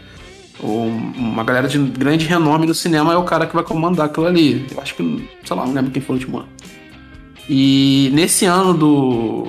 [0.63, 4.67] Uma galera de grande renome no cinema é o cara que vai comandar aquilo ali.
[4.75, 6.49] Eu acho que, sei lá, não lembro quem foi o último ano.
[7.49, 9.49] E nesse ano do,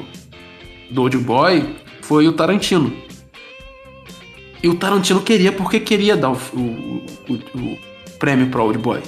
[0.89, 2.93] do Old Boy foi o Tarantino.
[4.63, 7.77] E o Tarantino queria porque queria dar o, o, o, o
[8.19, 9.01] prêmio pro Old Boy.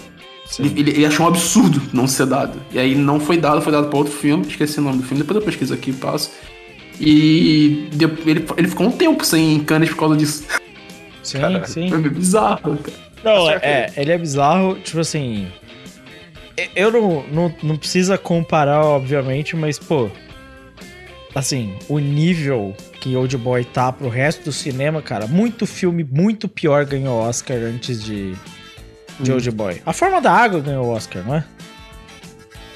[0.60, 2.60] Ele, ele- ele achou um absurdo não ser dado.
[2.72, 5.22] E aí não foi dado, foi dado pra outro filme, esqueci o nome do filme,
[5.24, 6.32] depois eu pesquiso aqui e passo.
[7.00, 7.88] E
[8.26, 10.44] ele, ele ficou um tempo sem Cannes por causa disso.
[11.24, 11.90] sim, sim.
[11.90, 13.14] Foi meio bizarro, cara.
[13.24, 15.48] Não, é, é, ele é bizarro, tipo assim.
[16.76, 20.10] Eu não, não, não precisa comparar, obviamente, mas, pô.
[21.34, 26.48] Assim, o nível que Old Boy tá pro resto do cinema, cara, muito filme muito
[26.48, 28.36] pior ganhou Oscar antes de,
[29.20, 29.82] de Old Boy.
[29.84, 31.44] A Forma da Água ganhou Oscar, não é?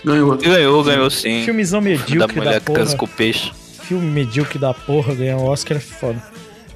[0.03, 0.37] Ganhou.
[0.37, 1.43] Ganhou, ganhou sim.
[1.43, 2.79] Filmezão da medíocre da, mulher que porra.
[2.79, 3.51] transa com o peixe.
[3.83, 6.21] Filme medíocre da porra ganhar o Oscar é foda.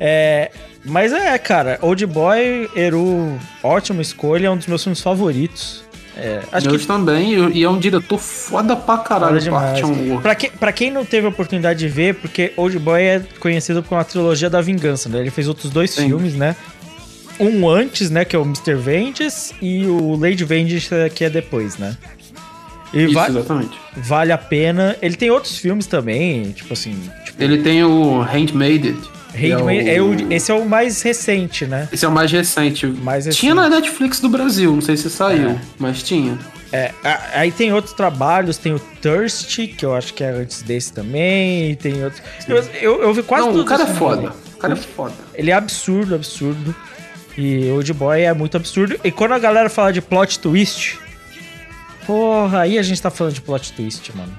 [0.04, 0.49] É,
[0.84, 5.84] mas é, cara, Old Boy, Eru, ótima escolha, é um dos meus filmes favoritos.
[6.18, 9.80] É, acho Acho que também, e é um diretor foda pra caralho, Foda demais.
[10.22, 13.84] Pra, que, pra quem não teve a oportunidade de ver, porque Old Boy é conhecido
[13.84, 15.20] por uma trilogia da vingança, né?
[15.20, 16.08] Ele fez outros dois Sim.
[16.08, 16.55] filmes, né?
[17.39, 18.25] Um antes, né?
[18.25, 18.74] Que é o Mr.
[18.74, 21.96] Vengeance, e o Lady Vengeance, eh, que é depois, né?
[22.92, 23.80] E Isso, exatamente.
[23.97, 24.97] vale a pena.
[25.00, 27.00] Ele tem outros filmes também, tipo assim.
[27.24, 28.97] Tipo, Ele tem o Handmaided.
[29.33, 31.87] É Handmaid- é o- o- esse é o mais recente, né?
[31.91, 32.86] Esse é o mais recente.
[32.87, 33.39] Mais recente.
[33.41, 35.59] Tinha na Netflix do Brasil, não sei se saiu, É.
[35.79, 36.37] mas tinha.
[36.74, 36.91] É,
[37.33, 41.71] aí tem outros trabalhos, tem o Thirst, que eu acho que é antes desse também,
[41.71, 42.21] e tem outros.
[42.47, 44.21] Eu, eu, eu vi quase não, tudo o cara é foda.
[44.21, 44.36] filme.
[44.55, 45.13] O cara é foda.
[45.33, 46.74] Ele é absurdo, absurdo.
[47.37, 48.97] E Old Boy é muito absurdo.
[49.03, 50.97] E quando a galera fala de plot twist,
[52.05, 54.32] porra, aí a gente tá falando de plot twist, mano.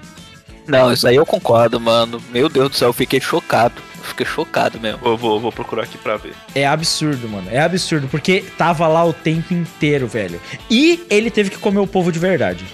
[0.67, 2.23] Não, isso aí eu concordo, mano.
[2.33, 3.75] Meu Deus do céu, eu fiquei chocado.
[4.03, 4.99] Eu fiquei chocado mesmo.
[4.99, 6.35] Vou, vou, vou procurar aqui pra ver.
[6.55, 7.47] É absurdo, mano.
[7.51, 10.41] É absurdo, porque tava lá o tempo inteiro, velho.
[10.69, 12.65] E ele teve que comer o povo de verdade.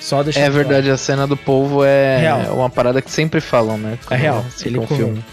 [0.00, 2.38] Só deixa É verdade, a cena do povo é Real.
[2.56, 3.98] uma parada que sempre falam, né?
[4.10, 4.44] É real.
[4.64, 5.24] Ele um filme.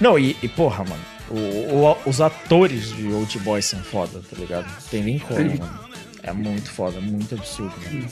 [0.00, 1.02] Não, e, e porra, mano.
[1.30, 4.64] o- o- os atores de Old Boy são foda, tá ligado?
[4.66, 5.58] Não tem nem como, Sim.
[5.58, 5.78] mano.
[6.22, 8.06] É muito foda, muito absurdo, mano.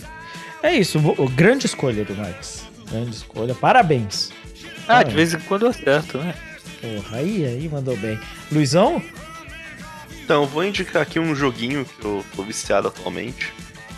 [0.62, 2.64] É isso, o- grande escolha do Max.
[2.90, 3.54] Grande escolha.
[3.54, 4.30] Parabéns.
[4.88, 6.34] Ah, de vez em quando eu acerto, né?
[6.80, 8.18] Porra, aí, aí mandou bem.
[8.52, 9.02] Luizão?
[10.24, 13.52] Então, eu vou indicar aqui um joguinho que eu tô viciado atualmente.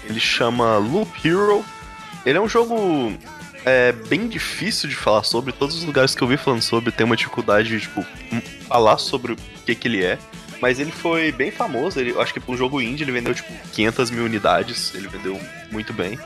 [0.09, 1.65] Ele chama Loop Hero.
[2.25, 3.13] Ele é um jogo
[3.65, 5.53] é, bem difícil de falar sobre.
[5.53, 8.99] Todos os lugares que eu vi falando sobre tem uma dificuldade de, tipo, m- falar
[8.99, 9.37] sobre o
[9.67, 10.19] que, que ele é.
[10.61, 11.99] Mas ele foi bem famoso.
[12.01, 14.93] Ele, eu acho que para um jogo indie ele vendeu, tipo, 500 mil unidades.
[14.95, 15.39] Ele vendeu
[15.71, 16.19] muito bem.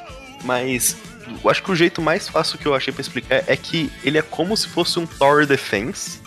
[0.45, 0.97] Mas
[1.43, 4.19] eu acho que o jeito mais fácil que eu achei pra explicar é que ele
[4.19, 6.21] é como se fosse um Tower Defense,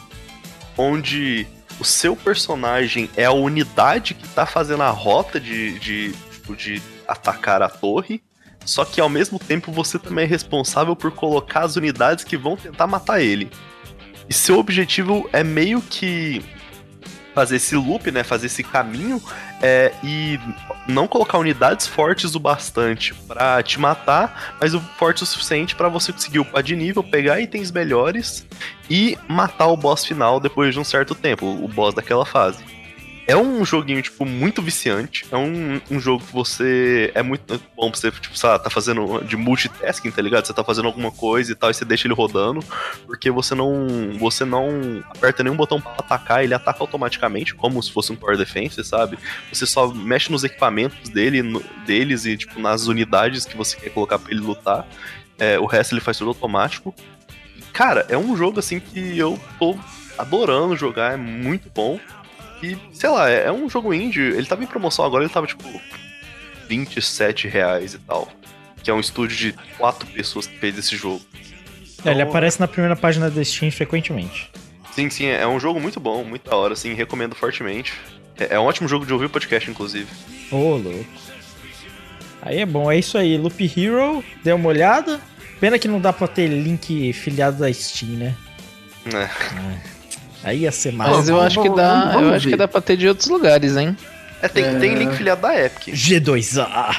[0.78, 1.48] onde
[1.80, 6.82] o seu personagem é a unidade que tá fazendo a rota de, de, tipo, de
[7.08, 8.22] atacar a torre.
[8.66, 12.58] Só que ao mesmo tempo você também é responsável por colocar as unidades que vão
[12.58, 13.52] tentar matar ele.
[14.28, 16.44] E seu objetivo é meio que
[17.36, 18.24] fazer esse loop, né?
[18.24, 19.22] Fazer esse caminho
[19.62, 20.40] é, e
[20.88, 25.90] não colocar unidades fortes o bastante pra te matar, mas o forte o suficiente pra
[25.90, 28.48] você conseguir upar de nível, pegar itens melhores
[28.90, 32.75] e matar o boss final depois de um certo tempo, o boss daquela fase.
[33.28, 35.26] É um joguinho, tipo, muito viciante.
[35.32, 37.12] É um, um jogo que você.
[37.16, 40.46] É muito bom pra você, tipo, lá, tá fazendo de multitasking, tá ligado?
[40.46, 42.64] Você tá fazendo alguma coisa e tal, e você deixa ele rodando.
[43.08, 43.88] Porque você não.
[44.20, 48.38] Você não aperta nenhum botão pra atacar, ele ataca automaticamente, como se fosse um Tower
[48.38, 49.18] Defense, sabe?
[49.52, 53.90] Você só mexe nos equipamentos dele, no- deles e, tipo, nas unidades que você quer
[53.90, 54.88] colocar pra ele lutar.
[55.40, 56.94] É, o resto ele faz tudo automático.
[57.74, 59.76] Cara, é um jogo assim que eu tô
[60.16, 62.00] adorando jogar, é muito bom.
[62.64, 65.46] E, sei lá, é, é um jogo indie, ele tava em promoção agora, ele tava
[65.48, 65.64] tipo
[66.68, 68.28] 27 reais e tal.
[68.84, 71.22] Que é um estúdio de quatro pessoas que fez esse jogo.
[72.04, 74.50] É, ele Então, aparece na primeira página da Steam frequentemente.
[74.94, 77.94] Sim, sim, é um jogo muito bom, muito da hora, assim, recomendo fortemente.
[78.38, 80.08] É, é um ótimo jogo de ouvir o podcast, inclusive.
[80.52, 81.06] Ô, louco.
[82.42, 83.38] Aí é bom, é isso aí.
[83.38, 85.20] Loop Hero, dê uma olhada.
[85.60, 88.36] Pena que não dá pra ter link filiado da Steam, né?
[89.08, 89.95] É.
[90.46, 91.12] Aí ia ser massa.
[91.18, 93.28] Mas eu acho que dá, vamos- vamos eu acho que dá pra ter de outros
[93.28, 93.98] lugares, hein?
[94.42, 95.88] É, tem, tem link filiado da Epic.
[95.94, 96.98] G2A.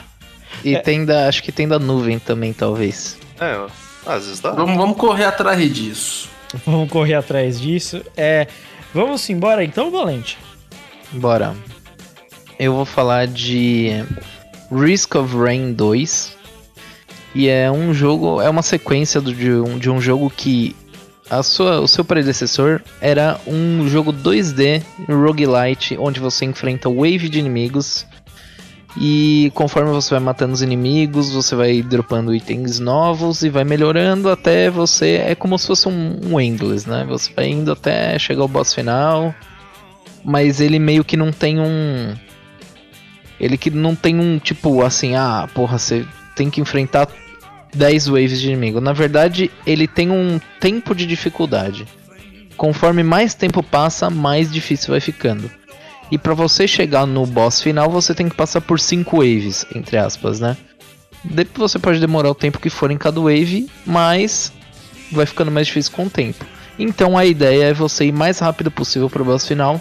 [0.64, 3.16] E tem da, acho que tem da nuvem também, talvez.
[3.40, 3.68] É, ó,
[4.04, 4.50] às vezes dá.
[4.50, 6.28] Vamos, vamos correr atrás disso.
[6.66, 8.02] Vamos correr atrás disso.
[8.16, 8.46] É,
[8.94, 10.38] vamos embora então, Valente?
[11.12, 11.54] Bora.
[12.58, 13.90] Eu vou falar de
[14.72, 16.34] Risk of Rain 2.
[17.34, 20.74] E é um jogo, é uma sequência do- de, um, de um jogo que
[21.28, 27.38] a sua, o seu predecessor era um jogo 2D roguelite onde você enfrenta wave de
[27.38, 28.06] inimigos
[28.96, 34.30] e conforme você vai matando os inimigos, você vai dropando itens novos e vai melhorando
[34.30, 37.04] até você é como se fosse um, um endless, né?
[37.08, 39.34] Você vai indo até chegar ao boss final
[40.26, 42.16] mas ele meio que não tem um.
[43.38, 46.04] Ele que não tem um tipo assim, ah, porra, você
[46.34, 47.08] tem que enfrentar
[47.74, 48.80] 10 waves de inimigo.
[48.80, 51.86] Na verdade, ele tem um tempo de dificuldade.
[52.56, 55.50] Conforme mais tempo passa, mais difícil vai ficando.
[56.10, 59.96] E pra você chegar no boss final, você tem que passar por 5 waves, entre
[59.96, 60.56] aspas, né?
[61.24, 64.52] Depois você pode demorar o tempo que for em cada wave, mas
[65.10, 66.44] vai ficando mais difícil com o tempo.
[66.78, 69.80] Então a ideia é você ir mais rápido possível pro boss final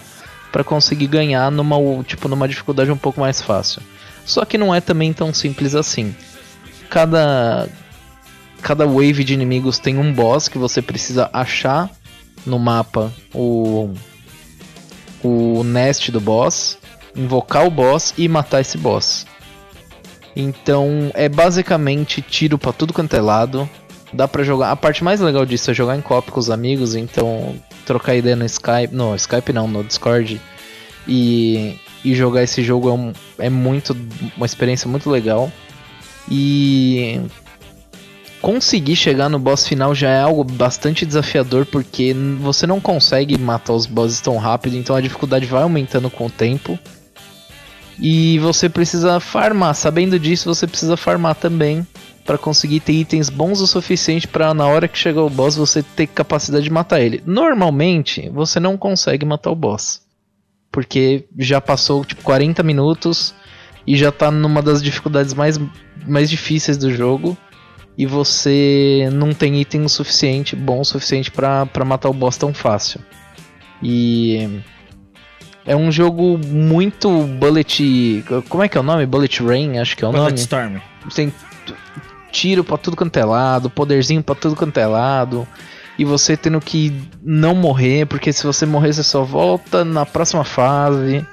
[0.52, 3.82] para conseguir ganhar numa tipo numa dificuldade um pouco mais fácil.
[4.26, 6.16] Só que não é também tão simples assim.
[6.90, 7.68] Cada
[8.62, 11.90] cada wave de inimigos tem um boss que você precisa achar
[12.46, 13.94] no mapa o
[15.24, 16.78] o nest do boss,
[17.16, 19.26] invocar o boss e matar esse boss.
[20.36, 23.70] Então é basicamente tiro pra tudo quanto é lado.
[24.14, 24.72] Dá pra jogar.
[24.72, 27.56] A parte mais legal disso é jogar em copy com os amigos, então
[27.86, 28.94] trocar ideia no Skype.
[28.94, 30.40] No, Skype não, no Discord.
[31.08, 33.96] E, e jogar esse jogo é, um- é muito.
[34.38, 35.52] uma experiência muito legal.
[36.30, 37.22] E
[38.42, 43.74] conseguir chegar no boss final já é algo bastante desafiador, porque você não consegue matar
[43.74, 46.78] os bosses tão rápido, então a dificuldade vai aumentando com o tempo.
[48.00, 51.86] E você precisa farmar, sabendo disso, você precisa farmar também
[52.26, 55.84] para conseguir ter itens bons o suficiente para na hora que chegar o boss você
[55.84, 57.22] ter capacidade de matar ele.
[57.26, 60.02] Normalmente, você não consegue matar o boss.
[60.72, 63.34] Porque já passou tipo 40 minutos
[63.88, 65.60] e já tá numa das dificuldades mais,
[66.08, 67.38] mais difíceis do jogo
[67.98, 73.00] e você não tem item suficiente, bom o suficiente para matar o boss tão fácil.
[73.82, 74.62] E
[75.66, 79.06] é um jogo muito bullet, como é que é o nome?
[79.06, 80.78] Bullet Rain, acho que é o nome Bulletstorm.
[81.14, 81.74] tem t-
[82.32, 85.48] tiro pra tudo quanto é lado, poderzinho pra tudo quanto é lado.
[85.98, 86.94] E você tendo que
[87.24, 91.26] não morrer, porque se você morrer você só volta na próxima fase.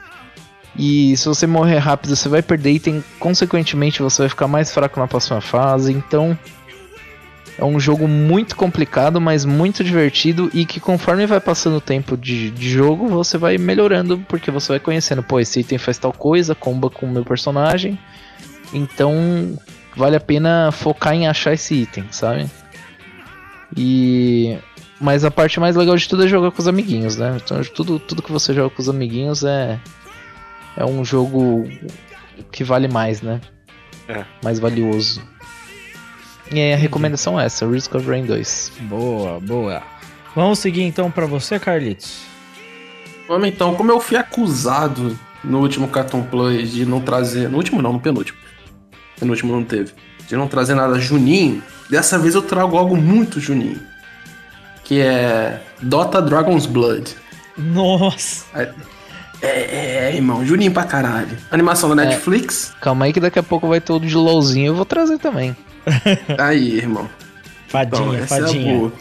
[0.76, 4.98] E se você morrer rápido você vai perder item, consequentemente você vai ficar mais fraco
[4.98, 5.92] na próxima fase.
[5.92, 6.38] Então
[7.58, 12.16] É um jogo muito complicado, mas muito divertido e que conforme vai passando o tempo
[12.16, 16.12] de, de jogo, você vai melhorando, porque você vai conhecendo, pô, esse item faz tal
[16.12, 17.98] coisa, comba com o meu personagem.
[18.72, 19.58] Então,
[19.94, 22.50] vale a pena focar em achar esse item, sabe?
[23.76, 24.56] E
[24.98, 27.36] mas a parte mais legal de tudo é jogar com os amiguinhos, né?
[27.44, 29.78] Então, tudo, tudo que você joga com os amiguinhos é
[30.76, 31.68] é um jogo
[32.50, 33.40] que vale mais, né?
[34.08, 34.24] É.
[34.42, 35.22] Mais valioso.
[36.50, 38.72] E aí a recomendação é essa, Risk of Rain 2.
[38.82, 39.82] Boa, boa.
[40.34, 42.20] Vamos seguir então pra você, Carlitos.
[43.28, 47.48] Vamos então, como eu fui acusado no último Cartoon Plus de não trazer.
[47.48, 48.38] No último não, no penúltimo.
[49.18, 49.92] Penúltimo não teve.
[50.26, 53.80] De não trazer nada juninho, dessa vez eu trago algo muito juninho.
[54.84, 57.16] Que é Dota Dragon's Blood.
[57.56, 58.44] Nossa.
[59.42, 61.36] É, é, é, irmão, juninho pra caralho.
[61.50, 62.72] Animação da Netflix.
[62.80, 65.56] Calma aí que daqui a pouco vai ter o de LOLzinho, eu vou trazer também.
[66.38, 67.10] Aí, irmão.
[67.66, 68.78] Fadinha, Então, é fadinha.
[68.78, 68.92] boa.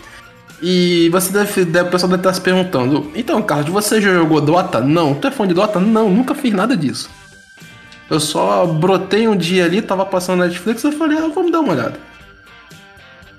[0.64, 4.42] E você deve, deve, o pessoal deve estar se perguntando: então, Carlos, você já jogou
[4.42, 4.80] Dota?
[4.82, 5.14] Não.
[5.14, 5.80] Tu é fã de Dota?
[5.80, 7.08] Não, nunca fiz nada disso.
[8.10, 11.60] Eu só brotei um dia ali, tava passando na Netflix, eu falei, ah, vamos dar
[11.62, 12.00] uma olhada.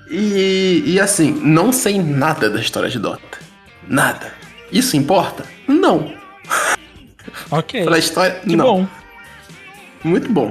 [0.09, 3.39] E, e assim, não sei nada da história de Dota.
[3.87, 4.33] Nada.
[4.71, 5.43] Isso importa?
[5.67, 6.13] Não.
[7.51, 7.83] Ok.
[7.83, 8.65] Pela história, Que não.
[8.65, 8.87] bom.
[10.03, 10.49] Muito bom.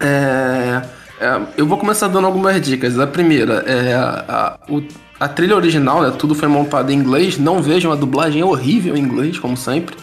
[0.00, 0.82] É,
[1.20, 2.98] é, eu vou começar dando algumas dicas.
[2.98, 4.82] A primeira é a, a, o-
[5.20, 6.12] a trilha original, né?
[6.18, 7.38] Tudo foi montado em inglês.
[7.38, 9.96] Não vejam a dublagem é horrível em inglês, como sempre.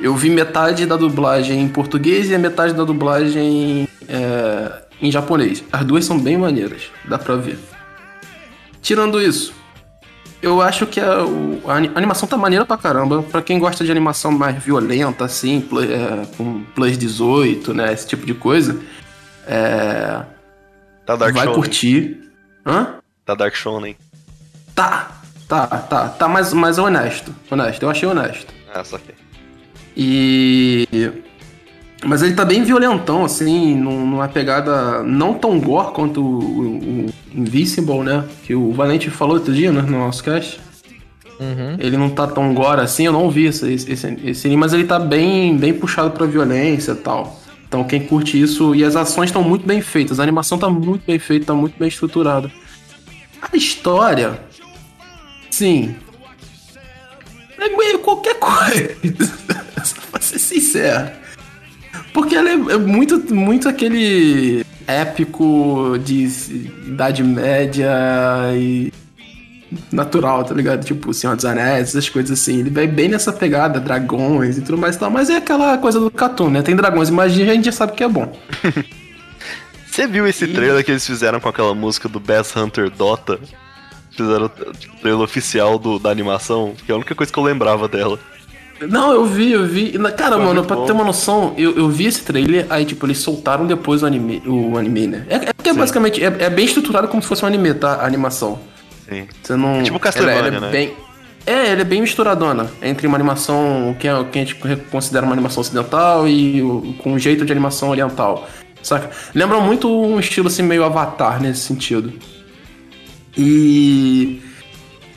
[0.00, 5.62] Eu vi metade da dublagem em português e a metade da dublagem é, em japonês.
[5.72, 7.58] As duas são bem maneiras, dá pra ver.
[8.80, 9.52] Tirando isso,
[10.42, 11.16] eu acho que a,
[11.66, 13.22] a ani- a animação tá maneira pra caramba.
[13.22, 17.92] Pra quem gosta de animação mais violenta, assim, pl- é, com plus 18, né?
[17.92, 18.80] Esse tipo de coisa.
[19.46, 20.22] É,
[21.06, 21.54] Tá Dark vai Shonen.
[21.60, 22.30] curtir.
[22.64, 22.94] Hã?
[23.24, 23.96] Tá Dark Shonen.
[24.74, 25.10] Tá,
[25.48, 26.08] tá, tá.
[26.08, 27.34] Tá mais, mais honesto.
[27.50, 28.52] Honesto, eu achei honesto.
[28.72, 29.12] Ah, só que.
[29.96, 30.86] E.
[32.04, 38.02] Mas ele tá bem violentão, assim, num- numa pegada não tão gore quanto o, o-
[38.04, 38.24] né?
[38.44, 40.58] Que o Valente falou outro dia né, no nosso cast.
[41.38, 41.76] Uhum.
[41.78, 44.72] Ele não tá tão gore assim, eu não vi esse, esse, esse, esse anime, mas
[44.72, 47.38] ele tá bem, bem puxado pra violência e tal.
[47.66, 51.04] Então quem curte isso, e as ações estão muito bem feitas, a animação tá muito
[51.06, 52.50] bem feita, tá muito bem estruturada.
[53.40, 54.38] A história,
[55.50, 55.94] sim,
[57.58, 58.96] é meio qualquer coisa,
[60.10, 61.10] pra ser sincero.
[62.12, 66.28] Porque ela é, é muito, muito aquele épico de
[66.86, 67.90] Idade Média
[68.54, 68.92] e
[69.92, 70.84] natural, tá ligado?
[70.84, 72.60] Tipo, Senhor dos Anéis, essas coisas assim.
[72.60, 75.10] Ele vai bem nessa pegada, dragões e tudo mais e tal.
[75.10, 76.62] Mas é aquela coisa do Cartoon, né?
[76.62, 78.36] Tem dragões e magia, a gente já sabe que é bom.
[79.86, 83.40] Você viu esse trailer que eles fizeram com aquela música do Bass Hunter Dota?
[84.12, 84.48] Fizeram o
[85.00, 88.18] trailer oficial do, da animação, que é a única coisa que eu lembrava dela.
[88.88, 89.92] Não, eu vi, eu vi.
[90.16, 90.86] Cara, Foi mano, pra bom.
[90.86, 94.42] ter uma noção, eu, eu vi esse trailer, aí, tipo, eles soltaram depois o anime,
[94.46, 95.26] o anime né?
[95.28, 97.94] É, é porque, basicamente, é, é bem estruturado como se fosse um anime, tá?
[97.96, 98.58] A animação.
[99.08, 99.26] Sim.
[99.42, 99.82] Você não.
[99.82, 100.70] Tipo Castlevania, ela é né?
[100.70, 100.94] Bem...
[101.46, 104.56] É, ele é bem misturadona entre uma animação que, é, que a gente
[104.90, 108.46] considera uma animação ocidental e o, com um jeito de animação oriental.
[108.82, 109.10] Saca?
[109.34, 112.12] Lembra muito um estilo assim meio avatar nesse sentido.
[113.36, 114.40] E.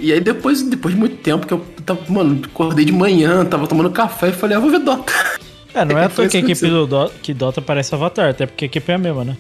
[0.04, 3.66] E aí depois, depois de muito tempo que eu tava, mano, acordei de manhã, tava
[3.68, 5.14] tomando café e falei, ah, vou ver Dota.
[5.74, 8.46] É, não é à toa que a equipe do Dota, que Dota parece Avatar, até
[8.46, 9.38] porque a equipe é a mesma, né?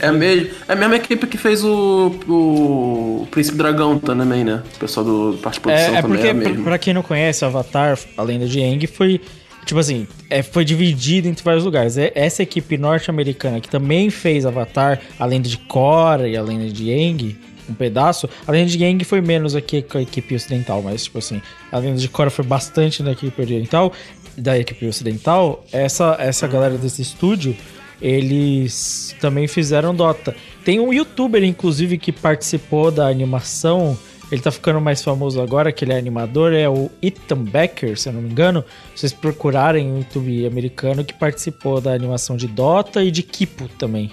[0.00, 4.62] É, mesmo, é a mesma equipe que fez o, o Príncipe Dragão também, né?
[4.74, 6.64] O pessoal do parte de produção É, é também é mesma.
[6.64, 9.20] pra quem não conhece, Avatar, a lenda de Aang, foi.
[9.64, 11.96] Tipo assim, é, foi dividido entre vários lugares.
[11.96, 16.66] É- Essa equipe norte-americana que também fez Avatar, a lenda de Korra e a lenda
[16.72, 17.36] de Aang,
[17.70, 18.28] um pedaço.
[18.46, 21.40] A de Aang foi menos aqui com a equipe ocidental, mas, tipo assim,
[21.70, 23.92] a de Korra foi bastante da equipe oriental,
[24.36, 25.64] da equipe ocidental.
[25.72, 27.56] Essa, essa galera desse estúdio,
[28.00, 30.34] eles também fizeram Dota.
[30.64, 33.96] Tem um youtuber, inclusive, que participou da animação.
[34.30, 38.08] Ele tá ficando mais famoso agora, que ele é animador, é o Ethan Becker, se
[38.08, 38.64] eu não me engano.
[38.94, 43.68] Se vocês procurarem no YouTube americano, que participou da animação de Dota e de Kipo
[43.76, 44.10] também.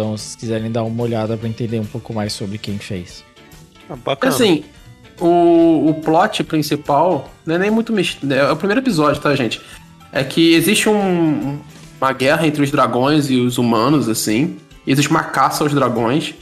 [0.00, 3.22] Então, se vocês quiserem dar uma olhada pra entender um pouco mais sobre quem fez.
[3.88, 4.32] Ah, bacana.
[4.34, 4.64] Assim,
[5.20, 8.34] o, o plot principal não é nem muito mistério.
[8.34, 9.60] É o primeiro episódio, tá, gente?
[10.10, 11.58] É que existe um-
[12.00, 14.56] uma guerra entre os dragões e os humanos, assim.
[14.86, 16.34] E existe uma caça aos dragões.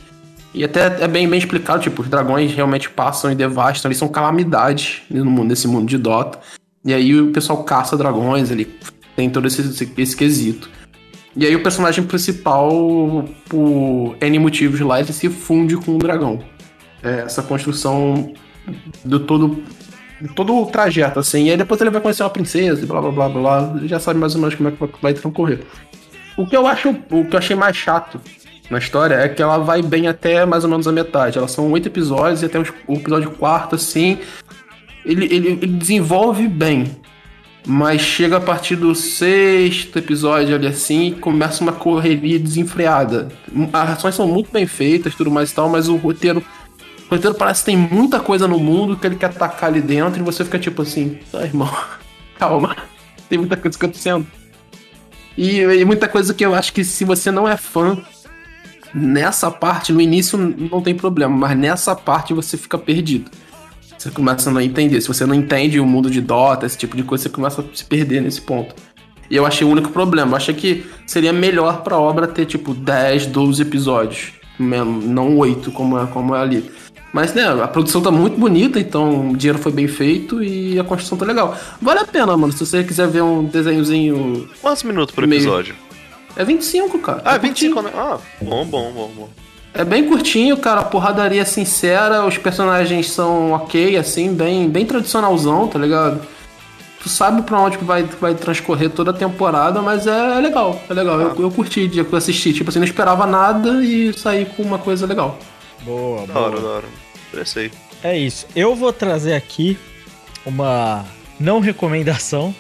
[0.54, 4.06] E até é bem, bem explicado, tipo, os dragões realmente passam e devastam, eles são
[4.08, 6.38] calamidades no mundo, nesse mundo de Dota.
[6.84, 8.72] E aí o pessoal caça dragões, ele
[9.16, 10.70] tem todo esse, esse, esse quesito.
[11.38, 12.68] E aí o personagem principal,
[13.48, 16.40] por N motivos lá, ele se funde com o dragão.
[17.00, 18.32] É, essa construção
[19.04, 19.62] do todo,
[20.34, 21.44] todo o trajeto, assim.
[21.44, 23.80] E aí depois ele vai conhecer uma princesa e blá blá blá blá.
[23.84, 25.60] Já sabe mais ou menos como é que vai, transcorrer.
[26.36, 28.20] O que eu acho, o que eu achei mais chato
[28.68, 31.38] na história é que ela vai bem até mais ou menos a metade.
[31.38, 34.18] Elas são oito episódios e até o episódio quarto, assim,
[35.04, 36.96] ele, ele, ele desenvolve bem.
[37.70, 43.28] Mas chega a partir do sexto episódio ali assim começa uma correria desenfreada.
[43.70, 46.42] As ações são muito bem feitas, tudo mais e tal, mas o roteiro.
[47.10, 50.18] O roteiro parece que tem muita coisa no mundo que ele quer atacar ali dentro
[50.18, 51.70] e você fica tipo assim, tá, irmão,
[52.38, 52.74] calma.
[53.28, 54.26] Tem muita coisa acontecendo.
[55.36, 57.98] E, e muita coisa que eu acho que se você não é fã,
[58.94, 63.30] nessa parte, no início não tem problema, mas nessa parte você fica perdido.
[63.98, 65.00] Você começa a não entender.
[65.00, 67.64] Se você não entende o mundo de Dota, esse tipo de coisa, você começa a
[67.74, 68.74] se perder nesse ponto.
[69.28, 70.32] E eu achei o único problema.
[70.32, 74.32] Eu achei que seria melhor pra obra ter, tipo, 10, 12 episódios.
[74.58, 76.70] Não 8, como é, como é ali.
[77.12, 80.84] Mas, né, a produção tá muito bonita, então o dinheiro foi bem feito e a
[80.84, 81.56] construção tá legal.
[81.80, 84.48] Vale a pena, mano, se você quiser ver um desenhozinho.
[84.60, 85.40] Quantos minutos por Meio.
[85.40, 85.74] episódio?
[86.36, 87.22] É 25, cara.
[87.24, 87.90] Ah, é 25, né?
[87.94, 89.28] Ah, bom, bom, bom, bom.
[89.78, 90.80] É bem curtinho, cara.
[90.80, 96.20] A porradaria sincera, os personagens são ok, assim, bem, bem tradicionalzão, tá ligado?
[97.00, 100.82] Tu sabe pra onde que vai, vai transcorrer toda a temporada, mas é, é legal,
[100.90, 101.20] é legal.
[101.20, 102.52] Eu, eu curti o dia que eu assisti.
[102.52, 105.38] Tipo assim, não esperava nada e saí com uma coisa legal.
[105.82, 106.62] Boa, Da hora, boa.
[106.62, 106.84] da hora.
[107.28, 107.70] Interessei.
[108.02, 108.46] É isso.
[108.56, 109.78] Eu vou trazer aqui
[110.44, 111.04] uma
[111.38, 112.52] não recomendação,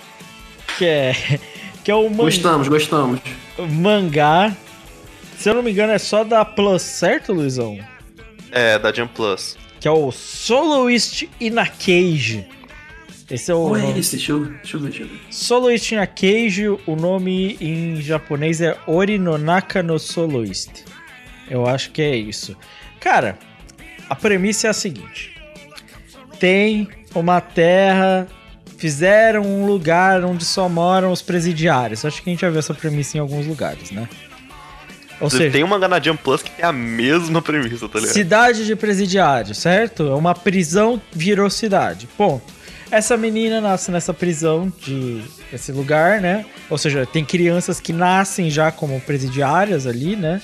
[0.78, 1.40] que é
[1.82, 3.18] que é o man- Gostamos, gostamos.
[3.58, 4.52] mangá.
[5.38, 7.78] Se eu não me engano, é só da Plus, certo, Luizão?
[8.50, 9.56] É, da Jump Plus.
[9.78, 12.44] Que é o Soloist in a Cage.
[13.30, 14.00] Esse é o Qual é nome.
[14.00, 14.16] esse?
[14.16, 15.20] Deixa eu, deixa eu ver, deixa eu ver.
[15.30, 20.84] Soloist in a Cage, o nome em japonês é Orinonaka no Soloist.
[21.48, 22.56] Eu acho que é isso.
[22.98, 23.38] Cara,
[24.10, 25.40] a premissa é a seguinte:
[26.40, 28.26] tem uma terra,
[28.76, 32.04] fizeram um lugar onde só moram os presidiários.
[32.04, 34.08] Acho que a gente já viu essa premissa em alguns lugares, né?
[35.20, 38.14] Ou seja, tem uma na Jump Plus que tem a mesma premissa, tá ligado?
[38.14, 40.04] Cidade de presidiário, certo?
[40.04, 42.08] É uma prisão virou cidade.
[42.16, 42.58] Ponto.
[42.90, 45.22] Essa menina nasce nessa prisão de
[45.52, 46.46] esse lugar, né?
[46.70, 50.40] Ou seja, tem crianças que nascem já como presidiárias ali, né?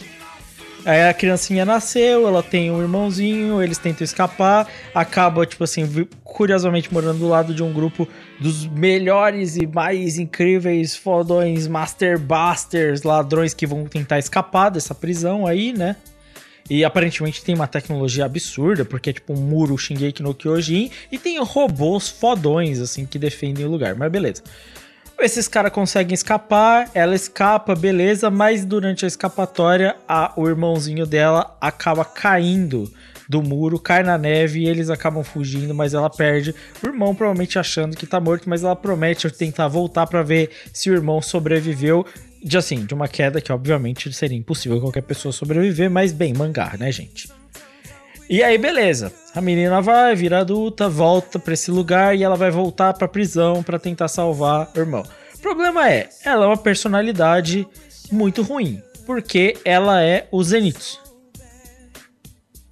[0.85, 5.87] Aí a criancinha nasceu, ela tem um irmãozinho, eles tentam escapar, acaba, tipo assim,
[6.23, 8.07] curiosamente morando do lado de um grupo
[8.39, 15.47] dos melhores e mais incríveis fodões, Master Busters, ladrões que vão tentar escapar dessa prisão
[15.47, 15.97] aí, né?
[16.69, 21.19] E aparentemente tem uma tecnologia absurda, porque é tipo um muro Shingeki no Kyojin, e
[21.19, 24.43] tem robôs fodões, assim, que defendem o lugar, mas beleza.
[25.19, 31.57] Esses caras conseguem escapar, ela escapa, beleza, mas durante a escapatória, a- o irmãozinho dela
[31.61, 32.93] acaba caindo
[33.27, 36.55] do muro, cai na neve e eles acabam fugindo, mas ela perde.
[36.83, 40.91] O irmão provavelmente achando que tá morto, mas ela promete tentar voltar pra ver se
[40.91, 42.05] o irmão sobreviveu.
[42.43, 46.75] De assim, de uma queda que obviamente seria impossível qualquer pessoa sobreviver, mas bem, mangá,
[46.79, 47.31] né, gente?
[48.29, 49.13] E aí, beleza.
[49.35, 53.63] A menina vai, vira adulta, volta pra esse lugar e ela vai voltar pra prisão
[53.63, 55.03] pra tentar salvar o irmão.
[55.35, 57.67] O problema é, ela é uma personalidade
[58.11, 61.03] muito ruim, porque ela é o Zenitsu.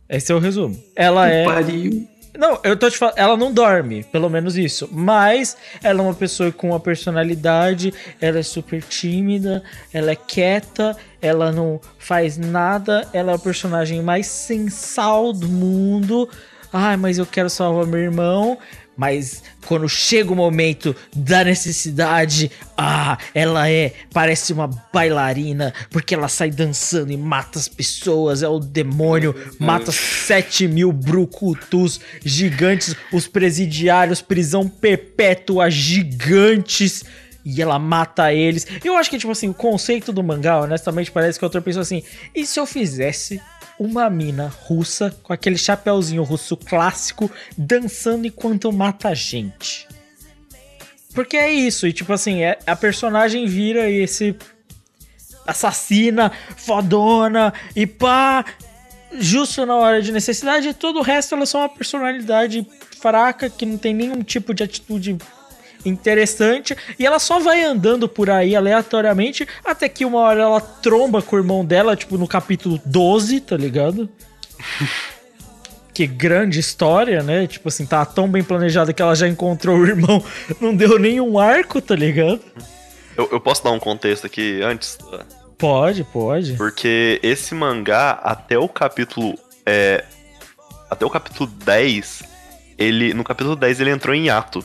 [0.08, 0.78] Esse é o resumo.
[0.94, 1.44] Ela é.
[1.44, 2.08] Pariu.
[2.36, 4.88] Não, eu tô te falando, ela não dorme, pelo menos isso.
[4.90, 10.96] Mas ela é uma pessoa com uma personalidade, ela é super tímida, ela é quieta,
[11.20, 16.28] ela não faz nada, ela é o personagem mais sensal do mundo.
[16.72, 18.58] Ai, mas eu quero salvar meu irmão.
[18.96, 26.28] Mas quando chega o momento da necessidade, ah, ela é, parece uma bailarina, porque ela
[26.28, 33.26] sai dançando e mata as pessoas, é o demônio, mata 7 mil brucutus gigantes, os
[33.26, 37.04] presidiários, prisão perpétua gigantes.
[37.44, 38.64] E ela mata eles.
[38.84, 41.82] Eu acho que, tipo assim, o conceito do mangá, honestamente, parece que a outra pessoa
[41.82, 42.04] assim.
[42.32, 43.40] E se eu fizesse
[43.82, 49.88] uma mina russa com aquele chapéuzinho russo clássico dançando enquanto mata gente?
[51.12, 54.34] Porque é isso, e tipo assim, é, a personagem vira esse
[55.46, 58.44] assassina, fodona e pá.
[59.14, 62.66] Justo na hora de necessidade, e todo o resto ela é só uma personalidade
[62.98, 65.18] fraca que não tem nenhum tipo de atitude
[65.84, 71.22] interessante e ela só vai andando por aí aleatoriamente até que uma hora ela tromba
[71.22, 74.08] com o irmão dela, tipo no capítulo 12, tá ligado?
[75.92, 77.46] que grande história, né?
[77.46, 80.24] Tipo assim, tá tão bem planejada que ela já encontrou o irmão,
[80.60, 82.40] não deu nenhum arco, tá ligado?
[83.16, 84.98] Eu, eu posso dar um contexto aqui antes?
[85.58, 86.54] Pode, pode.
[86.54, 89.38] Porque esse mangá, até o capítulo.
[89.64, 90.04] É,
[90.90, 92.22] até o capítulo 10,
[92.78, 93.14] ele.
[93.14, 94.64] No capítulo 10 ele entrou em ato.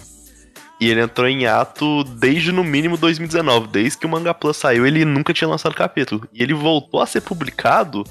[0.79, 3.67] E ele entrou em ato desde no mínimo 2019.
[3.67, 6.27] Desde que o Manga Plus saiu, ele nunca tinha lançado capítulo.
[6.31, 8.03] E ele voltou a ser publicado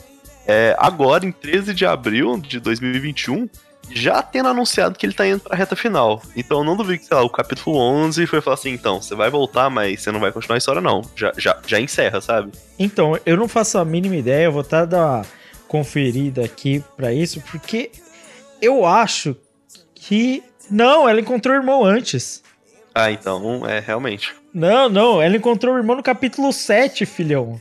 [0.46, 3.48] é, agora, em 13 de abril de 2021,
[3.90, 6.22] já tendo anunciado que ele tá indo pra reta final.
[6.36, 9.28] Então não duvido que, sei lá, o capítulo 11 foi falar assim: então, você vai
[9.28, 11.02] voltar, mas você não vai continuar a história, não.
[11.16, 12.52] Já, já, já encerra, sabe?
[12.78, 15.22] Então, eu não faço a mínima ideia, eu vou estar uma
[15.66, 17.90] conferida aqui pra isso, porque
[18.62, 19.36] eu acho
[19.94, 20.42] que.
[20.68, 22.42] Não, ela encontrou o irmão antes.
[22.98, 24.34] Ah, então, é, realmente.
[24.54, 27.60] Não, não, ela encontrou o irmão no capítulo 7, filhão.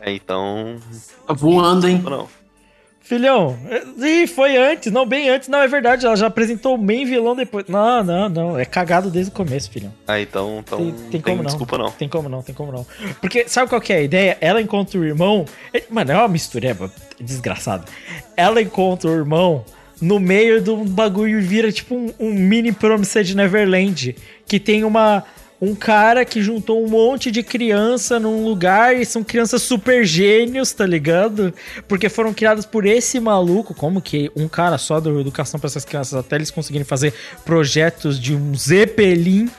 [0.00, 0.76] É, então.
[1.26, 2.00] Tá voando, hein?
[2.02, 2.26] Não.
[3.02, 3.58] Filhão,
[3.98, 7.36] ih, foi antes, não, bem antes, não, é verdade, ela já apresentou o main vilão
[7.36, 7.66] depois.
[7.66, 9.92] Não, não, não, é cagado desde o começo, filhão.
[10.06, 10.60] Ah, então.
[10.60, 11.44] então Tem, tem como não.
[11.44, 11.90] Desculpa, não.
[11.90, 12.86] Tem como não, tem como não.
[13.20, 14.38] Porque sabe qual que é a ideia?
[14.40, 15.44] Ela encontra o irmão.
[15.74, 16.90] é- Mano, é uma mistureba
[17.20, 17.84] desgraçada.
[18.36, 19.64] Ela encontra o irmão
[20.00, 24.16] no meio de um bagulho vira tipo um, um mini Promised Neverland.
[24.46, 25.24] Que tem uma.
[25.62, 30.72] Um cara que juntou um monte de criança num lugar e são crianças super gênios,
[30.72, 31.52] tá ligado?
[31.86, 33.74] Porque foram criadas por esse maluco.
[33.74, 37.12] Como que um cara só deu educação pra essas crianças até eles conseguirem fazer
[37.44, 39.50] projetos de um Zeppelin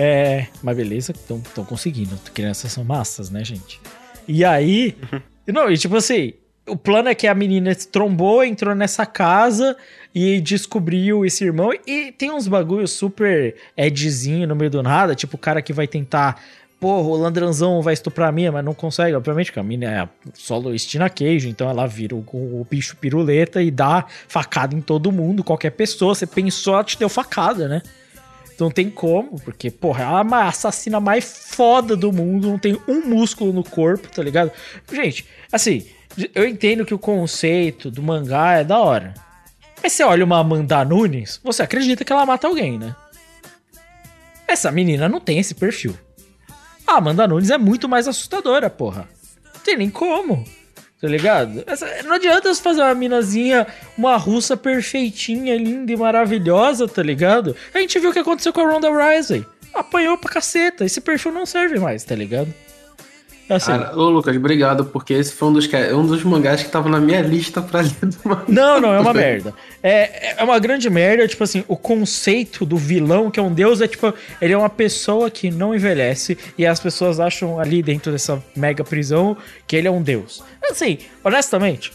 [0.00, 2.16] é, mas beleza, estão conseguindo.
[2.32, 3.80] Crianças são massas, né, gente?
[4.28, 4.96] E aí.
[5.44, 6.34] Não, e tipo assim,
[6.68, 9.76] o plano é que a menina se trombou, entrou nessa casa
[10.14, 11.70] e descobriu esse irmão.
[11.86, 15.86] E tem uns bagulhos super edzinho no meio do nada, tipo o cara que vai
[15.86, 16.40] tentar.
[16.80, 20.08] Porra, o Landranzão vai estuprar a minha, mas não consegue, obviamente, porque a mina é
[20.32, 25.10] solo Stina Cage, então ela vira o, o bicho piruleta e dá facada em todo
[25.10, 26.14] mundo, qualquer pessoa.
[26.14, 27.82] Você pensou, ela te deu facada, né?
[28.60, 32.76] Não tem como, porque, porra, ela é a assassina mais foda do mundo, não tem
[32.88, 34.50] um músculo no corpo, tá ligado?
[34.92, 35.84] Gente, assim,
[36.34, 39.14] eu entendo que o conceito do mangá é da hora.
[39.82, 42.94] Mas você olha uma Amanda Nunes, você acredita que ela mata alguém, né?
[44.46, 45.96] Essa menina não tem esse perfil.
[46.86, 49.08] A Amanda Nunes é muito mais assustadora, porra.
[49.54, 50.44] Não tem nem como.
[51.00, 51.62] Tá ligado?
[51.66, 53.66] Essa- não adianta você fazer uma minazinha,
[53.96, 57.54] uma russa perfeitinha, linda e maravilhosa, tá ligado?
[57.72, 59.46] A gente viu o que aconteceu com a Ronda Rousey.
[59.72, 60.84] Apanhou pra caceta.
[60.84, 62.52] Esse perfil não serve mais, tá ligado?
[63.48, 66.88] Assim, Cara, ô Lucas, obrigado, porque esse foi um dos, um dos mangás que tava
[66.88, 68.44] na minha lista pra ler do mangá.
[68.46, 69.54] Não, não, é uma merda.
[69.82, 73.80] É, é uma grande merda, tipo assim, o conceito do vilão, que é um deus,
[73.80, 78.12] é tipo, ele é uma pessoa que não envelhece e as pessoas acham ali dentro
[78.12, 80.42] dessa mega prisão que ele é um deus.
[80.70, 81.92] Assim, honestamente,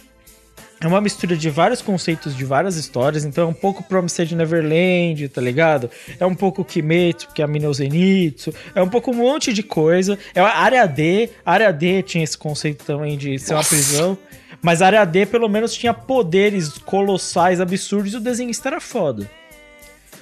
[0.83, 5.29] é uma mistura de vários conceitos de várias histórias, então é um pouco Promised Neverland,
[5.29, 5.89] tá ligado?
[6.19, 9.53] É um pouco Kimetsu, que é a mina é Zenitsu, é um pouco um monte
[9.53, 10.19] de coisa.
[10.35, 14.17] É a área D, a área D tinha esse conceito também de ser uma prisão,
[14.61, 19.29] mas a área D pelo menos tinha poderes colossais, absurdos, e o desenhista era foda.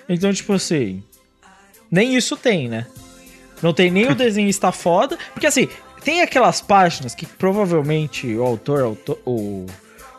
[0.07, 1.03] Então, tipo assim,
[1.89, 2.85] nem isso tem, né?
[3.63, 5.67] Não tem nem o desenhista foda, porque assim,
[6.03, 9.65] tem aquelas páginas que provavelmente o autor, autor o,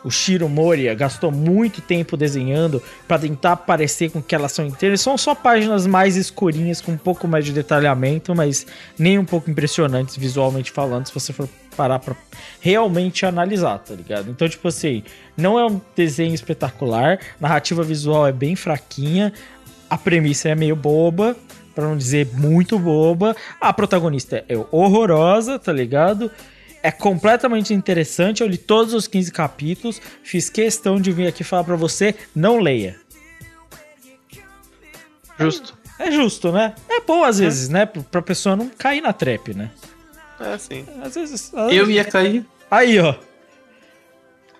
[0.03, 5.01] o Shiro Moria gastou muito tempo desenhando pra tentar parecer com que elas são inteiras.
[5.01, 8.65] São só páginas mais escurinhas, com um pouco mais de detalhamento, mas
[8.97, 12.15] nem um pouco impressionantes visualmente falando, se você for parar pra
[12.59, 14.29] realmente analisar, tá ligado?
[14.29, 15.03] Então, tipo assim,
[15.35, 19.33] não é um desenho espetacular, narrativa visual é bem fraquinha,
[19.89, 21.35] a premissa é meio boba,
[21.73, 23.35] pra não dizer muito boba.
[23.59, 26.31] A protagonista é horrorosa, tá ligado?
[26.83, 28.41] É completamente interessante.
[28.43, 30.01] Eu li todos os 15 capítulos.
[30.21, 32.97] Fiz questão de vir aqui falar pra você: não leia.
[35.39, 35.77] Justo.
[35.97, 36.75] É justo, né?
[36.89, 37.85] É bom às vezes, né?
[37.85, 39.71] Pra pessoa não cair na trap, né?
[40.39, 40.85] É, sim.
[41.01, 41.51] Às vezes.
[41.71, 42.45] Eu ia cair.
[42.69, 43.15] Aí, ó.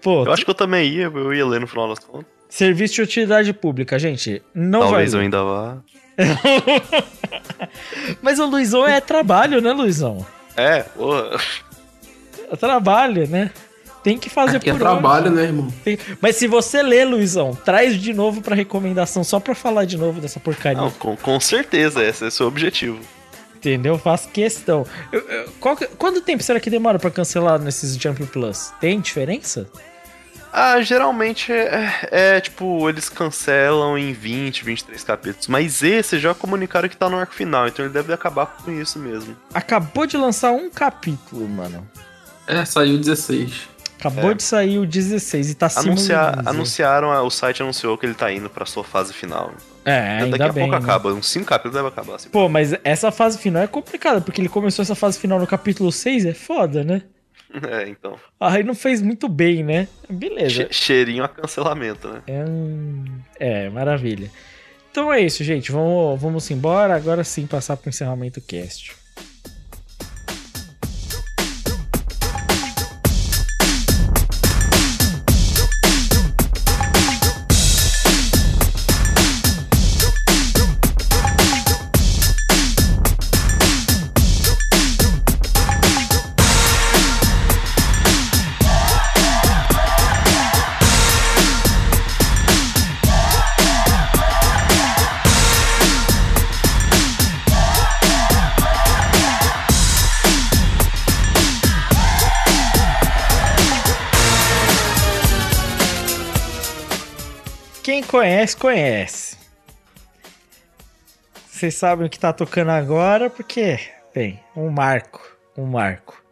[0.02, 2.26] Pô, Eu acho que eu também ia, eu ia ler no final das contas.
[2.50, 4.42] serviço de utilidade pública, gente.
[4.54, 5.26] Não Talvez eu vai.
[5.26, 5.78] ainda vá.
[8.22, 10.26] Mas o Luizão é trabalho, né, Luizão?
[10.56, 11.38] É, porra.
[12.52, 13.52] É trabalho, né?
[14.04, 15.36] Tem que fazer Aqui é por trabalho, onde.
[15.36, 15.74] né, irmão?
[15.84, 19.98] Tem- Mas se você lê, Luizão, traz de novo pra recomendação, só pra falar de
[19.98, 20.82] novo dessa porcaria.
[20.82, 23.00] Não, com, com certeza, esse é o seu objetivo.
[23.56, 23.98] Entendeu?
[23.98, 24.86] Faço questão.
[25.10, 28.74] Eu- eu- qual que- quanto tempo será que demora pra cancelar nesses Jump Plus?
[28.82, 29.70] Tem diferença?
[30.52, 35.48] Ah, geralmente é, é, tipo, eles cancelam em 20, 23 capítulos.
[35.48, 39.00] Mas esse já comunicaram que tá no arco final, então ele deve acabar com isso
[39.00, 39.36] mesmo.
[39.54, 41.88] Acabou de lançar um capítulo, mano.
[42.48, 43.70] É, saiu 16.
[44.00, 44.34] Acabou É.
[44.34, 46.50] de sair o 16 e tá Anunciar, do 15.
[46.50, 49.54] anunciaram, o site anunciou que ele tá indo pra sua fase final.
[49.86, 50.64] É, Daqui ainda a bem.
[50.70, 50.84] pouco né?
[50.92, 51.14] acaba.
[51.14, 52.16] Uns 5 capítulos deve acabar.
[52.16, 52.30] Assim.
[52.30, 55.90] Pô, mas essa fase final é complicada, porque ele começou essa fase final no capítulo
[55.92, 57.02] 6, é foda, né?
[57.70, 58.16] É, então.
[58.40, 59.88] Aí não fez muito bem, né?
[60.10, 60.50] Beleza.
[60.50, 62.22] Che- cheirinho a cancelamento, né?
[62.26, 63.06] É, um-
[63.40, 64.32] é, maravilha.
[64.92, 65.72] Então é isso, gente.
[65.72, 66.96] Vamos, vamos embora.
[66.96, 68.96] Agora sim passar pro encerramento do cast.
[108.44, 109.38] Conhece, conhece.
[111.50, 113.80] Vocês sabem o que tá tocando agora, porque
[114.14, 115.22] tem um marco,
[115.58, 116.23] um marco.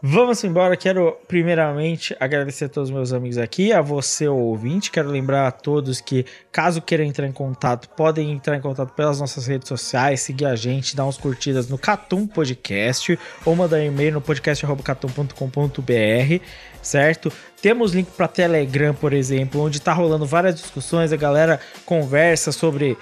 [0.00, 0.76] Vamos embora.
[0.76, 4.92] Quero primeiramente agradecer a todos os meus amigos aqui, a você ouvinte.
[4.92, 9.18] Quero lembrar a todos que, caso queiram entrar em contato, podem entrar em contato pelas
[9.18, 14.12] nossas redes sociais, seguir a gente, dar uns curtidas no Catum Podcast ou mandar e-mail
[14.12, 16.44] no podcast@catum.com.br,
[16.80, 17.32] certo?
[17.60, 22.96] Temos link para Telegram, por exemplo, onde tá rolando várias discussões, a galera conversa sobre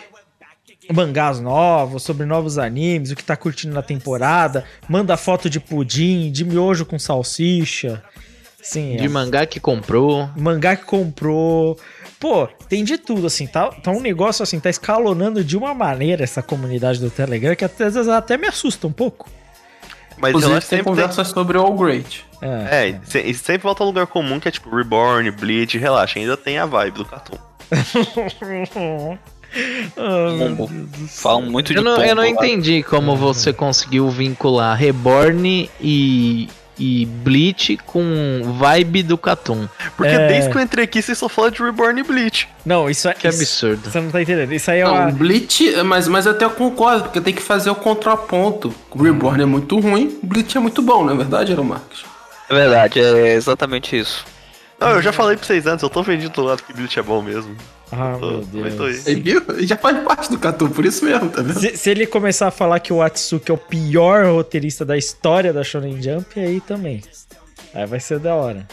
[0.93, 6.31] mangás novos, sobre novos animes, o que tá curtindo na temporada, manda foto de pudim,
[6.31, 8.03] de miojo com salsicha.
[8.63, 9.09] Sim, De é.
[9.09, 10.29] mangá que comprou.
[10.37, 11.79] mangá que comprou.
[12.19, 16.25] Pô, tem de tudo, assim, tá, tá um negócio assim, tá escalonando de uma maneira
[16.25, 19.29] essa comunidade do Telegram que às vezes até me assusta um pouco.
[20.19, 20.93] Mas Inclusive, ela tem sempre tem.
[20.93, 22.25] conversas sobre All Great.
[22.41, 22.69] É.
[22.71, 25.77] É, e se- e sempre volta a um lugar comum que é tipo Reborn, Bleach,
[25.79, 27.37] relaxa, ainda tem a vibe do Cartoon.
[29.97, 30.71] Ah, Pombo.
[31.09, 32.47] Falam muito de Eu não, eu não pombo lá.
[32.47, 39.67] entendi como você conseguiu vincular Reborn e, e Bleach com vibe do Catum.
[39.97, 40.29] Porque É.
[40.29, 42.49] desde que eu entrei aqui, vocês só falam de Reborn e Bleach.
[42.65, 43.15] Não, isso é.
[43.15, 43.91] Que isso- absurdo.
[43.91, 44.53] Você não tá entendendo.
[44.53, 45.11] Isso aí é Não, uma.
[45.11, 48.75] Bleach, mas, mas até eu concordo, porque tem que fazer o contraponto.
[48.91, 52.05] O Reborn é muito ruim, o Bleach é muito bom, não é verdade, Aaron Marques?
[52.49, 54.25] É verdade, é exatamente isso.
[54.79, 57.03] Não, eu já falei pra vocês antes, eu tô vendido do lado que Bleach é
[57.03, 57.57] bom mesmo.
[57.93, 59.05] Ah, Tô- meu Deus.
[59.05, 59.43] viu?
[59.49, 61.59] Ele já faz parte do Catu, por isso mesmo, tá vendo?
[61.61, 65.53] Se, se ele começar a falar que o Atsuki é o pior roteirista da história
[65.53, 67.03] da Shonen Jump, aí também.
[67.73, 68.67] Aí vai ser da hora.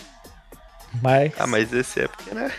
[1.02, 1.31] Mas.
[1.38, 2.52] Ah, mas esse é porque, né?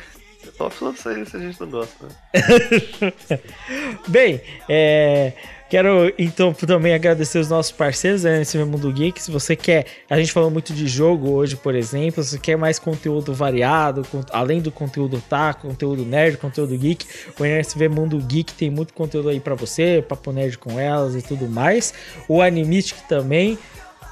[0.47, 3.13] É top só se se a gente não gosta, né?
[4.09, 5.33] Bem, é,
[5.75, 9.21] quero então também agradecer os nossos parceiros da NSV Mundo Geek.
[9.21, 12.23] Se você quer, a gente falou muito de jogo hoje, por exemplo.
[12.23, 17.05] Se você quer mais conteúdo variado, além do conteúdo tá, conteúdo nerd, conteúdo geek,
[17.37, 21.23] o NSV Mundo Geek tem muito conteúdo aí pra você, papo nerd com elas e
[21.23, 21.93] tudo mais.
[22.29, 23.59] O Animistic também.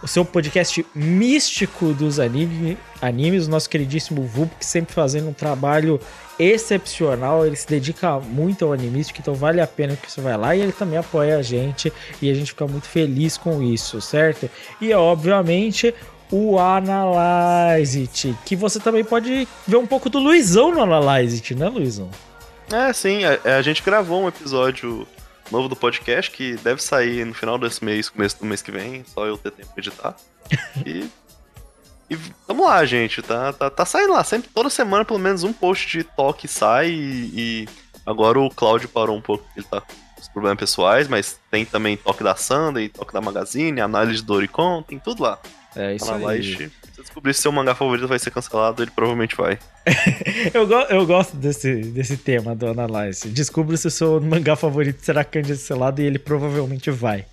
[0.02, 5.32] O seu podcast místico dos anime, animes, o nosso queridíssimo Vulp, que sempre fazendo um
[5.32, 6.01] trabalho
[6.39, 10.57] excepcional, ele se dedica muito ao Animistic, então vale a pena que você vai lá
[10.57, 14.49] e ele também apoia a gente e a gente fica muito feliz com isso, certo?
[14.81, 15.95] E obviamente
[16.31, 18.09] o Analyze
[18.45, 22.11] que você também pode ver um pouco do Luizão no Analyze né, Luizão?
[22.73, 25.07] É, sim, a, a gente gravou um episódio
[25.51, 29.05] novo do podcast que deve sair no final desse mês, começo do mês que vem,
[29.05, 30.17] só eu ter tempo pra editar.
[30.87, 31.07] e.
[32.12, 34.22] E vamos lá, gente, tá, tá, tá saindo lá.
[34.24, 37.68] Sempre, toda semana, pelo menos um post de toque sai e, e
[38.05, 41.97] agora o Cláudio parou um pouco, ele tá com os problemas pessoais, mas tem também
[41.97, 45.39] toque da Sunday, toque da Magazine, análise do Oricon, tem tudo lá.
[45.74, 46.24] É isso Tá na aí.
[46.43, 46.56] Light.
[46.93, 49.59] Se você descobrir se seu mangá favorito vai ser cancelado, ele provavelmente vai.
[50.52, 53.26] Eu, go- eu gosto desse, desse tema do Analyze.
[53.30, 57.24] Descubra se o seu mangá favorito será cancelado e ele provavelmente vai.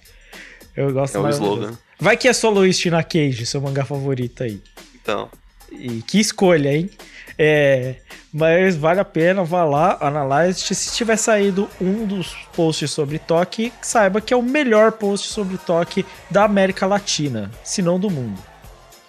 [0.76, 1.78] Eu gosto É o slogan.
[2.00, 4.62] Vai que é Soloist na Cage, seu mangá favorito aí.
[5.02, 5.30] Então,
[5.72, 6.90] E que escolha, hein?
[7.38, 7.96] É,
[8.34, 10.60] mas vale a pena, vá lá, Analyze.
[10.76, 15.58] Se tiver saído um dos posts sobre toque, saiba que é o melhor post sobre
[15.58, 18.40] toque da América Latina, se não do mundo.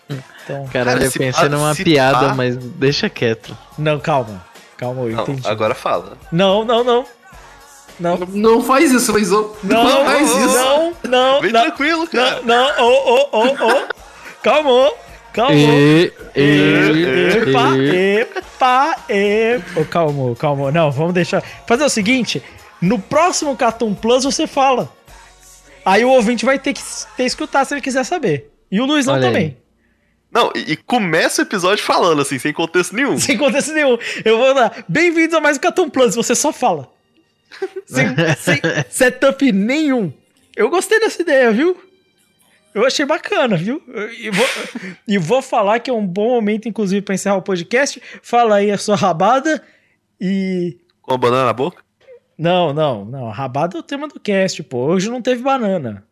[0.09, 3.57] Então, Caralho, Cara, eu se pensei pá- numa piada, pá- mas deixa quieto.
[3.79, 4.45] não, calma.
[4.77, 5.47] Calma, eu não, entendi.
[5.47, 6.17] agora fala.
[6.33, 7.05] Não, não, não.
[8.01, 8.17] Não.
[8.17, 9.53] Não faz isso, Luizão.
[9.63, 10.39] Não, Não faz isso.
[10.55, 12.41] não, não, Vem não, tranquilo, cara.
[12.43, 13.89] não, não, ô, ô, ô, ô,
[14.43, 14.91] calma,
[15.35, 15.53] calma.
[15.55, 19.81] E, e, Epa, e, epa, epa.
[19.81, 20.73] Ô, calma, calma.
[20.73, 21.43] Não, vamos deixar.
[21.67, 22.43] Fazer o seguinte:
[22.81, 24.91] no próximo Cartoon Plus você fala.
[25.85, 26.81] Aí o ouvinte vai ter que
[27.17, 28.51] ter escutar se ele quiser saber.
[28.73, 29.33] E o Luizão Olha aí.
[29.33, 29.57] também.
[30.33, 33.19] Não, e, e começa o episódio falando assim, sem contexto nenhum.
[33.19, 33.99] Sem contexto nenhum.
[34.25, 34.85] Eu vou dar.
[34.89, 36.15] Bem-vindos a mais um Cartoon Plus.
[36.15, 36.89] Você só fala.
[37.87, 38.07] Sem,
[38.39, 40.13] sem setup nenhum.
[40.57, 41.77] Eu gostei dessa ideia, viu?
[42.75, 43.83] Eu achei bacana, viu?
[44.19, 44.47] E vou,
[45.09, 48.01] e vou falar que é um bom momento, inclusive, para encerrar o podcast.
[48.23, 49.63] Fala aí a sua rabada
[50.21, 50.79] e.
[51.03, 51.83] Com a banana na boca?
[52.39, 53.29] Não, não, não.
[53.31, 54.87] Rabada é o tema do cast, pô.
[54.87, 56.05] Hoje não teve banana.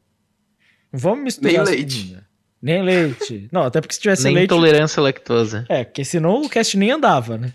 [0.93, 1.53] Não Vamos misturar.
[1.53, 2.19] Nem leite.
[2.61, 3.49] Nem leite.
[3.53, 4.47] Não, até porque se tivesse Nem leite.
[4.47, 5.65] intolerância à lactose.
[5.69, 7.53] É, porque senão o cast nem andava, né?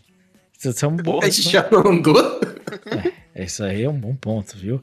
[0.57, 1.19] Isso é um bom.
[1.21, 2.39] A gente já não andou?
[3.35, 4.81] Isso aí é um bom ponto, viu?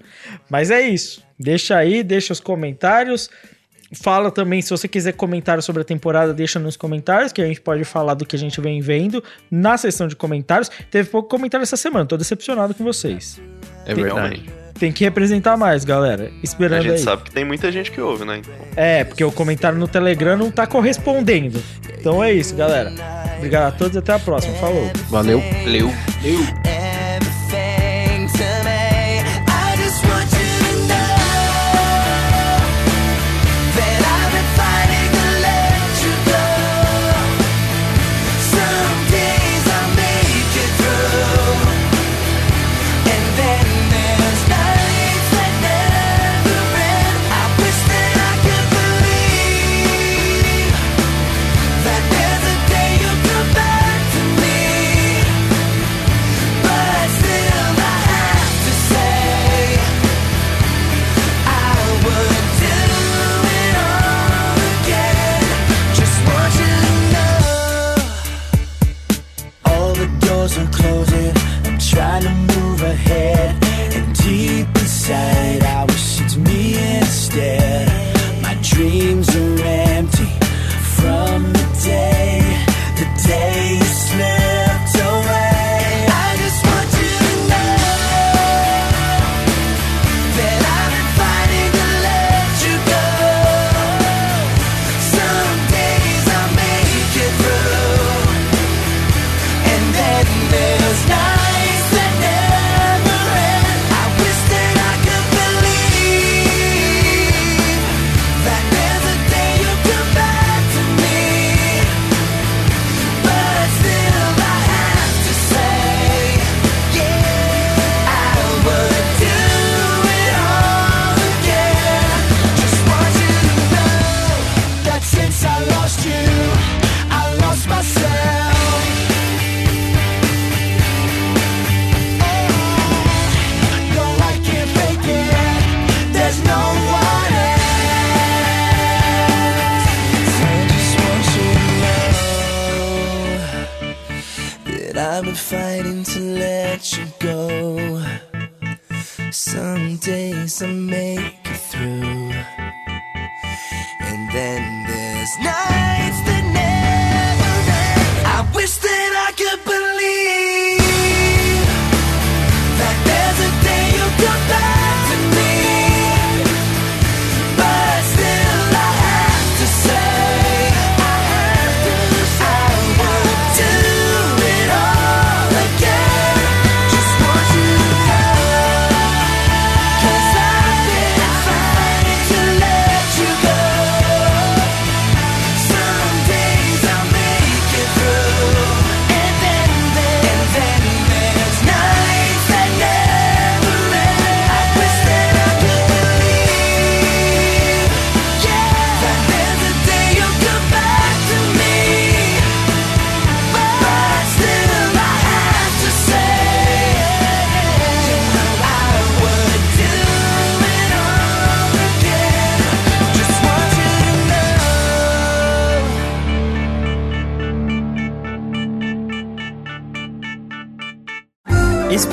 [0.49, 1.23] Mas é isso.
[1.39, 3.31] Deixa aí, deixa os comentários.
[3.93, 7.61] Fala também, se você quiser comentário sobre a temporada, deixa nos comentários, que a gente
[7.61, 10.71] pode falar do que a gente vem vendo na seção de comentários.
[10.91, 13.41] Teve pouco comentário essa semana, tô decepcionado com vocês.
[13.87, 14.49] É Tem- verdade.
[14.79, 16.31] Tem que representar mais, galera.
[16.33, 16.99] A Esperando gente aí.
[17.01, 18.39] sabe que tem muita gente que ouve, né?
[18.39, 21.63] Então, É, porque o comentário no Telegram não tá correspondendo.
[21.99, 22.91] Então é isso, galera.
[23.37, 24.55] Obrigado a todos e até a próxima.
[24.55, 24.91] Falou.
[25.11, 25.39] Valeu.
[25.67, 25.89] Leu.
[26.25, 26.90] everything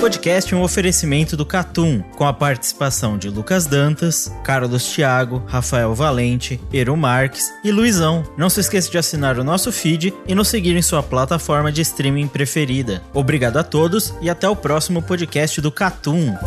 [0.07, 5.93] podcast é um oferecimento do Catum, com a participação de Lucas Dantas, Carlos Thiago, Rafael
[5.93, 8.23] Valente, Eru Marques e Luizão.
[8.37, 11.81] Não se esqueça de assinar o nosso feed e nos seguir em sua plataforma de
[11.81, 13.03] streaming preferida.
[13.13, 16.37] Obrigado a todos e até o próximo podcast do Catum.